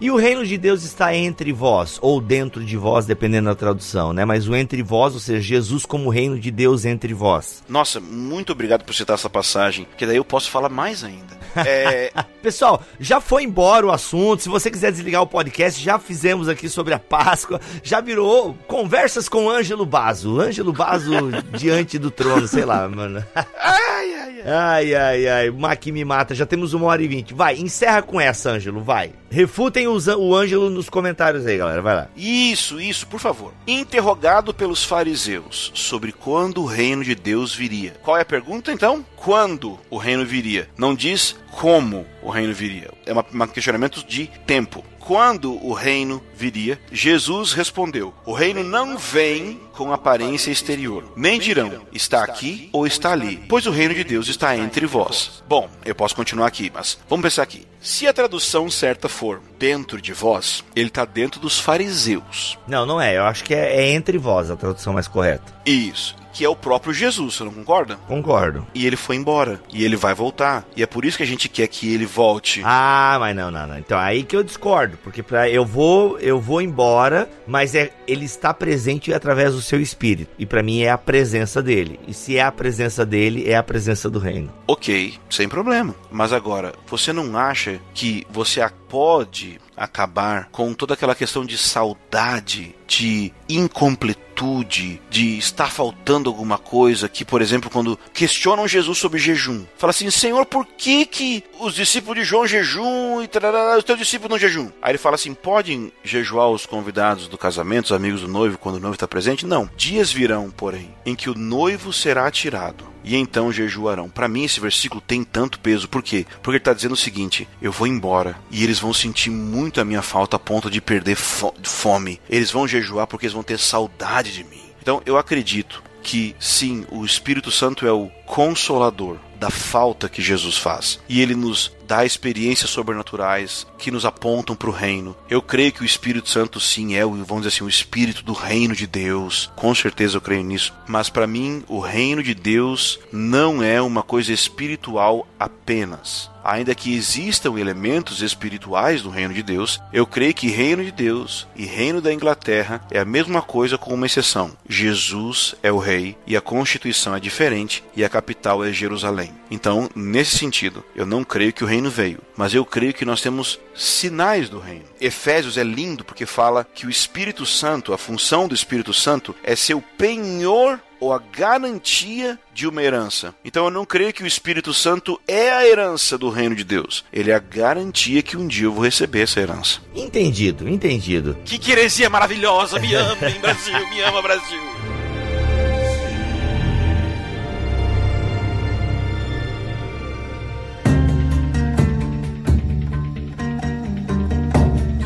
E 0.00 0.10
o 0.10 0.16
reino 0.16 0.46
de 0.46 0.56
Deus 0.56 0.84
está 0.84 1.14
entre 1.14 1.52
vós, 1.52 1.98
ou 2.00 2.20
dentro 2.20 2.64
de 2.64 2.76
vós, 2.76 3.04
dependendo 3.04 3.48
da 3.48 3.54
tradução, 3.54 4.12
né? 4.12 4.24
Mas 4.24 4.46
o 4.46 4.54
entre 4.54 4.82
vós, 4.82 5.14
ou 5.14 5.20
seja, 5.20 5.40
Jesus 5.40 5.84
como 5.84 6.08
reino 6.08 6.38
de 6.38 6.50
Deus 6.50 6.84
entre 6.84 7.12
vós. 7.12 7.64
Nossa, 7.68 7.98
muito 7.98 8.52
obrigado 8.52 8.84
por 8.84 8.94
citar 8.94 9.14
essa 9.14 9.28
passagem, 9.28 9.88
que 9.96 10.06
daí 10.06 10.16
eu 10.16 10.24
posso 10.24 10.50
falar 10.50 10.68
mais 10.68 11.02
ainda. 11.02 11.36
É... 11.56 12.12
Pessoal, 12.40 12.82
já 13.00 13.20
foi 13.20 13.42
embora 13.42 13.86
o 13.86 13.90
assunto. 13.90 14.42
Se 14.42 14.48
você 14.48 14.70
quiser 14.70 14.92
desligar 14.92 15.22
o 15.22 15.26
podcast, 15.26 15.82
já 15.82 15.98
fizemos 15.98 16.48
aqui 16.48 16.68
sobre 16.68 16.94
a 16.94 16.98
Páscoa. 16.98 17.60
Já 17.82 18.00
virou 18.00 18.54
conversas 18.66 19.28
com 19.28 19.50
Ângelo 19.50 19.84
Bazo. 19.84 20.40
Ângelo 20.40 20.72
Bazo 20.72 21.12
diante 21.58 21.98
do 21.98 22.10
trono, 22.10 22.46
sei 22.46 22.64
lá, 22.64 22.88
mano. 22.88 23.24
Ai, 23.34 24.14
ai, 24.14 24.17
ai. 24.44 24.94
Ai, 24.94 25.28
ai. 25.28 25.50
Maqui 25.50 25.92
me 25.92 26.04
mata. 26.04 26.34
Já 26.34 26.46
temos 26.46 26.72
uma 26.72 26.86
hora 26.86 27.02
e 27.02 27.08
vinte. 27.08 27.34
Vai, 27.34 27.56
encerra 27.56 28.02
com 28.02 28.20
essa, 28.20 28.50
Ângelo, 28.50 28.82
vai. 28.82 29.12
Refutem 29.30 29.86
o 29.86 30.34
Ângelo 30.34 30.70
nos 30.70 30.88
comentários 30.88 31.46
aí, 31.46 31.58
galera. 31.58 31.82
Vai 31.82 31.94
lá. 31.94 32.08
Isso, 32.16 32.80
isso, 32.80 33.06
por 33.06 33.20
favor. 33.20 33.52
Interrogado 33.66 34.54
pelos 34.54 34.84
fariseus 34.84 35.70
sobre 35.74 36.12
quando 36.12 36.62
o 36.62 36.66
reino 36.66 37.04
de 37.04 37.14
Deus 37.14 37.54
viria. 37.54 37.94
Qual 38.02 38.16
é 38.16 38.22
a 38.22 38.24
pergunta, 38.24 38.72
então? 38.72 39.04
Quando 39.16 39.78
o 39.90 39.96
reino 39.96 40.24
viria? 40.24 40.68
Não 40.76 40.94
diz 40.94 41.36
como 41.50 42.06
o 42.22 42.30
reino 42.30 42.54
viria. 42.54 42.90
É 43.04 43.12
um 43.12 43.46
questionamento 43.48 44.06
de 44.06 44.30
tempo. 44.46 44.84
Quando 45.08 45.54
o 45.66 45.72
reino 45.72 46.22
viria? 46.34 46.78
Jesus 46.92 47.54
respondeu: 47.54 48.12
O 48.26 48.34
reino 48.34 48.62
não 48.62 48.98
vem 48.98 49.58
com 49.72 49.90
aparência 49.90 50.50
exterior. 50.50 51.10
Nem 51.16 51.40
dirão, 51.40 51.86
está 51.94 52.22
aqui 52.22 52.68
ou 52.74 52.86
está 52.86 53.12
ali, 53.12 53.42
pois 53.48 53.64
o 53.64 53.70
reino 53.70 53.94
de 53.94 54.04
Deus 54.04 54.28
está 54.28 54.54
entre 54.54 54.84
vós. 54.84 55.42
Bom, 55.48 55.70
eu 55.82 55.94
posso 55.94 56.14
continuar 56.14 56.46
aqui, 56.46 56.70
mas 56.74 56.98
vamos 57.08 57.22
pensar 57.22 57.42
aqui. 57.42 57.66
Se 57.80 58.06
a 58.06 58.12
tradução 58.12 58.70
certa 58.70 59.08
for 59.08 59.40
dentro 59.58 59.98
de 59.98 60.12
vós, 60.12 60.62
ele 60.76 60.88
está 60.88 61.06
dentro 61.06 61.40
dos 61.40 61.58
fariseus. 61.58 62.58
Não, 62.66 62.84
não 62.84 63.00
é. 63.00 63.16
Eu 63.16 63.24
acho 63.24 63.44
que 63.44 63.54
é, 63.54 63.76
é 63.76 63.90
entre 63.92 64.18
vós 64.18 64.50
a 64.50 64.56
tradução 64.56 64.92
mais 64.92 65.08
correta. 65.08 65.54
Isso 65.64 66.14
que 66.38 66.44
é 66.44 66.48
o 66.48 66.54
próprio 66.54 66.94
Jesus, 66.94 67.34
você 67.34 67.42
não 67.42 67.50
concorda? 67.50 67.96
Concordo. 68.06 68.64
E 68.72 68.86
ele 68.86 68.94
foi 68.94 69.16
embora. 69.16 69.60
E 69.72 69.84
ele 69.84 69.96
vai 69.96 70.14
voltar. 70.14 70.64
E 70.76 70.84
é 70.84 70.86
por 70.86 71.04
isso 71.04 71.16
que 71.16 71.24
a 71.24 71.26
gente 71.26 71.48
quer 71.48 71.66
que 71.66 71.92
ele 71.92 72.06
volte. 72.06 72.62
Ah, 72.64 73.16
mas 73.18 73.34
não, 73.34 73.50
não, 73.50 73.66
não. 73.66 73.76
Então 73.76 73.98
aí 73.98 74.22
que 74.22 74.36
eu 74.36 74.44
discordo. 74.44 74.96
Porque 75.02 75.20
pra, 75.20 75.50
eu 75.50 75.64
vou 75.64 76.16
eu 76.20 76.40
vou 76.40 76.62
embora, 76.62 77.28
mas 77.44 77.74
é, 77.74 77.90
ele 78.06 78.24
está 78.24 78.54
presente 78.54 79.12
através 79.12 79.52
do 79.52 79.60
seu 79.60 79.80
espírito. 79.80 80.30
E 80.38 80.46
para 80.46 80.62
mim 80.62 80.80
é 80.80 80.90
a 80.90 80.96
presença 80.96 81.60
dele. 81.60 81.98
E 82.06 82.14
se 82.14 82.36
é 82.36 82.42
a 82.42 82.52
presença 82.52 83.04
dele, 83.04 83.50
é 83.50 83.56
a 83.56 83.62
presença 83.64 84.08
do 84.08 84.20
reino. 84.20 84.48
Ok, 84.68 85.14
sem 85.28 85.48
problema. 85.48 85.92
Mas 86.08 86.32
agora, 86.32 86.72
você 86.86 87.12
não 87.12 87.36
acha 87.36 87.80
que 87.92 88.24
você 88.30 88.60
pode 88.88 89.60
acabar 89.76 90.48
com 90.50 90.74
toda 90.74 90.94
aquela 90.94 91.14
questão 91.14 91.44
de 91.44 91.56
saudade, 91.56 92.74
de 92.86 93.32
incompletude, 93.48 95.00
de 95.08 95.38
estar 95.38 95.70
faltando 95.70 96.28
alguma 96.28 96.58
coisa, 96.58 97.08
que, 97.08 97.24
por 97.24 97.40
exemplo, 97.40 97.70
quando 97.70 97.98
questionam 98.12 98.66
Jesus 98.66 98.98
sobre 98.98 99.18
jejum, 99.18 99.64
fala 99.76 99.90
assim, 99.90 100.10
Senhor, 100.10 100.44
por 100.46 100.66
que 100.66 101.06
que 101.06 101.44
os 101.60 101.74
discípulos 101.74 102.18
de 102.18 102.24
João 102.24 102.46
jejum 102.46 103.22
e 103.22 103.28
tarará, 103.28 103.76
os 103.76 103.84
teus 103.84 103.98
discípulos 103.98 104.30
não 104.30 104.38
jejum? 104.38 104.70
Aí 104.82 104.92
ele 104.92 104.98
fala 104.98 105.14
assim, 105.14 105.34
podem 105.34 105.92
jejuar 106.02 106.48
os 106.48 106.66
convidados 106.66 107.28
do 107.28 107.38
casamento, 107.38 107.86
os 107.86 107.92
amigos 107.92 108.22
do 108.22 108.28
noivo, 108.28 108.58
quando 108.58 108.76
o 108.76 108.80
noivo 108.80 108.94
está 108.94 109.06
presente? 109.06 109.46
Não. 109.46 109.70
Dias 109.76 110.10
virão, 110.10 110.50
porém, 110.50 110.94
em 111.04 111.14
que 111.14 111.30
o 111.30 111.34
noivo 111.34 111.92
será 111.92 112.30
tirado 112.30 112.97
e 113.08 113.16
então 113.16 113.50
jejuarão. 113.50 114.10
Para 114.10 114.28
mim, 114.28 114.44
esse 114.44 114.60
versículo 114.60 115.00
tem 115.00 115.24
tanto 115.24 115.58
peso. 115.58 115.88
Por 115.88 116.02
quê? 116.02 116.26
Porque 116.42 116.50
ele 116.50 116.56
está 116.58 116.74
dizendo 116.74 116.92
o 116.92 116.96
seguinte: 116.96 117.48
eu 117.62 117.72
vou 117.72 117.86
embora 117.86 118.38
e 118.50 118.62
eles 118.62 118.78
vão 118.78 118.92
sentir 118.92 119.30
muito 119.30 119.80
a 119.80 119.84
minha 119.84 120.02
falta 120.02 120.36
a 120.36 120.38
ponto 120.38 120.70
de 120.70 120.78
perder 120.80 121.16
fo 121.16 121.54
fome. 121.62 122.20
Eles 122.28 122.50
vão 122.50 122.68
jejuar 122.68 123.06
porque 123.06 123.24
eles 123.24 123.32
vão 123.32 123.42
ter 123.42 123.58
saudade 123.58 124.34
de 124.34 124.44
mim. 124.44 124.60
Então, 124.82 125.00
eu 125.06 125.16
acredito 125.16 125.82
que 126.02 126.36
sim, 126.38 126.84
o 126.90 127.04
Espírito 127.04 127.50
Santo 127.50 127.86
é 127.86 127.92
o 127.92 128.10
consolador 128.28 129.16
da 129.38 129.50
falta 129.50 130.08
que 130.08 130.20
Jesus 130.20 130.58
faz. 130.58 131.00
E 131.08 131.20
ele 131.20 131.34
nos 131.34 131.72
dá 131.86 132.04
experiências 132.04 132.70
sobrenaturais 132.70 133.66
que 133.78 133.90
nos 133.90 134.04
apontam 134.04 134.54
para 134.54 134.68
o 134.68 134.72
reino. 134.72 135.16
Eu 135.30 135.40
creio 135.40 135.72
que 135.72 135.82
o 135.82 135.86
Espírito 135.86 136.28
Santo 136.28 136.60
sim 136.60 136.94
é, 136.94 137.02
vamos 137.02 137.38
dizer 137.38 137.48
assim, 137.48 137.64
o 137.64 137.68
espírito 137.68 138.22
do 138.22 138.34
reino 138.34 138.74
de 138.74 138.86
Deus. 138.86 139.50
Com 139.56 139.74
certeza 139.74 140.16
eu 140.16 140.20
creio 140.20 140.42
nisso. 140.42 140.74
Mas 140.86 141.08
para 141.08 141.26
mim, 141.26 141.64
o 141.66 141.80
reino 141.80 142.22
de 142.22 142.34
Deus 142.34 143.00
não 143.10 143.62
é 143.62 143.80
uma 143.80 144.02
coisa 144.02 144.32
espiritual 144.32 145.26
apenas 145.38 146.30
ainda 146.48 146.74
que 146.74 146.94
existam 146.94 147.58
elementos 147.58 148.22
espirituais 148.22 149.02
do 149.02 149.10
reino 149.10 149.34
de 149.34 149.42
Deus, 149.42 149.78
eu 149.92 150.06
creio 150.06 150.32
que 150.32 150.48
reino 150.48 150.82
de 150.82 150.90
Deus 150.90 151.46
e 151.54 151.66
reino 151.66 152.00
da 152.00 152.12
Inglaterra 152.12 152.80
é 152.90 152.98
a 152.98 153.04
mesma 153.04 153.42
coisa 153.42 153.76
com 153.76 153.92
uma 153.92 154.06
exceção. 154.06 154.52
Jesus 154.66 155.54
é 155.62 155.70
o 155.70 155.76
rei 155.76 156.16
e 156.26 156.34
a 156.36 156.40
constituição 156.40 157.14
é 157.14 157.20
diferente 157.20 157.84
e 157.94 158.02
a 158.02 158.08
capital 158.18 158.64
é 158.64 158.72
Jerusalém. 158.72 159.30
Então, 159.48 159.88
nesse 159.94 160.36
sentido, 160.36 160.84
eu 160.94 161.06
não 161.06 161.22
creio 161.22 161.52
que 161.52 161.62
o 161.62 161.66
reino 161.66 161.88
veio, 161.88 162.18
mas 162.36 162.52
eu 162.52 162.64
creio 162.64 162.92
que 162.92 163.04
nós 163.04 163.20
temos 163.20 163.60
sinais 163.76 164.48
do 164.48 164.58
reino. 164.58 164.84
Efésios 165.00 165.56
é 165.56 165.62
lindo 165.62 166.04
porque 166.04 166.26
fala 166.26 166.66
que 166.74 166.84
o 166.84 166.90
Espírito 166.90 167.46
Santo, 167.46 167.92
a 167.92 167.98
função 167.98 168.48
do 168.48 168.54
Espírito 168.56 168.92
Santo 168.92 169.36
é 169.44 169.54
ser 169.54 169.74
o 169.74 169.84
penhor 169.96 170.80
ou 170.98 171.12
a 171.12 171.18
garantia 171.20 172.36
de 172.52 172.66
uma 172.66 172.82
herança. 172.82 173.32
Então 173.44 173.66
eu 173.66 173.70
não 173.70 173.84
creio 173.84 174.12
que 174.12 174.24
o 174.24 174.26
Espírito 174.26 174.74
Santo 174.74 175.20
é 175.28 175.52
a 175.52 175.64
herança 175.64 176.18
do 176.18 176.28
reino 176.28 176.56
de 176.56 176.64
Deus. 176.64 177.04
Ele 177.12 177.30
é 177.30 177.34
a 177.34 177.38
garantia 177.38 178.20
que 178.20 178.36
um 178.36 178.48
dia 178.48 178.66
eu 178.66 178.72
vou 178.72 178.82
receber 178.82 179.20
essa 179.20 179.38
herança. 179.38 179.80
Entendido, 179.94 180.68
entendido. 180.68 181.38
Que 181.44 181.70
heresia 181.70 182.10
maravilhosa! 182.10 182.80
Me 182.80 182.92
ama, 182.94 183.14
Brasil, 183.40 183.88
me 183.90 184.00
ama, 184.00 184.20
Brasil! 184.20 184.97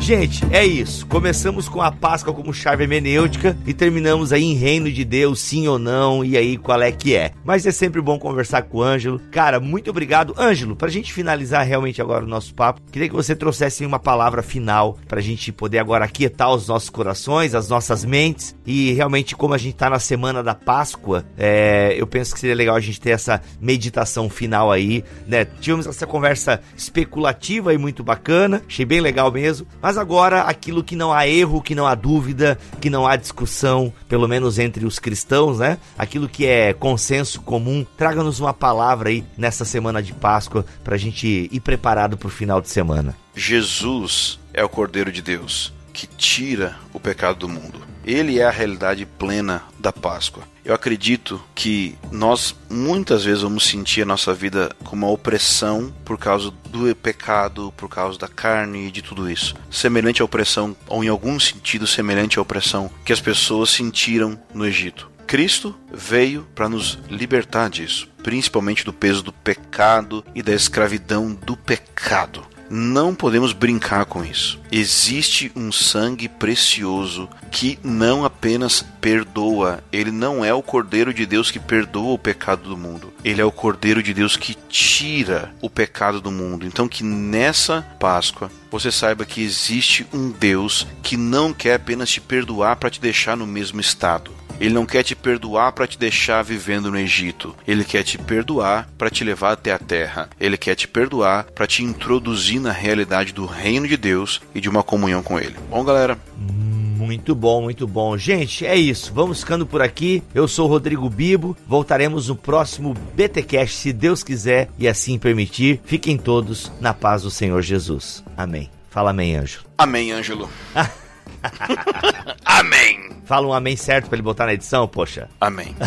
Gente, 0.03 0.43
é 0.51 0.65
isso. 0.65 1.07
Começamos 1.07 1.69
com 1.69 1.81
a 1.81 1.89
Páscoa 1.89 2.33
como 2.33 2.53
chave 2.53 2.83
hermenêutica 2.83 3.57
e 3.65 3.73
terminamos 3.73 4.33
aí 4.33 4.43
em 4.43 4.53
reino 4.53 4.91
de 4.91 5.05
Deus, 5.05 5.39
sim 5.39 5.65
ou 5.65 5.79
não, 5.79 6.25
e 6.25 6.35
aí 6.35 6.57
qual 6.57 6.81
é 6.81 6.91
que 6.91 7.15
é. 7.15 7.31
Mas 7.45 7.65
é 7.65 7.71
sempre 7.71 8.01
bom 8.01 8.19
conversar 8.19 8.63
com 8.63 8.79
o 8.79 8.83
Ângelo. 8.83 9.21
Cara, 9.31 9.61
muito 9.61 9.89
obrigado. 9.89 10.35
Ângelo, 10.37 10.75
pra 10.75 10.89
gente 10.89 11.13
finalizar 11.13 11.65
realmente 11.65 12.01
agora 12.01 12.25
o 12.25 12.27
nosso 12.27 12.53
papo, 12.53 12.81
queria 12.91 13.07
que 13.07 13.15
você 13.15 13.33
trouxesse 13.33 13.85
uma 13.85 13.97
palavra 13.97 14.43
final 14.43 14.99
pra 15.07 15.21
gente 15.21 15.53
poder 15.53 15.79
agora 15.79 16.03
aquietar 16.03 16.53
os 16.53 16.67
nossos 16.67 16.89
corações, 16.89 17.55
as 17.55 17.69
nossas 17.69 18.03
mentes 18.03 18.53
e 18.65 18.91
realmente 18.91 19.37
como 19.37 19.53
a 19.53 19.57
gente 19.57 19.77
tá 19.77 19.89
na 19.89 19.99
semana 19.99 20.43
da 20.43 20.53
Páscoa, 20.53 21.23
é, 21.37 21.95
eu 21.97 22.05
penso 22.05 22.33
que 22.33 22.41
seria 22.41 22.57
legal 22.57 22.75
a 22.75 22.81
gente 22.81 22.99
ter 22.99 23.11
essa 23.11 23.41
meditação 23.61 24.29
final 24.29 24.69
aí, 24.69 25.01
né? 25.25 25.45
Tivemos 25.45 25.87
essa 25.87 26.05
conversa 26.05 26.59
especulativa 26.75 27.73
e 27.73 27.77
muito 27.77 28.03
bacana, 28.03 28.61
achei 28.67 28.83
bem 28.83 28.99
legal 28.99 29.31
mesmo, 29.31 29.65
mas 29.81 29.92
mas 29.93 29.97
agora, 29.99 30.41
aquilo 30.41 30.83
que 30.83 30.95
não 30.95 31.13
há 31.13 31.27
erro, 31.27 31.61
que 31.61 31.75
não 31.75 31.85
há 31.85 31.93
dúvida, 31.93 32.57
que 32.81 32.89
não 32.89 33.05
há 33.05 33.15
discussão, 33.15 33.93
pelo 34.09 34.27
menos 34.27 34.57
entre 34.57 34.87
os 34.87 34.97
cristãos, 34.97 35.59
né? 35.59 35.77
Aquilo 35.95 36.27
que 36.27 36.47
é 36.47 36.73
consenso 36.73 37.39
comum, 37.43 37.85
traga-nos 37.95 38.39
uma 38.39 38.55
palavra 38.55 39.09
aí 39.09 39.23
nessa 39.37 39.63
semana 39.63 40.01
de 40.01 40.11
Páscoa 40.11 40.65
para 40.83 40.95
a 40.95 40.97
gente 40.97 41.47
ir 41.51 41.59
preparado 41.59 42.17
para 42.17 42.27
o 42.27 42.31
final 42.31 42.59
de 42.59 42.69
semana. 42.69 43.15
Jesus 43.35 44.39
é 44.51 44.63
o 44.63 44.69
Cordeiro 44.69 45.11
de 45.11 45.21
Deus 45.21 45.71
que 45.93 46.07
tira 46.07 46.75
o 46.91 46.99
pecado 46.99 47.37
do 47.37 47.49
mundo. 47.49 47.79
Ele 48.03 48.39
é 48.39 48.45
a 48.45 48.49
realidade 48.49 49.05
plena 49.05 49.61
da 49.79 49.93
Páscoa. 49.93 50.43
Eu 50.65 50.73
acredito 50.73 51.43
que 51.53 51.97
nós 52.11 52.55
muitas 52.69 53.25
vezes 53.25 53.43
vamos 53.43 53.65
sentir 53.65 54.03
a 54.03 54.05
nossa 54.05 54.33
vida 54.33 54.73
como 54.83 55.05
uma 55.05 55.13
opressão 55.13 55.93
por 56.05 56.17
causa 56.17 56.51
do 56.69 56.95
pecado, 56.95 57.73
por 57.75 57.89
causa 57.89 58.17
da 58.17 58.27
carne 58.27 58.87
e 58.87 58.91
de 58.91 59.01
tudo 59.01 59.29
isso. 59.29 59.55
Semelhante 59.69 60.21
à 60.21 60.25
opressão, 60.25 60.75
ou 60.87 61.03
em 61.03 61.09
algum 61.09 61.39
sentido 61.39 61.85
semelhante 61.85 62.39
à 62.39 62.41
opressão 62.41 62.89
que 63.03 63.11
as 63.11 63.19
pessoas 63.19 63.69
sentiram 63.69 64.39
no 64.53 64.65
Egito 64.65 65.13
Cristo 65.33 65.75
veio 65.91 66.45
para 66.53 66.69
nos 66.69 66.99
libertar 67.09 67.69
disso, 67.69 68.07
principalmente 68.21 68.85
do 68.85 68.93
peso 68.93 69.23
do 69.23 69.33
pecado 69.33 70.23
e 70.35 70.43
da 70.43 70.53
escravidão 70.53 71.33
do 71.33 71.57
pecado. 71.57 72.45
Não 72.75 73.13
podemos 73.13 73.53
brincar 73.53 74.05
com 74.05 74.25
isso. 74.25 74.59
Existe 74.71 75.51
um 75.55 75.71
sangue 75.71 76.27
precioso 76.27 77.29
que 77.51 77.77
não 77.83 78.25
apenas 78.25 78.83
perdoa, 78.99 79.83
ele 79.91 80.09
não 80.09 80.43
é 80.43 80.51
o 80.51 80.63
Cordeiro 80.63 81.13
de 81.13 81.23
Deus 81.23 81.51
que 81.51 81.59
perdoa 81.59 82.13
o 82.13 82.17
pecado 82.17 82.67
do 82.67 82.75
mundo, 82.75 83.13
ele 83.23 83.39
é 83.39 83.45
o 83.45 83.51
Cordeiro 83.51 84.01
de 84.01 84.11
Deus 84.11 84.35
que 84.35 84.57
tira 84.67 85.53
o 85.61 85.69
pecado 85.69 86.19
do 86.19 86.31
mundo. 86.31 86.65
Então, 86.65 86.87
que 86.87 87.03
nessa 87.03 87.83
Páscoa 87.99 88.49
você 88.71 88.91
saiba 88.91 89.23
que 89.23 89.43
existe 89.43 90.07
um 90.11 90.31
Deus 90.31 90.87
que 91.03 91.15
não 91.15 91.53
quer 91.53 91.75
apenas 91.75 92.09
te 92.09 92.19
perdoar 92.19 92.77
para 92.77 92.89
te 92.89 92.99
deixar 92.99 93.37
no 93.37 93.45
mesmo 93.45 93.79
estado. 93.79 94.31
Ele 94.63 94.73
não 94.73 94.85
quer 94.85 95.03
te 95.03 95.13
perdoar 95.13 95.73
para 95.73 95.85
te 95.85 95.99
deixar 95.99 96.41
vivendo 96.41 96.89
no 96.89 96.97
Egito. 96.97 97.53
Ele 97.67 97.83
quer 97.83 98.01
te 98.01 98.17
perdoar 98.17 98.87
para 98.97 99.09
te 99.09 99.21
levar 99.21 99.51
até 99.51 99.73
a 99.73 99.77
terra. 99.77 100.29
Ele 100.39 100.55
quer 100.55 100.73
te 100.73 100.87
perdoar 100.87 101.43
para 101.53 101.67
te 101.67 101.83
introduzir 101.83 102.61
na 102.61 102.71
realidade 102.71 103.33
do 103.33 103.45
reino 103.45 103.85
de 103.85 103.97
Deus 103.97 104.41
e 104.55 104.61
de 104.61 104.69
uma 104.69 104.81
comunhão 104.81 105.21
com 105.21 105.37
ele. 105.37 105.57
Bom, 105.69 105.83
galera, 105.83 106.17
muito 106.37 107.35
bom, 107.35 107.63
muito 107.63 107.85
bom. 107.85 108.17
Gente, 108.17 108.65
é 108.65 108.77
isso. 108.77 109.11
Vamos 109.13 109.41
ficando 109.41 109.65
por 109.65 109.81
aqui. 109.81 110.23
Eu 110.33 110.47
sou 110.47 110.65
o 110.65 110.69
Rodrigo 110.69 111.09
Bibo. 111.09 111.57
Voltaremos 111.67 112.29
no 112.29 112.35
próximo 112.37 112.93
BTcast, 112.93 113.75
se 113.75 113.91
Deus 113.91 114.23
quiser 114.23 114.69
e 114.79 114.87
assim 114.87 115.19
permitir. 115.19 115.81
Fiquem 115.83 116.17
todos 116.17 116.71
na 116.79 116.93
paz 116.93 117.23
do 117.23 117.29
Senhor 117.29 117.61
Jesus. 117.61 118.23
Amém. 118.37 118.69
Fala 118.89 119.09
amém, 119.09 119.35
Ângelo. 119.35 119.65
Amém, 119.77 120.13
Ângelo. 120.13 120.49
amém. 122.45 123.11
Fala 123.25 123.47
um 123.47 123.53
amém 123.53 123.75
certo 123.75 124.07
para 124.07 124.15
ele 124.15 124.23
botar 124.23 124.45
na 124.45 124.53
edição, 124.53 124.87
poxa. 124.87 125.29
Amém. 125.39 125.75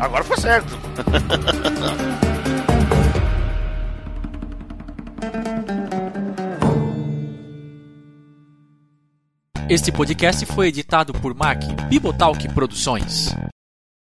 Agora 0.00 0.24
foi 0.24 0.36
certo. 0.36 0.78
Este 9.68 9.90
podcast 9.90 10.46
foi 10.46 10.68
editado 10.68 11.12
por 11.12 11.34
Mac 11.34 11.60
Bibotalk 11.88 12.48
Produções. 12.54 13.34